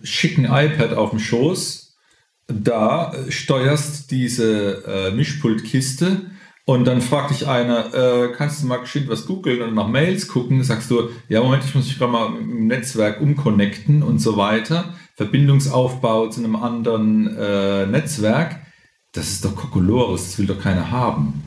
schicken 0.02 0.46
iPad 0.46 0.94
auf 0.94 1.10
dem 1.10 1.20
Schoß, 1.20 1.98
da 2.48 3.14
steuerst 3.30 4.12
diese 4.12 4.84
äh, 4.86 5.12
Mischpultkiste 5.12 6.22
und 6.70 6.86
dann 6.86 7.02
fragt 7.02 7.32
dich 7.32 7.48
einer, 7.48 7.96
äh, 7.96 8.32
kannst 8.32 8.62
du 8.62 8.68
mal 8.68 8.78
geschwind 8.78 9.10
was 9.10 9.26
googeln 9.26 9.64
und 9.64 9.74
nach 9.74 9.88
Mails 9.88 10.28
gucken? 10.28 10.64
Sagst 10.64 10.92
du, 10.92 11.10
ja, 11.28 11.42
Moment, 11.42 11.64
ich 11.66 11.74
muss 11.74 11.88
mich 11.88 11.98
gerade 11.98 12.12
mal 12.12 12.30
im 12.40 12.68
Netzwerk 12.68 13.22
umconnecten 13.22 14.04
und 14.04 14.20
so 14.20 14.38
weiter. 14.38 14.94
Verbindungsaufbau 15.16 16.28
zu 16.28 16.44
einem 16.44 16.56
anderen 16.56 17.36
äh, 17.36 17.88
Netzwerk. 17.88 18.58
Das 19.14 19.30
ist 19.30 19.44
doch 19.44 19.56
Kokolores, 19.56 20.26
das 20.26 20.38
will 20.38 20.46
doch 20.46 20.60
keiner 20.60 20.92
haben. 20.92 21.42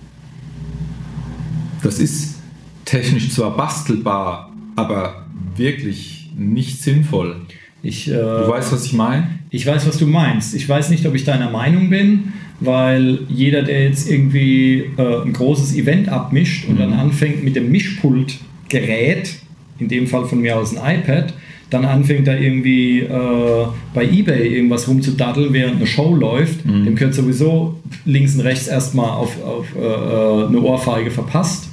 Das 1.84 2.00
ist 2.00 2.40
technisch 2.84 3.30
zwar 3.30 3.56
bastelbar, 3.56 4.52
aber 4.74 5.26
wirklich 5.54 6.32
nicht 6.36 6.82
sinnvoll. 6.82 7.42
Ich, 7.80 8.08
äh, 8.08 8.14
du 8.14 8.48
weißt, 8.48 8.72
was 8.72 8.86
ich 8.86 8.92
meine? 8.92 9.38
Ich 9.50 9.64
weiß, 9.64 9.86
was 9.86 9.98
du 9.98 10.06
meinst. 10.08 10.52
Ich 10.52 10.68
weiß 10.68 10.90
nicht, 10.90 11.06
ob 11.06 11.14
ich 11.14 11.22
deiner 11.22 11.50
Meinung 11.50 11.90
bin 11.90 12.32
weil 12.64 13.20
jeder, 13.28 13.62
der 13.62 13.84
jetzt 13.84 14.10
irgendwie 14.10 14.84
äh, 14.96 15.22
ein 15.24 15.32
großes 15.32 15.74
Event 15.76 16.08
abmischt 16.08 16.68
und 16.68 16.74
mhm. 16.74 16.78
dann 16.78 16.92
anfängt 16.92 17.44
mit 17.44 17.56
dem 17.56 17.70
Mischpultgerät, 17.70 19.34
in 19.78 19.88
dem 19.88 20.06
Fall 20.06 20.26
von 20.26 20.40
mir 20.40 20.58
aus 20.58 20.76
ein 20.76 21.00
iPad, 21.00 21.34
dann 21.70 21.84
anfängt 21.86 22.26
da 22.26 22.36
irgendwie 22.36 23.00
äh, 23.00 23.66
bei 23.94 24.04
eBay 24.04 24.54
irgendwas 24.54 24.86
rumzudaddeln, 24.88 25.52
während 25.52 25.76
eine 25.76 25.86
Show 25.86 26.14
läuft, 26.14 26.66
mhm. 26.66 26.84
dem 26.84 26.96
gehört 26.96 27.14
sowieso 27.14 27.80
links 28.04 28.34
und 28.34 28.42
rechts 28.42 28.68
erstmal 28.68 29.10
auf, 29.10 29.42
auf 29.42 29.66
äh, 29.74 29.80
äh 29.80 30.46
eine 30.48 30.60
Ohrfeige 30.60 31.10
verpasst. 31.10 31.70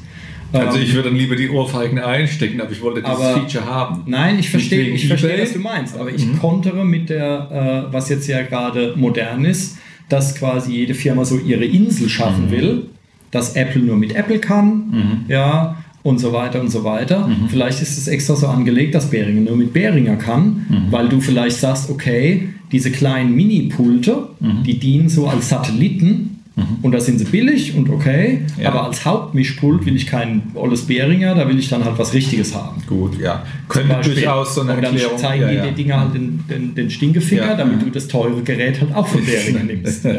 Also 0.51 0.77
ähm, 0.77 0.83
ich 0.83 0.95
würde 0.95 1.09
dann 1.09 1.17
lieber 1.17 1.35
die 1.35 1.49
Ohrfeigen 1.49 1.99
einstecken, 1.99 2.59
aber 2.61 2.71
ich 2.71 2.81
wollte 2.81 3.01
dieses 3.01 3.19
aber, 3.19 3.41
Feature 3.41 3.65
haben. 3.65 4.03
Nein, 4.07 4.39
ich 4.39 4.49
verstehe, 4.49 4.89
ich 4.89 5.07
verstehe, 5.07 5.39
was 5.41 5.53
du 5.53 5.59
meinst, 5.59 5.97
aber 5.97 6.11
ich 6.11 6.25
mhm. 6.25 6.39
kontere 6.39 6.85
mit 6.85 7.09
der, 7.09 7.87
äh, 7.89 7.93
was 7.93 8.09
jetzt 8.09 8.27
ja 8.27 8.41
gerade 8.41 8.93
modern 8.95 9.45
ist, 9.45 9.77
dass 10.09 10.35
quasi 10.35 10.73
jede 10.73 10.93
Firma 10.93 11.25
so 11.25 11.37
ihre 11.37 11.65
Insel 11.65 12.09
schaffen 12.09 12.47
mhm. 12.47 12.51
will, 12.51 12.85
dass 13.31 13.55
Apple 13.55 13.81
nur 13.81 13.97
mit 13.97 14.15
Apple 14.15 14.39
kann, 14.39 14.67
mhm. 14.67 15.25
ja, 15.27 15.77
und 16.01 16.19
so 16.19 16.31
weiter 16.33 16.61
und 16.61 16.69
so 16.69 16.83
weiter. 16.83 17.27
Mhm. 17.27 17.49
Vielleicht 17.49 17.81
ist 17.81 17.97
es 17.97 18.07
extra 18.07 18.35
so 18.35 18.47
angelegt, 18.47 18.95
dass 18.95 19.09
Behringer 19.09 19.41
nur 19.41 19.57
mit 19.57 19.73
Behringer 19.73 20.15
kann, 20.15 20.65
mhm. 20.69 20.91
weil 20.91 21.09
du 21.09 21.19
vielleicht 21.19 21.57
sagst, 21.57 21.89
okay, 21.89 22.49
diese 22.71 22.91
kleinen 22.91 23.35
Mini-Pulte, 23.35 24.29
mhm. 24.39 24.63
die 24.63 24.79
dienen 24.79 25.09
so 25.09 25.27
als 25.27 25.49
Satelliten 25.49 26.38
Mhm. 26.59 26.77
Und 26.83 26.91
da 26.91 26.99
sind 26.99 27.19
sie 27.19 27.25
billig 27.25 27.75
und 27.75 27.89
okay, 27.89 28.41
ja. 28.59 28.69
aber 28.69 28.85
als 28.85 29.05
Hauptmischpult 29.05 29.85
will 29.85 29.95
ich 29.95 30.07
keinen 30.07 30.51
Olles 30.55 30.87
Behringer, 30.87 31.35
da 31.35 31.47
will 31.47 31.57
ich 31.57 31.69
dann 31.69 31.85
halt 31.85 31.97
was 31.97 32.13
Richtiges 32.13 32.53
haben. 32.55 32.81
Gut, 32.87 33.19
ja. 33.19 33.43
Könnte 33.67 33.95
durchaus 34.01 34.55
so 34.55 34.61
eine 34.61 34.73
und 34.73 34.83
dann 34.83 34.93
Erklärung. 34.93 35.17
zeigen 35.17 35.43
ja, 35.43 35.51
ja. 35.51 35.67
die 35.67 35.75
Dinger 35.75 35.99
halt 35.99 36.13
den, 36.13 36.43
den, 36.49 36.75
den 36.75 36.89
Stinkefinger, 36.89 37.55
damit 37.55 37.81
du 37.81 37.89
das 37.89 38.07
teure 38.07 38.41
Gerät 38.41 38.81
halt 38.81 38.93
auch 38.93 39.07
von 39.07 39.25
Behringer 39.25 39.63
nimmst. 39.63 40.05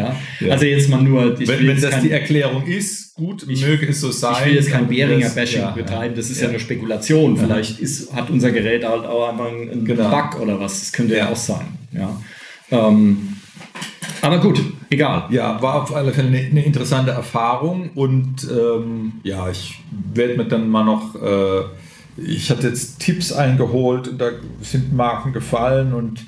Also 0.49 0.65
jetzt 0.65 0.89
mal 0.89 1.03
nur... 1.03 1.39
wenn, 1.39 1.67
wenn 1.67 1.81
das 1.81 1.91
kein, 1.91 2.03
die 2.03 2.11
Erklärung 2.11 2.65
ist, 2.65 3.15
gut, 3.15 3.45
ich, 3.49 3.65
möge 3.65 3.87
es 3.89 4.01
so 4.01 4.11
sein. 4.11 4.37
Ich 4.41 4.47
will 4.47 4.55
jetzt 4.55 4.71
kein 4.71 4.89
Behringer-Bashing 4.89 5.75
betreiben, 5.75 6.15
das 6.17 6.31
ist 6.31 6.41
ja, 6.41 6.49
eine 6.49 6.59
Spekulation. 6.59 7.37
Vielleicht 7.37 7.79
ist, 7.79 8.13
hat 8.13 8.31
unser 8.31 8.51
Gerät 8.51 8.85
halt 8.85 9.05
auch 9.05 9.29
einfach 9.29 9.49
einen 9.51 9.85
genau. 9.85 10.11
Bug 10.11 10.41
oder 10.41 10.59
was, 10.59 10.81
das 10.81 10.93
könnte 10.93 11.17
ja 11.17 11.29
auch 11.29 11.37
sein. 11.37 11.67
Ja. 11.93 12.17
Ähm, 12.71 13.37
aber 14.23 14.39
gut, 14.39 14.61
egal. 14.91 15.25
Ja, 15.31 15.61
war 15.63 15.83
auf 15.83 15.95
alle 15.95 16.13
Fälle 16.13 16.29
eine, 16.29 16.39
eine 16.39 16.65
interessante 16.65 17.13
Erfahrung 17.13 17.91
und 17.95 18.47
ähm, 18.51 19.13
ja, 19.23 19.49
ich 19.49 19.81
werde 20.13 20.37
mir 20.37 20.45
dann 20.45 20.69
mal 20.69 20.85
noch, 20.85 21.15
äh, 21.15 21.63
ich 22.17 22.51
hatte 22.51 22.69
jetzt 22.69 23.01
Tipps 23.01 23.33
eingeholt 23.33 24.09
und 24.09 24.19
da 24.21 24.31
sind 24.61 24.93
Marken 24.93 25.33
gefallen 25.33 25.95
und 25.95 26.25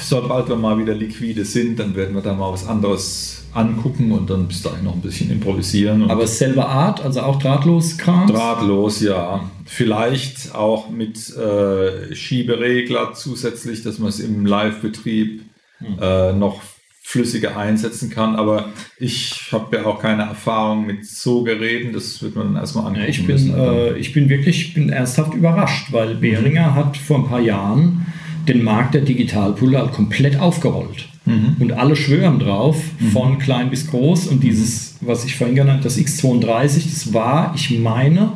sobald 0.00 0.48
wir 0.48 0.56
mal 0.56 0.78
wieder 0.78 0.94
liquide 0.94 1.44
sind, 1.44 1.78
dann 1.78 1.96
werden 1.96 2.14
wir 2.14 2.22
da 2.22 2.32
mal 2.32 2.52
was 2.52 2.66
anderes 2.66 3.44
angucken 3.54 4.12
und 4.12 4.30
dann 4.30 4.48
bis 4.48 4.62
dahin 4.62 4.84
noch 4.84 4.94
ein 4.94 5.02
bisschen 5.02 5.30
improvisieren. 5.30 6.10
Aber 6.10 6.26
selbe 6.26 6.66
Art, 6.66 7.04
also 7.04 7.20
auch 7.20 7.38
drahtlos 7.38 7.98
Kram? 7.98 8.26
Drahtlos, 8.26 9.00
ja. 9.00 9.50
Vielleicht 9.66 10.54
auch 10.54 10.88
mit 10.88 11.36
äh, 11.36 12.14
Schieberegler 12.14 13.12
zusätzlich, 13.12 13.82
dass 13.82 13.98
man 13.98 14.08
es 14.08 14.20
im 14.20 14.46
Live-Betrieb 14.46 15.42
hm. 15.78 15.98
äh, 16.00 16.32
noch 16.32 16.62
flüssiger 17.12 17.58
einsetzen 17.58 18.08
kann. 18.08 18.36
Aber 18.36 18.70
ich 18.98 19.50
habe 19.52 19.76
ja 19.76 19.84
auch 19.84 20.00
keine 20.00 20.22
Erfahrung 20.22 20.86
mit 20.86 21.04
so 21.06 21.42
Geräten. 21.42 21.92
Das 21.92 22.22
wird 22.22 22.36
man 22.36 22.54
dann 22.54 22.56
erstmal 22.56 22.86
angucken. 22.86 23.02
Ja, 23.02 23.08
ich, 23.08 23.26
bin, 23.26 23.34
müssen, 23.34 23.54
äh, 23.54 23.98
ich 23.98 24.14
bin 24.14 24.30
wirklich 24.30 24.68
ich 24.68 24.74
bin 24.74 24.88
ernsthaft 24.88 25.34
überrascht, 25.34 25.92
weil 25.92 26.14
Behringer 26.14 26.70
mhm. 26.70 26.74
hat 26.74 26.96
vor 26.96 27.18
ein 27.18 27.28
paar 27.28 27.40
Jahren 27.40 28.06
den 28.48 28.62
Markt 28.62 28.94
der 28.94 29.02
Digitalpulle 29.02 29.78
halt 29.78 29.92
komplett 29.92 30.40
aufgerollt. 30.40 31.08
Mhm. 31.26 31.56
Und 31.60 31.72
alle 31.72 31.96
schwören 31.96 32.38
drauf, 32.38 32.82
mhm. 32.98 33.10
von 33.10 33.38
klein 33.38 33.68
bis 33.68 33.88
groß. 33.88 34.28
Und 34.28 34.42
dieses, 34.42 34.96
was 35.02 35.26
ich 35.26 35.36
vorhin 35.36 35.54
genannt 35.54 35.84
das 35.84 35.98
X32, 35.98 36.84
das 36.90 37.12
war, 37.12 37.52
ich 37.54 37.78
meine, 37.78 38.32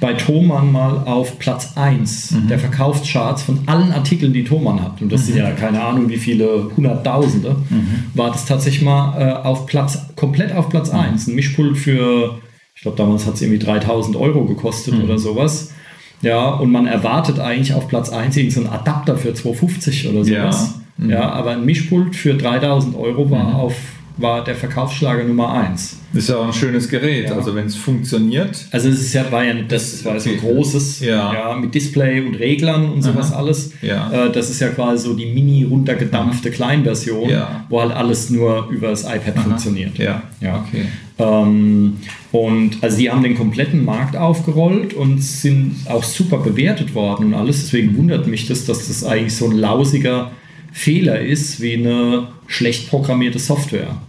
bei 0.00 0.12
Thomann 0.14 0.70
mal 0.70 1.02
auf 1.04 1.38
Platz 1.38 1.72
1 1.76 2.30
mhm. 2.30 2.48
der 2.48 2.58
Verkaufscharts 2.58 3.42
von 3.42 3.60
allen 3.66 3.92
Artikeln, 3.92 4.32
die 4.32 4.44
Thomann 4.44 4.82
hat. 4.82 5.02
Und 5.02 5.10
das 5.10 5.26
sind 5.26 5.34
mhm. 5.34 5.40
ja 5.40 5.50
keine 5.52 5.82
Ahnung, 5.82 6.08
wie 6.08 6.18
viele 6.18 6.70
Hunderttausende. 6.76 7.56
Mhm. 7.68 8.04
War 8.14 8.30
das 8.30 8.46
tatsächlich 8.46 8.82
mal 8.82 9.20
äh, 9.20 9.32
auf 9.46 9.66
Platz, 9.66 10.06
komplett 10.14 10.54
auf 10.54 10.68
Platz 10.68 10.90
1. 10.90 11.26
Mhm. 11.26 11.32
Ein 11.32 11.36
Mischpult 11.36 11.76
für, 11.76 12.38
ich 12.74 12.82
glaube, 12.82 12.96
damals 12.96 13.26
hat 13.26 13.34
es 13.34 13.42
irgendwie 13.42 13.58
3000 13.58 14.16
Euro 14.16 14.44
gekostet 14.44 14.94
oder 15.02 15.18
sowas. 15.18 15.72
Ja, 16.20 16.48
und 16.48 16.70
man 16.70 16.86
erwartet 16.86 17.38
eigentlich 17.38 17.74
auf 17.74 17.88
Platz 17.88 18.10
1 18.10 18.36
irgendeinen 18.36 18.68
Adapter 18.68 19.16
für 19.16 19.34
250 19.34 20.08
oder 20.08 20.24
sowas. 20.24 20.80
Ja, 20.98 21.04
mhm. 21.04 21.10
ja 21.10 21.30
aber 21.30 21.52
ein 21.52 21.64
Mischpult 21.64 22.16
für 22.16 22.34
3000 22.34 22.96
Euro 22.96 23.30
war, 23.30 23.50
mhm. 23.50 23.54
auf, 23.54 23.74
war 24.18 24.44
der 24.44 24.54
Verkaufsschlager 24.54 25.24
Nummer 25.24 25.52
1. 25.52 25.96
Das 26.12 26.24
ist 26.24 26.30
ja 26.30 26.36
auch 26.36 26.46
ein 26.46 26.52
schönes 26.52 26.88
Gerät, 26.88 27.28
ja. 27.28 27.36
also 27.36 27.54
wenn 27.54 27.66
es 27.66 27.76
funktioniert. 27.76 28.66
Also 28.70 28.88
es 28.88 29.00
ist 29.00 29.12
ja, 29.12 29.30
war 29.30 29.44
ja 29.44 29.54
das, 29.54 29.92
das 29.92 30.04
war 30.04 30.12
okay. 30.12 30.20
so 30.20 30.30
ein 30.30 30.38
großes, 30.38 31.00
ja. 31.00 31.32
ja. 31.32 31.56
mit 31.56 31.74
Display 31.74 32.20
und 32.22 32.34
Reglern 32.34 32.90
und 32.90 33.02
sowas 33.02 33.32
Aha. 33.32 33.40
alles. 33.40 33.72
Ja. 33.82 34.26
Äh, 34.26 34.32
das 34.32 34.50
ist 34.50 34.60
ja 34.60 34.68
quasi 34.68 35.06
so 35.06 35.14
die 35.14 35.26
mini 35.26 35.64
runtergedampfte 35.64 36.50
Kleinversion, 36.50 37.28
ja. 37.28 37.64
wo 37.68 37.80
halt 37.80 37.92
alles 37.92 38.30
nur 38.30 38.68
über 38.70 38.88
das 38.88 39.04
iPad 39.04 39.36
Aha. 39.36 39.42
funktioniert. 39.42 39.98
Ja. 39.98 40.22
ja. 40.40 40.64
Okay. 40.66 40.86
Ähm, 41.18 41.98
und 42.32 42.78
also 42.82 42.96
die 42.96 43.10
haben 43.10 43.22
den 43.22 43.36
kompletten 43.36 43.84
Markt 43.84 44.16
aufgerollt 44.16 44.94
und 44.94 45.22
sind 45.22 45.76
auch 45.88 46.04
super 46.04 46.38
bewertet 46.38 46.94
worden 46.94 47.26
und 47.26 47.34
alles. 47.34 47.62
Deswegen 47.62 47.96
wundert 47.96 48.26
mich 48.26 48.46
das, 48.46 48.64
dass 48.64 48.88
das 48.88 49.04
eigentlich 49.04 49.36
so 49.36 49.46
ein 49.46 49.56
lausiger 49.56 50.32
Fehler 50.72 51.20
ist 51.20 51.60
wie 51.60 51.74
eine 51.74 52.28
schlecht 52.46 52.88
programmierte 52.88 53.38
Software. 53.38 54.00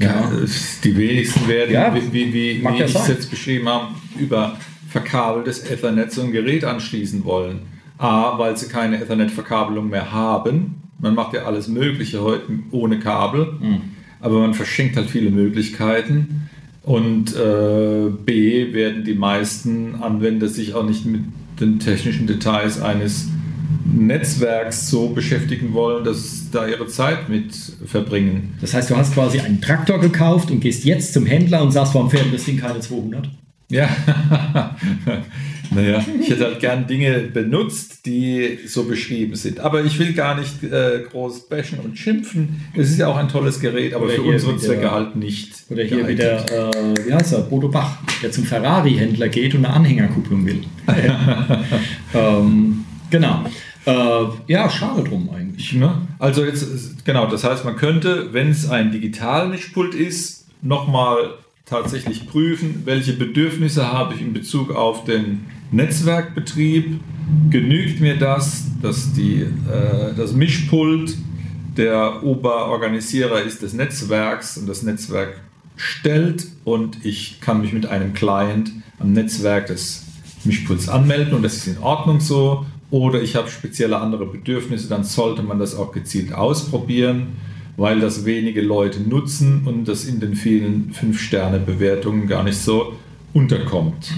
Ja, 0.00 0.30
die 0.84 0.96
wenigsten 0.96 1.48
werden, 1.48 1.72
ja, 1.72 1.92
wie, 1.94 2.12
wie, 2.12 2.32
wie, 2.32 2.62
wie 2.62 2.84
ich 2.84 2.94
es 2.94 3.08
jetzt 3.08 3.30
beschrieben 3.30 3.68
habe, 3.68 3.94
über 4.18 4.56
verkabeltes 4.88 5.68
Ethernet 5.68 6.12
so 6.12 6.22
ein 6.22 6.30
Gerät 6.30 6.64
anschließen 6.64 7.24
wollen. 7.24 7.60
A, 7.98 8.38
weil 8.38 8.56
sie 8.56 8.68
keine 8.68 9.00
Ethernet-Verkabelung 9.00 9.88
mehr 9.90 10.12
haben. 10.12 10.82
Man 11.00 11.14
macht 11.14 11.34
ja 11.34 11.44
alles 11.44 11.66
Mögliche 11.66 12.22
heute 12.22 12.44
ohne 12.70 13.00
Kabel. 13.00 13.54
Mhm 13.60 13.98
aber 14.20 14.40
man 14.40 14.54
verschenkt 14.54 14.96
halt 14.96 15.10
viele 15.10 15.30
Möglichkeiten. 15.30 16.48
Und 16.82 17.36
äh, 17.36 18.08
B 18.24 18.72
werden 18.72 19.04
die 19.04 19.14
meisten 19.14 19.96
Anwender 19.96 20.48
sich 20.48 20.74
auch 20.74 20.84
nicht 20.84 21.04
mit 21.04 21.22
den 21.60 21.78
technischen 21.80 22.26
Details 22.26 22.80
eines 22.80 23.28
Netzwerks 23.96 24.90
so 24.90 25.08
beschäftigen 25.08 25.72
wollen, 25.72 26.04
dass 26.04 26.50
da 26.50 26.66
ihre 26.66 26.86
Zeit 26.86 27.28
mit 27.28 27.54
verbringen. 27.86 28.54
Das 28.60 28.74
heißt, 28.74 28.90
du 28.90 28.96
hast 28.96 29.14
quasi 29.14 29.40
einen 29.40 29.60
Traktor 29.60 29.98
gekauft 30.00 30.50
und 30.50 30.60
gehst 30.60 30.84
jetzt 30.84 31.12
zum 31.12 31.26
Händler 31.26 31.62
und 31.62 31.72
sagst, 31.72 31.94
warum 31.94 32.10
fährt 32.10 32.32
das 32.32 32.44
Ding 32.44 32.58
keine 32.58 32.80
200? 32.80 33.28
Ja, 33.70 33.86
naja, 35.70 36.02
ich 36.18 36.30
hätte 36.30 36.44
halt 36.46 36.60
gern 36.60 36.86
Dinge 36.86 37.28
benutzt, 37.32 38.06
die 38.06 38.60
so 38.66 38.84
beschrieben 38.84 39.36
sind. 39.36 39.60
Aber 39.60 39.84
ich 39.84 39.98
will 39.98 40.14
gar 40.14 40.38
nicht 40.38 40.62
äh, 40.62 41.04
groß 41.10 41.50
bashen 41.50 41.78
und 41.80 41.98
schimpfen. 41.98 42.62
Es 42.74 42.88
ist 42.88 42.98
ja 42.98 43.08
auch 43.08 43.16
ein 43.16 43.28
tolles 43.28 43.60
Gerät, 43.60 43.92
aber 43.92 44.06
oder 44.06 44.14
für 44.14 44.22
unsere 44.22 44.52
wieder, 44.52 44.62
Zwecke 44.62 44.90
halt 44.90 45.16
nicht. 45.16 45.52
Oder 45.68 45.82
hier 45.82 45.98
geeignet. 45.98 46.18
wieder, 46.18 46.70
äh, 46.70 47.06
wie 47.06 47.12
heißt 47.12 47.34
er, 47.34 47.40
Bodo 47.40 47.68
Bach, 47.68 47.98
der 48.22 48.32
zum 48.32 48.44
Ferrari-Händler 48.44 49.28
geht 49.28 49.54
und 49.54 49.66
eine 49.66 49.74
Anhängerkupplung 49.74 50.46
will. 50.46 50.62
ähm, 52.14 52.86
genau. 53.10 53.44
Äh, 53.88 54.26
ja, 54.48 54.68
schade 54.68 55.02
drum 55.02 55.30
eigentlich. 55.30 55.72
Ne? 55.72 56.06
Also 56.18 56.44
jetzt, 56.44 57.06
genau, 57.06 57.26
das 57.26 57.42
heißt, 57.42 57.64
man 57.64 57.76
könnte, 57.76 58.34
wenn 58.34 58.50
es 58.50 58.68
ein 58.68 58.92
Digitalmischpult 58.92 59.94
ist, 59.94 60.46
nochmal 60.60 61.34
tatsächlich 61.64 62.28
prüfen, 62.28 62.82
welche 62.84 63.14
Bedürfnisse 63.14 63.90
habe 63.90 64.14
ich 64.14 64.20
in 64.20 64.34
Bezug 64.34 64.74
auf 64.74 65.04
den 65.04 65.46
Netzwerkbetrieb. 65.70 67.00
Genügt 67.48 68.02
mir 68.02 68.18
das, 68.18 68.64
dass 68.82 69.14
die, 69.14 69.40
äh, 69.40 70.14
das 70.14 70.34
Mischpult 70.34 71.16
der 71.78 72.22
Oberorganisierer 72.22 73.40
ist 73.40 73.62
des 73.62 73.72
Netzwerks 73.72 74.58
und 74.58 74.68
das 74.68 74.82
Netzwerk 74.82 75.40
stellt 75.76 76.46
und 76.64 77.06
ich 77.06 77.40
kann 77.40 77.62
mich 77.62 77.72
mit 77.72 77.86
einem 77.86 78.12
Client 78.12 78.70
am 78.98 79.12
Netzwerk 79.12 79.68
des 79.68 80.04
Mischpults 80.44 80.90
anmelden 80.90 81.32
und 81.32 81.42
das 81.42 81.56
ist 81.56 81.68
in 81.68 81.78
Ordnung 81.78 82.20
so. 82.20 82.66
Oder 82.90 83.22
ich 83.22 83.36
habe 83.36 83.50
spezielle 83.50 83.98
andere 83.98 84.26
Bedürfnisse, 84.26 84.88
dann 84.88 85.04
sollte 85.04 85.42
man 85.42 85.58
das 85.58 85.74
auch 85.76 85.92
gezielt 85.92 86.32
ausprobieren 86.32 87.36
weil 87.78 88.00
das 88.00 88.24
wenige 88.24 88.60
Leute 88.60 89.00
nutzen 89.00 89.62
und 89.64 89.86
das 89.86 90.04
in 90.04 90.18
den 90.18 90.34
vielen 90.34 90.90
Fünf-Sterne-Bewertungen 90.92 92.26
gar 92.26 92.42
nicht 92.42 92.58
so 92.58 92.94
unterkommt 93.34 94.14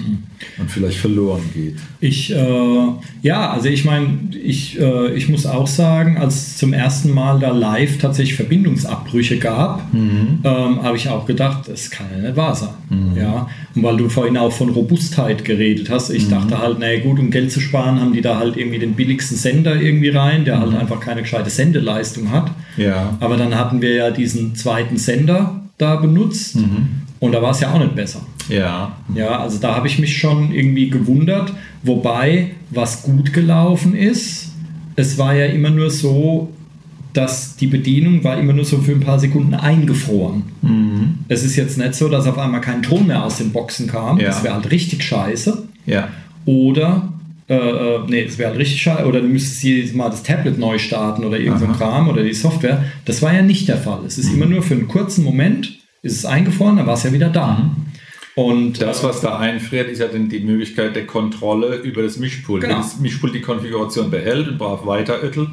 und 0.57 0.71
vielleicht 0.71 0.97
verloren 0.97 1.43
geht. 1.53 1.75
Ich, 1.99 2.33
äh, 2.33 2.87
ja, 3.21 3.51
also 3.51 3.67
ich 3.67 3.83
meine, 3.83 4.07
ich, 4.41 4.79
äh, 4.79 5.13
ich 5.13 5.27
muss 5.27 5.45
auch 5.45 5.67
sagen, 5.67 6.17
als 6.17 6.35
es 6.35 6.57
zum 6.57 6.71
ersten 6.71 7.11
Mal 7.11 7.39
da 7.39 7.51
live 7.51 7.97
tatsächlich 7.97 8.35
Verbindungsabbrüche 8.35 9.37
gab, 9.37 9.93
mhm. 9.93 10.39
ähm, 10.43 10.81
habe 10.81 10.95
ich 10.95 11.09
auch 11.09 11.25
gedacht, 11.25 11.67
das 11.67 11.91
kann 11.91 12.07
ja 12.15 12.21
nicht 12.21 12.37
wahr 12.37 12.55
sein. 12.55 12.69
Mhm. 12.89 13.17
Ja? 13.17 13.49
Und 13.75 13.83
weil 13.83 13.97
du 13.97 14.07
vorhin 14.07 14.37
auch 14.37 14.51
von 14.51 14.69
Robustheit 14.69 15.43
geredet 15.43 15.89
hast, 15.89 16.09
ich 16.09 16.27
mhm. 16.27 16.31
dachte 16.31 16.59
halt, 16.59 16.79
naja 16.79 17.01
gut, 17.01 17.19
um 17.19 17.31
Geld 17.31 17.51
zu 17.51 17.59
sparen, 17.59 17.99
haben 17.99 18.13
die 18.13 18.21
da 18.21 18.39
halt 18.39 18.55
irgendwie 18.55 18.79
den 18.79 18.93
billigsten 18.93 19.37
Sender 19.37 19.75
irgendwie 19.79 20.09
rein, 20.09 20.45
der 20.45 20.59
halt 20.59 20.71
mhm. 20.71 20.77
einfach 20.77 21.01
keine 21.01 21.21
gescheite 21.21 21.49
Sendeleistung 21.49 22.31
hat. 22.31 22.49
Ja. 22.77 23.17
Aber 23.19 23.35
dann 23.35 23.55
hatten 23.55 23.81
wir 23.81 23.93
ja 23.93 24.09
diesen 24.09 24.55
zweiten 24.55 24.97
Sender 24.97 25.61
da 25.77 25.97
benutzt 25.97 26.55
mhm. 26.55 27.01
und 27.19 27.33
da 27.33 27.41
war 27.41 27.51
es 27.51 27.59
ja 27.59 27.73
auch 27.73 27.79
nicht 27.79 27.95
besser. 27.95 28.21
Ja. 28.49 28.97
Ja, 29.13 29.39
also 29.39 29.59
da 29.59 29.75
habe 29.75 29.87
ich 29.87 29.99
mich 29.99 30.17
schon 30.17 30.51
irgendwie 30.51 30.89
gewundert, 30.89 31.53
wobei 31.83 32.51
was 32.69 33.03
gut 33.03 33.33
gelaufen 33.33 33.95
ist, 33.95 34.51
es 34.95 35.17
war 35.17 35.35
ja 35.35 35.45
immer 35.47 35.69
nur 35.69 35.89
so, 35.89 36.49
dass 37.13 37.57
die 37.57 37.67
Bedienung 37.67 38.23
war 38.23 38.39
immer 38.39 38.53
nur 38.53 38.65
so 38.65 38.77
für 38.77 38.93
ein 38.93 39.01
paar 39.01 39.19
Sekunden 39.19 39.53
eingefroren. 39.53 40.43
Mhm. 40.61 41.19
Es 41.27 41.43
ist 41.43 41.55
jetzt 41.55 41.77
nicht 41.77 41.95
so, 41.95 42.07
dass 42.07 42.25
auf 42.25 42.37
einmal 42.37 42.61
kein 42.61 42.81
Ton 42.81 43.07
mehr 43.07 43.23
aus 43.23 43.37
den 43.37 43.51
Boxen 43.51 43.87
kam. 43.87 44.19
Ja. 44.19 44.27
Das 44.27 44.43
wäre 44.43 44.53
halt 44.53 44.71
richtig 44.71 45.03
scheiße. 45.03 45.63
Ja. 45.85 46.07
Oder, 46.45 47.09
äh, 47.49 47.55
äh 47.55 47.99
nee, 48.07 48.25
das 48.25 48.37
wäre 48.37 48.51
halt 48.51 48.59
richtig 48.59 48.81
scheiße. 48.81 49.05
Oder 49.05 49.21
du 49.21 49.27
müsstest 49.27 49.63
jedes 49.63 49.93
Mal 49.93 50.09
das 50.09 50.23
Tablet 50.23 50.57
neu 50.57 50.77
starten 50.77 51.25
oder 51.25 51.37
irgendein 51.37 51.73
Kram 51.73 52.07
oder 52.07 52.23
die 52.23 52.33
Software. 52.33 52.85
Das 53.03 53.21
war 53.21 53.33
ja 53.33 53.41
nicht 53.41 53.67
der 53.67 53.77
Fall. 53.77 53.99
Es 54.05 54.17
ist 54.17 54.29
mhm. 54.29 54.35
immer 54.41 54.45
nur 54.45 54.63
für 54.63 54.75
einen 54.75 54.87
kurzen 54.87 55.25
Moment, 55.25 55.79
ist 56.03 56.17
es 56.17 56.25
eingefroren, 56.25 56.77
dann 56.77 56.87
war 56.87 56.93
es 56.93 57.03
ja 57.03 57.11
wieder 57.11 57.29
da. 57.29 57.55
Mhm. 57.55 57.91
Und 58.35 58.81
das, 58.81 59.03
was 59.03 59.21
da 59.21 59.37
einfriert, 59.37 59.89
ist 59.89 59.99
ja 59.99 60.07
dann 60.07 60.29
die 60.29 60.39
Möglichkeit 60.39 60.95
der 60.95 61.05
Kontrolle 61.05 61.77
über 61.77 62.01
das 62.01 62.17
Mischpult. 62.17 62.61
Genau. 62.61 62.75
Wenn 62.75 62.81
das 62.81 62.99
Mischpult 62.99 63.35
die 63.35 63.41
Konfiguration 63.41 64.09
behält 64.09 64.47
und 64.47 64.57
brav 64.57 64.85
weiteröttelt, 64.85 65.49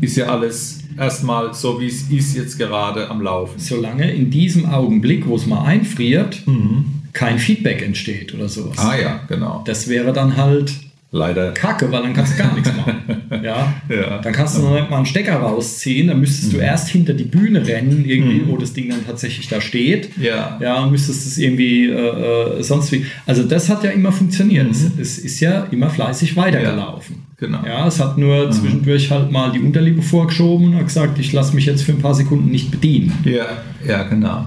ist 0.00 0.16
ja 0.16 0.26
alles 0.26 0.80
erstmal 0.96 1.54
so, 1.54 1.80
wie 1.80 1.86
es 1.86 2.10
ist 2.10 2.36
jetzt 2.36 2.58
gerade 2.58 3.08
am 3.08 3.22
Laufen. 3.22 3.58
Solange 3.58 4.12
in 4.12 4.30
diesem 4.30 4.66
Augenblick, 4.66 5.26
wo 5.26 5.36
es 5.36 5.46
mal 5.46 5.64
einfriert, 5.64 6.46
mhm. 6.46 6.84
kein 7.12 7.38
Feedback 7.38 7.82
entsteht 7.82 8.34
oder 8.34 8.48
sowas. 8.48 8.78
Ah 8.78 8.96
ja, 9.00 9.20
genau. 9.28 9.62
Das 9.66 9.88
wäre 9.88 10.12
dann 10.12 10.36
halt 10.36 10.72
Leider. 11.10 11.52
Kacke, 11.52 11.90
weil 11.90 12.02
dann 12.02 12.12
kannst 12.12 12.34
du 12.34 12.42
gar 12.42 12.54
nichts 12.54 12.70
machen. 12.76 12.96
Ja? 13.42 13.74
ja. 13.88 14.18
Dann 14.18 14.32
kannst 14.32 14.56
du 14.56 14.62
noch 14.62 14.74
nicht 14.74 14.90
mal 14.90 14.96
einen 14.96 15.06
Stecker 15.06 15.36
rausziehen, 15.36 16.08
dann 16.08 16.18
müsstest 16.18 16.52
mhm. 16.52 16.56
du 16.56 16.62
erst 16.62 16.88
hinter 16.88 17.12
die 17.12 17.24
Bühne 17.24 17.64
rennen, 17.64 18.04
irgendwie, 18.04 18.40
mhm. 18.40 18.48
wo 18.48 18.56
das 18.56 18.72
Ding 18.72 18.88
dann 18.88 19.06
tatsächlich 19.06 19.48
da 19.48 19.60
steht. 19.60 20.10
Ja. 20.18 20.58
Ja, 20.60 20.86
müsstest 20.86 21.26
es 21.26 21.38
irgendwie 21.38 21.86
äh, 21.86 22.58
äh 22.58 22.62
sonst 22.62 22.90
wie. 22.90 23.06
Also 23.26 23.44
das 23.44 23.68
hat 23.68 23.84
ja 23.84 23.90
immer 23.90 24.10
funktioniert. 24.10 24.66
Mhm. 24.66 24.70
Es, 24.70 24.98
es, 24.98 25.18
ist 25.18 25.40
ja 25.40 25.64
immer 25.70 25.88
fleißig 25.90 26.36
weitergelaufen. 26.36 27.16
Genau. 27.36 27.64
Ja, 27.64 27.86
es 27.86 28.00
hat 28.00 28.18
nur 28.18 28.50
zwischendurch 28.50 29.10
halt 29.10 29.30
mal 29.30 29.52
die 29.52 29.60
Unterliebe 29.60 30.02
vorgeschoben 30.02 30.68
und 30.68 30.76
hat 30.76 30.86
gesagt, 30.86 31.18
ich 31.18 31.32
lasse 31.32 31.54
mich 31.54 31.66
jetzt 31.66 31.82
für 31.82 31.92
ein 31.92 32.00
paar 32.00 32.14
Sekunden 32.14 32.50
nicht 32.50 32.70
bedienen. 32.70 33.12
Ja, 33.24 33.46
ja, 33.86 34.02
genau. 34.04 34.46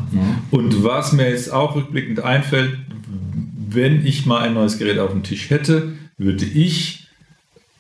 Und 0.50 0.84
was 0.84 1.14
mir 1.14 1.30
jetzt 1.30 1.54
auch 1.54 1.76
rückblickend 1.76 2.22
einfällt, 2.22 2.78
wenn 3.70 4.06
ich 4.06 4.26
mal 4.26 4.42
ein 4.42 4.56
neues 4.56 4.78
Gerät 4.78 5.00
auf 5.00 5.12
dem 5.12 5.24
Tisch 5.24 5.50
hätte, 5.50 5.94
würde 6.22 6.46
ich 6.46 7.08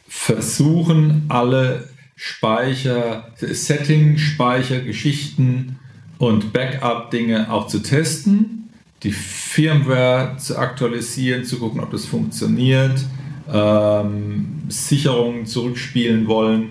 versuchen, 0.08 1.26
alle 1.30 1.90
Speicher, 2.16 3.32
Setting, 3.38 4.18
Speicher, 4.18 4.82
Geschichten 4.82 5.80
und 6.18 6.54
Backup-Dinge 6.54 7.52
auch 7.52 7.68
zu 7.68 7.80
testen, 7.80 8.70
die 9.04 9.12
Firmware 9.12 10.38
zu 10.38 10.58
aktualisieren, 10.58 11.46
zu 11.46 11.58
gucken, 11.58 11.80
ob 11.82 11.92
das 11.92 12.06
funktioniert, 12.06 13.04
ähm, 13.52 14.64
Sicherungen 14.68 15.46
zurückspielen 15.46 16.28
wollen, 16.28 16.70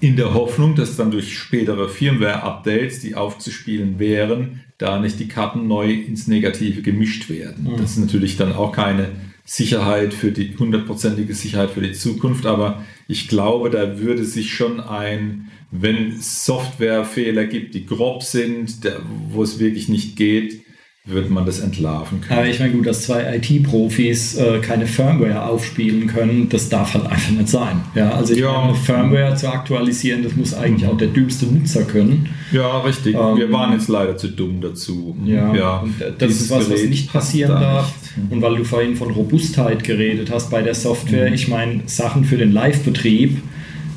in 0.00 0.16
der 0.16 0.34
Hoffnung, 0.34 0.74
dass 0.74 0.96
dann 0.96 1.10
durch 1.10 1.38
spätere 1.38 1.88
Firmware-Updates, 1.88 3.00
die 3.00 3.14
aufzuspielen 3.14 3.98
wären, 3.98 4.60
da 4.76 5.00
nicht 5.00 5.18
die 5.18 5.28
Karten 5.28 5.66
neu 5.68 5.90
ins 5.90 6.26
Negative 6.26 6.82
gemischt 6.82 7.30
werden. 7.30 7.66
Das 7.78 7.92
ist 7.92 7.98
natürlich 7.98 8.36
dann 8.36 8.52
auch 8.52 8.72
keine 8.72 9.08
Sicherheit 9.48 10.12
für 10.12 10.32
die 10.32 10.56
hundertprozentige 10.58 11.32
Sicherheit 11.32 11.70
für 11.70 11.80
die 11.80 11.92
Zukunft, 11.92 12.46
aber 12.46 12.84
ich 13.06 13.28
glaube, 13.28 13.70
da 13.70 14.00
würde 14.00 14.24
sich 14.24 14.52
schon 14.52 14.80
ein, 14.80 15.48
wenn 15.70 16.20
Softwarefehler 16.20 17.44
gibt, 17.44 17.74
die 17.74 17.86
grob 17.86 18.24
sind, 18.24 18.82
der, 18.82 19.00
wo 19.30 19.44
es 19.44 19.60
wirklich 19.60 19.88
nicht 19.88 20.16
geht, 20.16 20.65
wird 21.08 21.30
man 21.30 21.46
das 21.46 21.60
entlarven 21.60 22.20
können. 22.20 22.40
Aber 22.40 22.48
ich 22.48 22.58
meine, 22.58 22.72
gut, 22.72 22.84
dass 22.86 23.02
zwei 23.02 23.36
IT-Profis 23.36 24.36
äh, 24.38 24.58
keine 24.58 24.86
Firmware 24.88 25.44
aufspielen 25.44 26.08
können, 26.08 26.48
das 26.48 26.68
darf 26.68 26.94
halt 26.94 27.06
einfach 27.06 27.30
nicht 27.30 27.48
sein. 27.48 27.80
Ja, 27.94 28.10
also 28.10 28.32
ich 28.32 28.40
Ja. 28.40 28.52
meine, 28.52 28.64
eine 28.70 28.74
Firmware 28.74 29.34
zu 29.36 29.48
aktualisieren, 29.48 30.24
das 30.24 30.34
muss 30.34 30.52
eigentlich 30.52 30.88
auch 30.90 30.96
der 30.96 31.08
dümmste 31.08 31.46
Nutzer 31.46 31.84
können. 31.84 32.28
Ja, 32.50 32.80
richtig. 32.80 33.14
Ähm, 33.14 33.36
Wir 33.36 33.52
waren 33.52 33.72
jetzt 33.72 33.88
leider 33.88 34.16
zu 34.16 34.28
dumm 34.28 34.60
dazu. 34.60 35.16
Ja, 35.24 35.78
und 35.78 35.94
das 36.00 36.16
dieses 36.28 36.40
ist 36.42 36.50
was, 36.50 36.70
was 36.70 36.82
nicht 36.84 37.12
passieren 37.12 37.52
da 37.52 37.60
darf. 37.60 37.92
nicht. 38.16 38.32
Und 38.32 38.42
weil 38.42 38.56
du 38.56 38.64
vorhin 38.64 38.96
von 38.96 39.10
Robustheit 39.12 39.84
geredet 39.84 40.30
hast 40.32 40.50
bei 40.50 40.62
der 40.62 40.72
Mhm. 40.74 40.78
Software, 40.78 41.32
ich 41.32 41.46
meine, 41.46 41.82
Sachen 41.86 42.24
für 42.24 42.36
den 42.36 42.50
Live-Betrieb, 42.52 43.38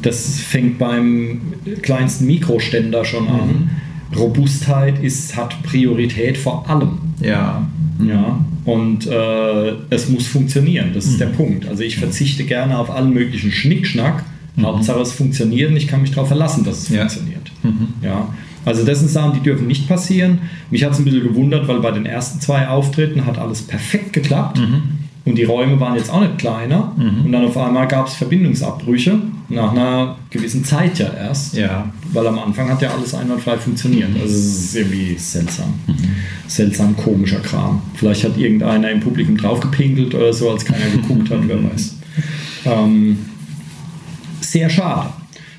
das 0.03 0.39
fängt 0.39 0.77
beim 0.77 1.41
kleinsten 1.81 2.25
Mikroständer 2.27 3.03
schon 3.03 3.23
Mhm. 3.23 3.69
Robustheit 4.15 5.01
ist, 5.03 5.35
hat 5.35 5.61
Priorität 5.63 6.37
vor 6.37 6.67
allem. 6.69 6.97
Ja. 7.21 7.67
Ja, 8.01 8.39
und 8.63 9.07
äh, 9.07 9.73
es 9.89 10.07
muss 10.07 10.25
funktionieren, 10.25 10.91
das 10.93 11.05
ist 11.05 11.19
der 11.19 11.25
Punkt. 11.25 11.67
Also 11.67 11.83
ich 11.83 11.97
verzichte 11.97 12.45
gerne 12.45 12.77
auf 12.77 12.89
allen 12.89 13.13
möglichen 13.13 13.51
Schnickschnack. 13.51 14.23
Hauptsache 14.61 14.99
es 15.01 15.11
funktioniert 15.11 15.69
und 15.71 15.75
ich 15.77 15.87
kann 15.87 16.01
mich 16.01 16.11
darauf 16.11 16.27
verlassen, 16.29 16.63
dass 16.63 16.83
es 16.83 16.89
Ja. 16.89 16.99
funktioniert. 17.01 17.51
Ja, 18.01 18.29
also 18.65 18.85
das 18.85 18.99
sind 18.99 19.09
Sachen, 19.09 19.33
die 19.33 19.39
dürfen 19.41 19.67
nicht 19.67 19.87
passieren. 19.89 20.39
Mich 20.71 20.83
hat 20.85 20.93
es 20.93 20.99
ein 20.99 21.05
bisschen 21.05 21.23
gewundert, 21.23 21.67
weil 21.67 21.79
bei 21.81 21.91
den 21.91 22.05
ersten 22.05 22.39
zwei 22.39 22.67
Auftritten 22.69 23.25
hat 23.25 23.37
alles 23.37 23.61
perfekt 23.63 24.13
geklappt 24.13 24.61
und 25.25 25.35
die 25.35 25.43
Räume 25.43 25.79
waren 25.79 25.95
jetzt 25.95 26.09
auch 26.09 26.21
nicht 26.21 26.37
kleiner 26.37 26.93
und 26.97 27.31
dann 27.31 27.45
auf 27.45 27.57
einmal 27.57 27.87
gab 27.87 28.07
es 28.07 28.15
Verbindungsabbrüche 28.15 29.19
nach 29.49 29.71
einer 29.71 30.15
gewissen 30.29 30.63
Zeit 30.63 30.97
ja 30.99 31.11
erst. 31.13 31.55
Ja. 31.55 31.91
Weil 32.13 32.27
am 32.27 32.39
Anfang 32.39 32.69
hat 32.69 32.81
ja 32.81 32.91
alles 32.91 33.13
einwandfrei 33.13 33.57
funktioniert. 33.57 34.09
Also 34.13 34.33
es 34.33 34.65
ist 34.65 34.75
irgendwie 34.75 35.15
seltsam. 35.17 35.73
Seltsam 36.47 36.95
komischer 36.95 37.39
Kram. 37.39 37.81
Vielleicht 37.95 38.23
hat 38.23 38.37
irgendeiner 38.37 38.91
im 38.91 38.99
Publikum 38.99 39.37
draufgepinkelt 39.37 40.15
oder 40.15 40.33
so, 40.33 40.51
als 40.51 40.65
keiner 40.65 40.89
geguckt 40.89 41.29
hat, 41.29 41.39
wer 41.47 41.63
weiß. 41.71 41.95
Ähm, 42.65 43.17
sehr 44.41 44.69
schade. 44.69 45.09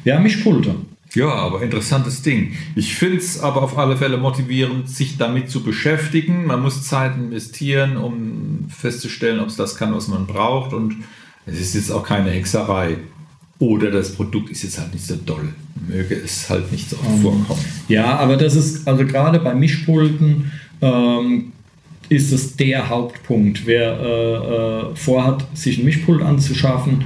Wir 0.05 0.15
haben 0.15 0.23
Mischpulte. 0.23 0.75
Ja, 1.15 1.29
aber 1.29 1.63
interessantes 1.63 2.23
Ding. 2.23 2.53
Ich 2.77 2.95
finde 2.95 3.19
es 3.19 3.41
aber 3.41 3.63
auf 3.63 3.77
alle 3.77 3.97
Fälle 3.97 4.17
motivierend, 4.17 4.89
sich 4.89 5.19
damit 5.19 5.51
zu 5.51 5.63
beschäftigen. 5.63 6.47
Man 6.47 6.63
muss 6.63 6.85
Zeit 6.85 7.17
investieren, 7.17 7.97
um 7.97 8.67
festzustellen, 8.69 9.41
ob 9.41 9.49
es 9.49 9.57
das 9.57 9.77
kann, 9.77 9.95
was 9.95 10.09
man 10.09 10.27
braucht. 10.27 10.73
Und 10.73 10.97
es 11.47 11.61
ist 11.61 11.75
jetzt 11.75 11.91
auch 11.91 12.05
keine 12.05 12.31
Hexerei. 12.31 12.99
Oder 13.59 13.91
das 13.91 14.15
Produkt 14.15 14.51
ist 14.51 14.63
jetzt 14.63 14.79
halt 14.79 14.95
nicht 14.95 15.05
so 15.05 15.17
doll. 15.17 15.53
Möge 15.87 16.15
es 16.15 16.49
halt 16.49 16.71
nicht 16.73 16.89
so 16.89 16.97
oft 16.97 17.23
vorkommen. 17.23 17.65
Ja, 17.89 18.17
aber 18.19 18.37
das 18.37 18.55
ist, 18.55 18.87
also 18.87 19.05
gerade 19.05 19.39
bei 19.41 19.55
Mischpulten 19.55 20.53
ähm, 20.81 21.53
ist 22.09 22.33
es 22.33 22.57
der 22.57 22.89
Hauptpunkt. 22.89 23.67
Wer 23.67 24.01
äh, 24.01 24.35
äh, 24.93 24.97
vorhat, 24.97 25.47
sich 25.55 25.79
ein 25.79 25.85
Mischpult 25.85 26.23
anzuschaffen, 26.23 27.05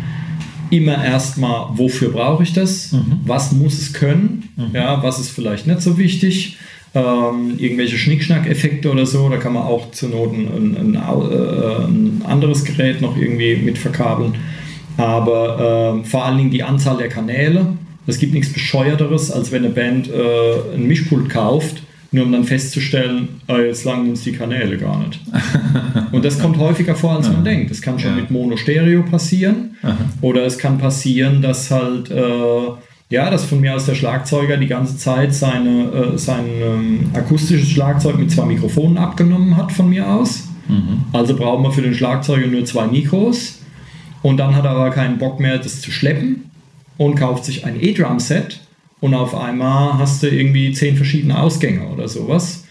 immer 0.71 1.05
erstmal, 1.05 1.69
wofür 1.77 2.11
brauche 2.11 2.43
ich 2.43 2.53
das? 2.53 2.95
Was 3.25 3.53
muss 3.53 3.79
es 3.79 3.93
können? 3.93 4.49
Ja, 4.73 5.03
was 5.03 5.19
ist 5.19 5.31
vielleicht 5.31 5.67
nicht 5.67 5.83
so 5.83 5.99
wichtig? 5.99 6.57
Ähm, 6.95 7.55
irgendwelche 7.59 7.99
Schnickschnack-Effekte 7.99 8.91
oder 8.91 9.05
so, 9.05 9.29
da 9.29 9.37
kann 9.37 9.53
man 9.53 9.65
auch 9.65 9.91
zur 9.91 10.11
Not 10.11 10.33
ein, 10.33 10.77
ein, 10.77 10.97
ein, 10.97 12.23
äh, 12.23 12.25
anderes 12.25 12.65
Gerät 12.65 13.01
noch 13.01 13.17
irgendwie 13.17 13.57
mit 13.57 13.79
verkabeln. 13.79 14.37
Aber 14.97 15.93
ähm, 15.97 16.05
vor 16.05 16.25
allen 16.25 16.39
Dingen 16.39 16.51
die 16.51 16.63
Anzahl 16.63 16.97
der 16.97 17.09
Kanäle. 17.09 17.67
Es 18.07 18.19
gibt 18.19 18.33
nichts 18.33 18.53
Bescheuerteres, 18.53 19.33
als 19.33 19.51
wenn 19.51 19.65
eine 19.65 19.75
Band 19.75 20.09
äh, 20.09 20.75
ein 20.75 20.87
Mischpult 20.87 21.31
kauft, 21.31 21.83
nur 22.15 22.25
um 22.25 22.33
dann 22.33 22.45
festzustellen, 22.45 23.29
ah, 23.49 23.59
jetzt 23.59 23.85
langen 23.85 24.11
uns 24.11 24.23
die 24.23 24.33
Kanäle 24.33 24.79
gar 24.79 24.99
nicht. 25.07 25.21
Und 26.13 26.25
das 26.25 26.39
kommt 26.39 26.57
häufiger 26.59 26.95
vor, 26.95 27.17
als 27.17 27.29
man 27.31 27.45
denkt. 27.45 27.71
Das 27.71 27.83
kann 27.83 27.99
schon 27.99 28.11
Ja. 28.13 28.17
mit 28.17 28.31
Mono-Stereo 28.31 29.03
passieren. 29.03 29.77
Oder 30.21 30.47
es 30.47 30.57
kann 30.59 30.79
passieren, 30.79 31.43
dass 31.43 31.71
halt, 31.71 32.11
äh, 32.11 32.23
ja, 33.11 33.31
dass 33.31 33.45
von 33.45 33.61
mir 33.61 33.75
aus 33.75 33.87
der 33.87 33.95
Schlagzeuger 33.95 34.57
die 34.57 34.67
ganze 34.67 34.97
Zeit 34.97 35.35
seine, 35.35 36.15
äh, 36.15 36.19
sein 36.19 36.45
ähm, 36.63 37.11
akustisches 37.13 37.69
Schlagzeug 37.69 38.19
mit 38.19 38.31
zwei 38.31 38.47
Mikrofonen 38.47 38.97
abgenommen 38.97 39.57
hat 39.57 39.73
von 39.73 39.89
mir 39.91 40.09
aus. 40.09 40.49
Also 41.13 41.37
brauchen 41.37 41.63
wir 41.63 41.73
für 41.73 41.83
den 41.83 41.95
Schlagzeuger 41.95 42.47
nur 42.47 42.65
zwei 42.65 42.87
Mikros. 42.87 43.61
Und 44.23 44.39
dann 44.39 44.57
hat 44.57 44.65
er 44.65 44.71
aber 44.71 44.91
keinen 44.91 45.19
Bock 45.19 45.39
mehr, 45.39 45.59
das 45.59 45.83
zu 45.83 45.91
schleppen 45.91 46.45
und 46.97 47.17
kauft 47.17 47.45
sich 47.45 47.67
ein 47.67 47.79
E-Drum-Set 47.79 48.61
und 49.05 49.13
auf 49.13 49.35
einmal 49.35 49.99
hast 49.99 50.23
du 50.23 50.29
irgendwie 50.29 50.73
zehn 50.73 50.97
verschiedene 50.97 51.39
Ausgänge 51.39 51.87
oder 51.89 52.09
sowas. 52.09 52.65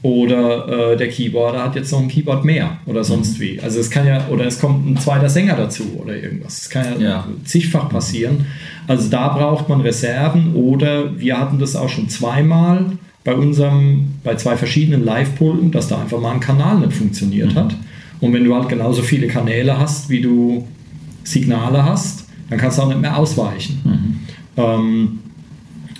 Oder 0.00 0.92
äh, 0.92 0.96
der 0.96 1.08
Keyboarder 1.08 1.62
hat 1.64 1.76
jetzt 1.76 1.92
noch 1.92 2.00
ein 2.00 2.08
Keyboard 2.08 2.46
mehr 2.46 2.78
oder 2.86 3.04
sonst 3.04 3.38
wie. 3.40 3.60
Also 3.60 3.78
es 3.80 3.90
kann 3.90 4.06
ja, 4.06 4.26
oder 4.28 4.46
es 4.46 4.58
kommt 4.58 4.88
ein 4.88 4.96
zweiter 4.98 5.28
Sänger 5.28 5.54
dazu 5.54 5.82
oder 6.02 6.16
irgendwas. 6.16 6.62
Es 6.62 6.70
kann 6.70 6.98
ja, 6.98 7.08
Ja. 7.08 7.26
zigfach 7.44 7.90
passieren. 7.90 8.46
Also 8.86 9.10
da 9.10 9.28
braucht 9.28 9.68
man 9.68 9.82
Reserven 9.82 10.54
oder 10.54 11.18
wir 11.20 11.38
hatten 11.38 11.58
das 11.58 11.76
auch 11.76 11.90
schon 11.90 12.08
zweimal 12.08 12.86
bei 13.22 13.34
unserem, 13.34 14.14
bei 14.24 14.34
zwei 14.36 14.56
verschiedenen 14.56 15.04
Live-Pulten, 15.04 15.72
dass 15.72 15.88
da 15.88 16.00
einfach 16.00 16.20
mal 16.22 16.32
ein 16.32 16.40
Kanal 16.40 16.78
nicht 16.80 16.94
funktioniert 16.94 17.54
hat. 17.54 17.76
Und 18.20 18.32
wenn 18.32 18.44
du 18.44 18.54
halt 18.54 18.70
genauso 18.70 19.02
viele 19.02 19.26
Kanäle 19.26 19.78
hast, 19.78 20.08
wie 20.08 20.22
du 20.22 20.66
Signale 21.22 21.84
hast, 21.84 22.24
dann 22.48 22.58
kannst 22.58 22.78
du 22.78 22.82
auch 22.82 22.88
nicht 22.88 23.00
mehr 23.02 23.16
ausweichen. 23.18 23.82
Ähm, 24.56 25.18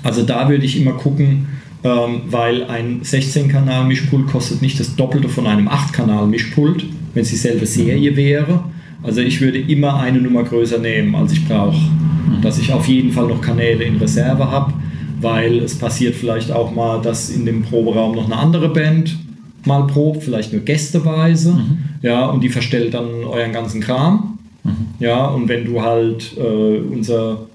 also 0.07 0.23
da 0.23 0.49
würde 0.49 0.65
ich 0.65 0.81
immer 0.81 0.93
gucken, 0.93 1.49
ähm, 1.85 2.23
weil 2.31 2.65
ein 2.65 3.03
16-Kanal-Mischpult 3.03 4.29
kostet 4.29 4.63
nicht 4.63 4.79
das 4.79 4.97
Doppelte 4.97 5.29
von 5.29 5.47
einem 5.47 5.69
8-Kanal-Mischpult, 5.69 6.87
wenn 7.15 7.23
es 7.23 7.31
dieselbe 7.31 7.67
Serie 7.67 8.17
wäre. 8.17 8.65
Also 9.03 9.21
ich 9.21 9.41
würde 9.41 9.59
immer 9.59 9.99
eine 9.99 10.21
Nummer 10.21 10.45
größer 10.45 10.79
nehmen, 10.79 11.15
als 11.15 11.33
ich 11.33 11.47
brauche. 11.47 11.77
Dass 12.43 12.59
ich 12.59 12.73
auf 12.73 12.87
jeden 12.89 13.13
Fall 13.13 13.27
noch 13.27 13.41
Kanäle 13.41 13.85
in 13.85 13.97
Reserve 13.97 14.51
habe, 14.51 14.73
weil 15.21 15.59
es 15.59 15.77
passiert 15.77 16.15
vielleicht 16.15 16.51
auch 16.51 16.75
mal, 16.75 17.01
dass 17.01 17.31
in 17.31 17.45
dem 17.45 17.63
Proberaum 17.63 18.15
noch 18.15 18.27
eine 18.27 18.37
andere 18.37 18.69
Band 18.69 19.17
mal 19.65 19.87
probt, 19.87 20.23
vielleicht 20.23 20.53
nur 20.53 20.63
gästeweise, 20.63 21.59
ja, 22.03 22.27
und 22.27 22.43
die 22.43 22.49
verstellt 22.49 22.95
dann 22.95 23.25
euren 23.25 23.53
ganzen 23.53 23.81
Kram. 23.81 24.39
Ja, 24.99 25.27
und 25.27 25.49
wenn 25.49 25.65
du 25.65 25.83
halt 25.83 26.37
äh, 26.37 26.79
unser, 26.79 27.47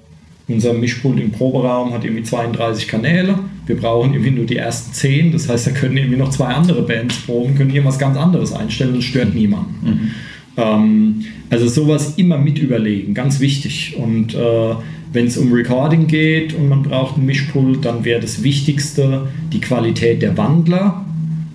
unser 0.54 0.74
Mischpult 0.74 1.20
im 1.20 1.32
Proberaum 1.32 1.94
hat 1.94 2.04
irgendwie 2.04 2.24
32 2.24 2.88
Kanäle, 2.88 3.40
wir 3.66 3.78
brauchen 3.78 4.14
irgendwie 4.14 4.32
nur 4.32 4.46
die 4.46 4.58
ersten 4.58 4.94
10, 4.94 5.32
das 5.32 5.48
heißt, 5.48 5.68
da 5.68 5.72
können 5.72 5.98
irgendwie 5.98 6.18
noch 6.18 6.30
zwei 6.30 6.48
andere 6.48 6.82
Bands 6.82 7.18
proben, 7.18 7.56
können 7.56 7.70
irgendwas 7.70 8.00
ganz 8.00 8.18
anderes 8.18 8.54
einstellen 8.54 8.96
und 8.96 9.02
stört 9.02 9.34
niemanden. 9.34 10.12
Ähm, 10.58 11.24
also 11.50 11.68
sowas 11.68 12.16
immer 12.18 12.38
mit 12.38 12.60
überlegen, 12.60 13.14
ganz 13.14 13.40
wichtig. 13.40 13.96
Und 13.98 14.34
äh, 14.34 14.76
wenn 15.14 15.28
es 15.28 15.38
um 15.38 15.52
Recording 15.52 16.08
geht 16.08 16.54
und 16.54 16.70
man 16.70 16.84
braucht 16.84 17.18
ein 17.18 17.26
Mischpult, 17.26 17.84
dann 17.86 18.06
wäre 18.06 18.20
das 18.20 18.44
Wichtigste 18.44 19.28
die 19.52 19.60
Qualität 19.60 20.22
der 20.22 20.38
Wandler, 20.38 21.06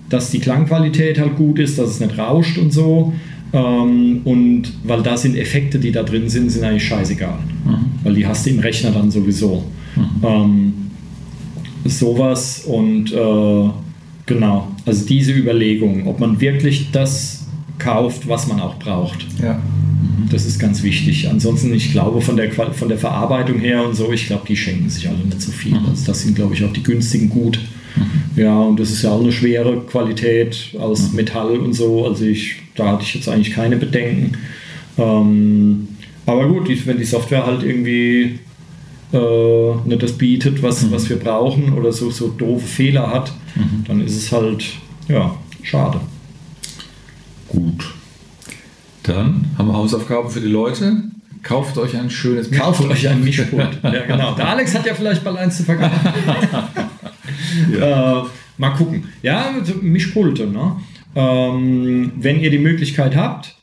dass 0.09 0.31
die 0.31 0.39
Klangqualität 0.39 1.19
halt 1.19 1.35
gut 1.35 1.59
ist, 1.59 1.77
dass 1.77 1.89
es 1.89 1.99
nicht 1.99 2.17
rauscht 2.17 2.57
und 2.57 2.71
so. 2.71 3.13
Ähm, 3.53 4.21
und 4.23 4.73
weil 4.83 5.03
da 5.03 5.17
sind 5.17 5.35
Effekte, 5.35 5.79
die 5.79 5.91
da 5.91 6.03
drin 6.03 6.29
sind, 6.29 6.49
sind 6.51 6.63
eigentlich 6.63 6.85
scheißegal. 6.87 7.39
Weil 8.07 8.15
die 8.15 8.25
hast 8.25 8.45
du 8.45 8.51
im 8.51 8.59
Rechner 8.59 8.91
dann 8.91 9.11
sowieso. 9.11 9.65
Ähm, 10.23 10.73
sowas 11.83 12.63
und 12.65 13.11
äh, 13.11 13.69
genau, 14.25 14.69
also 14.85 15.05
diese 15.05 15.33
Überlegung, 15.33 16.07
ob 16.07 16.21
man 16.21 16.39
wirklich 16.39 16.89
das 16.91 17.47
kauft, 17.79 18.29
was 18.29 18.47
man 18.47 18.61
auch 18.61 18.79
braucht. 18.79 19.27
Ja. 19.43 19.61
Das 20.31 20.45
ist 20.45 20.57
ganz 20.57 20.83
wichtig. 20.83 21.27
Ansonsten, 21.27 21.73
ich 21.73 21.91
glaube, 21.91 22.21
von 22.21 22.37
der, 22.37 22.49
von 22.49 22.87
der 22.87 22.97
Verarbeitung 22.97 23.59
her 23.59 23.85
und 23.85 23.93
so, 23.93 24.09
ich 24.13 24.27
glaube, 24.27 24.43
die 24.47 24.55
schenken 24.55 24.89
sich 24.89 25.09
alle 25.09 25.25
nicht 25.25 25.41
so 25.41 25.51
viel. 25.51 25.77
Mhm. 25.77 25.87
Also 25.87 26.05
das 26.05 26.21
sind, 26.21 26.33
glaube 26.33 26.53
ich, 26.53 26.63
auch 26.63 26.71
die 26.71 26.83
günstigen 26.83 27.27
gut. 27.27 27.59
Mhm. 27.97 28.41
Ja, 28.41 28.57
und 28.57 28.79
das 28.79 28.91
ist 28.91 29.01
ja 29.01 29.11
auch 29.11 29.19
eine 29.19 29.33
schwere 29.33 29.81
Qualität 29.81 30.75
aus 30.79 31.09
mhm. 31.09 31.17
Metall 31.17 31.57
und 31.57 31.73
so. 31.73 32.07
Also 32.07 32.23
ich, 32.23 32.55
da 32.75 32.93
hatte 32.93 33.03
ich 33.03 33.15
jetzt 33.15 33.27
eigentlich 33.27 33.51
keine 33.51 33.75
Bedenken. 33.75 34.37
Ähm, 34.97 35.89
aber 36.27 36.47
gut, 36.47 36.69
wenn 36.85 36.97
die 36.97 37.05
Software 37.05 37.45
halt 37.45 37.63
irgendwie 37.63 38.39
äh, 39.13 39.75
nicht 39.85 40.03
das 40.03 40.11
bietet, 40.11 40.61
was, 40.61 40.83
mhm. 40.83 40.91
was 40.91 41.09
wir 41.09 41.17
brauchen 41.17 41.73
oder 41.73 41.91
so, 41.93 42.11
so 42.11 42.27
doofe 42.27 42.67
Fehler 42.67 43.09
hat, 43.09 43.31
mhm. 43.55 43.85
dann 43.87 44.01
ist 44.01 44.17
es 44.17 44.31
halt, 44.31 44.65
ja, 45.07 45.35
schade. 45.63 46.01
Gut. 47.47 47.93
Dann 49.03 49.45
haben 49.57 49.67
wir 49.67 49.73
Hausaufgaben 49.73 50.29
für 50.29 50.41
die 50.41 50.47
Leute. 50.47 51.03
Kauft 51.43 51.77
euch 51.77 51.95
ein 51.95 52.09
schönes 52.09 52.49
Mischpult. 52.49 52.77
Kauft 52.77 52.91
euch 52.91 53.07
ein 53.07 53.23
Mischpult. 53.23 53.79
ja, 53.83 54.05
genau. 54.05 54.35
Der 54.35 54.49
Alex 54.49 54.75
hat 54.75 54.85
ja 54.85 54.93
vielleicht 54.93 55.23
bald 55.23 55.37
eins 55.37 55.55
zu 55.55 55.63
verkaufen. 55.63 56.13
ja. 57.79 58.19
äh, 58.19 58.23
mal 58.57 58.71
gucken. 58.71 59.05
Ja, 59.21 59.53
Mischpulte. 59.81 60.47
Ne? 60.47 60.75
Ähm, 61.15 62.11
wenn 62.17 62.41
ihr 62.41 62.49
die 62.49 62.59
Möglichkeit 62.59 63.15
habt, 63.15 63.55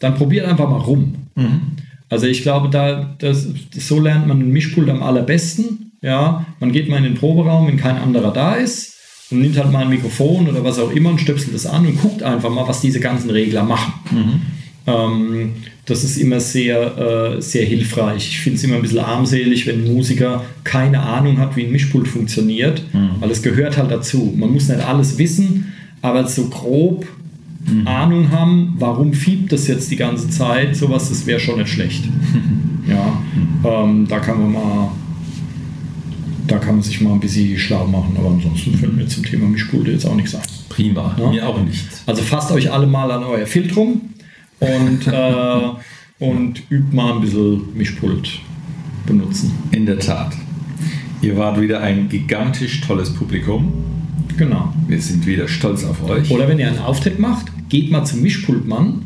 dann 0.00 0.16
probiert 0.16 0.46
einfach 0.46 0.68
mal 0.68 0.80
rum. 0.80 1.14
Mhm. 1.36 1.60
Also 2.08 2.26
ich 2.26 2.42
glaube, 2.42 2.68
da, 2.70 3.14
das, 3.18 3.46
so 3.76 4.00
lernt 4.00 4.26
man 4.26 4.40
ein 4.40 4.50
Mischpult 4.50 4.88
am 4.88 5.02
allerbesten. 5.02 5.92
Ja, 6.00 6.46
man 6.60 6.72
geht 6.72 6.88
mal 6.88 6.98
in 6.98 7.04
den 7.04 7.14
Proberaum, 7.14 7.66
wenn 7.66 7.76
kein 7.76 7.96
anderer 7.96 8.32
da 8.32 8.54
ist 8.54 8.96
und 9.30 9.40
nimmt 9.40 9.58
halt 9.58 9.72
mal 9.72 9.82
ein 9.82 9.90
Mikrofon 9.90 10.48
oder 10.48 10.64
was 10.64 10.78
auch 10.78 10.90
immer 10.92 11.10
und 11.10 11.20
stöpselt 11.20 11.54
das 11.54 11.66
an 11.66 11.86
und 11.86 12.00
guckt 12.00 12.22
einfach 12.22 12.50
mal, 12.50 12.66
was 12.68 12.80
diese 12.80 13.00
ganzen 13.00 13.30
Regler 13.30 13.62
machen. 13.62 13.92
Mhm. 14.10 14.40
Ähm, 14.86 15.52
das 15.84 16.04
ist 16.04 16.18
immer 16.18 16.40
sehr, 16.40 17.36
äh, 17.36 17.42
sehr 17.42 17.64
hilfreich. 17.64 18.28
Ich 18.28 18.40
finde 18.40 18.58
es 18.58 18.64
immer 18.64 18.76
ein 18.76 18.82
bisschen 18.82 19.00
armselig, 19.00 19.66
wenn 19.66 19.84
ein 19.84 19.92
Musiker 19.92 20.44
keine 20.64 21.00
Ahnung 21.00 21.38
hat, 21.38 21.56
wie 21.56 21.64
ein 21.64 21.72
Mischpult 21.72 22.08
funktioniert, 22.08 22.82
mhm. 22.92 23.10
weil 23.20 23.30
es 23.30 23.42
gehört 23.42 23.76
halt 23.76 23.90
dazu. 23.90 24.34
Man 24.36 24.52
muss 24.52 24.68
nicht 24.68 24.86
alles 24.86 25.18
wissen, 25.18 25.72
aber 26.00 26.26
so 26.26 26.48
grob 26.48 27.06
mhm. 27.70 27.86
Ahnung 27.86 28.30
haben, 28.30 28.74
warum 28.78 29.12
fiebt 29.12 29.52
das 29.52 29.66
jetzt 29.66 29.90
die 29.90 29.96
ganze 29.96 30.28
Zeit, 30.30 30.76
sowas, 30.76 31.08
das 31.08 31.26
wäre 31.26 31.40
schon 31.40 31.58
nicht 31.58 31.72
schlecht. 31.72 32.04
ja, 32.88 33.22
ähm, 33.64 34.06
da 34.08 34.18
kann 34.18 34.40
man 34.40 34.52
mal, 34.52 34.90
da 36.46 36.58
kann 36.58 36.76
man 36.76 36.82
sich 36.82 37.00
mal 37.00 37.12
ein 37.12 37.20
bisschen 37.20 37.58
schlau 37.58 37.86
machen, 37.86 38.16
aber 38.18 38.30
ansonsten 38.30 38.74
fällt 38.74 38.96
mir 38.96 39.06
zum 39.06 39.24
Thema 39.24 39.46
Mischpulte 39.46 39.90
jetzt 39.92 40.06
auch 40.06 40.14
nichts 40.14 40.34
ein. 40.34 40.42
Prima, 40.68 41.14
ja? 41.18 41.30
mir 41.30 41.48
auch 41.48 41.60
nicht. 41.62 41.86
Also 42.06 42.22
fasst 42.22 42.52
euch 42.52 42.70
alle 42.70 42.86
mal 42.86 43.10
an 43.10 43.24
euer 43.24 43.46
Filtrum 43.46 44.00
und, 44.60 45.06
äh, 45.12 46.24
und 46.24 46.62
übt 46.70 46.94
mal 46.94 47.14
ein 47.14 47.20
bisschen 47.20 47.76
Mischpult 47.76 48.40
benutzen. 49.06 49.52
In 49.72 49.86
der 49.86 49.98
Tat. 49.98 50.34
Ihr 51.20 51.36
wart 51.36 51.60
wieder 51.60 51.80
ein 51.80 52.08
gigantisch 52.08 52.80
tolles 52.82 53.12
Publikum. 53.12 53.72
Genau. 54.38 54.72
Wir 54.86 55.00
sind 55.00 55.26
wieder 55.26 55.48
stolz 55.48 55.84
auf 55.84 56.02
euch. 56.08 56.30
Oder 56.30 56.48
wenn 56.48 56.58
ihr 56.58 56.68
einen 56.68 56.78
Auftritt 56.78 57.18
macht, 57.18 57.46
geht 57.68 57.90
mal 57.90 58.04
zum 58.04 58.22
Mischpultmann 58.22 59.02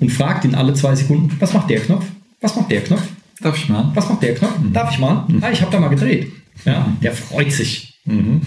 und 0.00 0.12
fragt 0.12 0.44
ihn 0.44 0.54
alle 0.54 0.74
zwei 0.74 0.94
Sekunden, 0.94 1.34
was 1.40 1.54
macht 1.54 1.70
der 1.70 1.80
Knopf? 1.80 2.04
Was 2.42 2.54
macht 2.56 2.70
der 2.70 2.82
Knopf? 2.82 3.02
Darf 3.40 3.56
ich 3.56 3.68
mal? 3.70 3.90
Was 3.94 4.08
macht 4.08 4.22
der 4.22 4.34
Knopf? 4.34 4.58
Mhm. 4.58 4.72
Darf 4.74 4.92
ich 4.92 4.98
mal? 4.98 5.24
Mhm. 5.28 5.42
Ah, 5.42 5.50
ich 5.50 5.62
habe 5.62 5.72
da 5.72 5.80
mal 5.80 5.88
gedreht. 5.88 6.30
Ja, 6.66 6.92
der 7.02 7.12
freut 7.12 7.50
sich. 7.52 7.98
Mhm. 8.04 8.42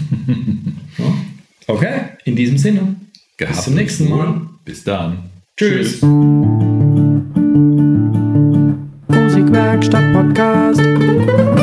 okay, 1.67 2.01
in 2.25 2.35
diesem 2.35 2.59
Sinne. 2.59 2.95
Gehabt 3.37 3.55
Bis 3.55 3.65
zum 3.65 3.73
nächsten 3.73 4.09
Mal. 4.09 4.41
Bis 4.63 4.83
dann. 4.83 5.31
Tschüss. 5.57 5.99
Tschüss. 5.99 6.01
Musikwerkstatt 9.07 10.13
Podcast. 10.13 11.62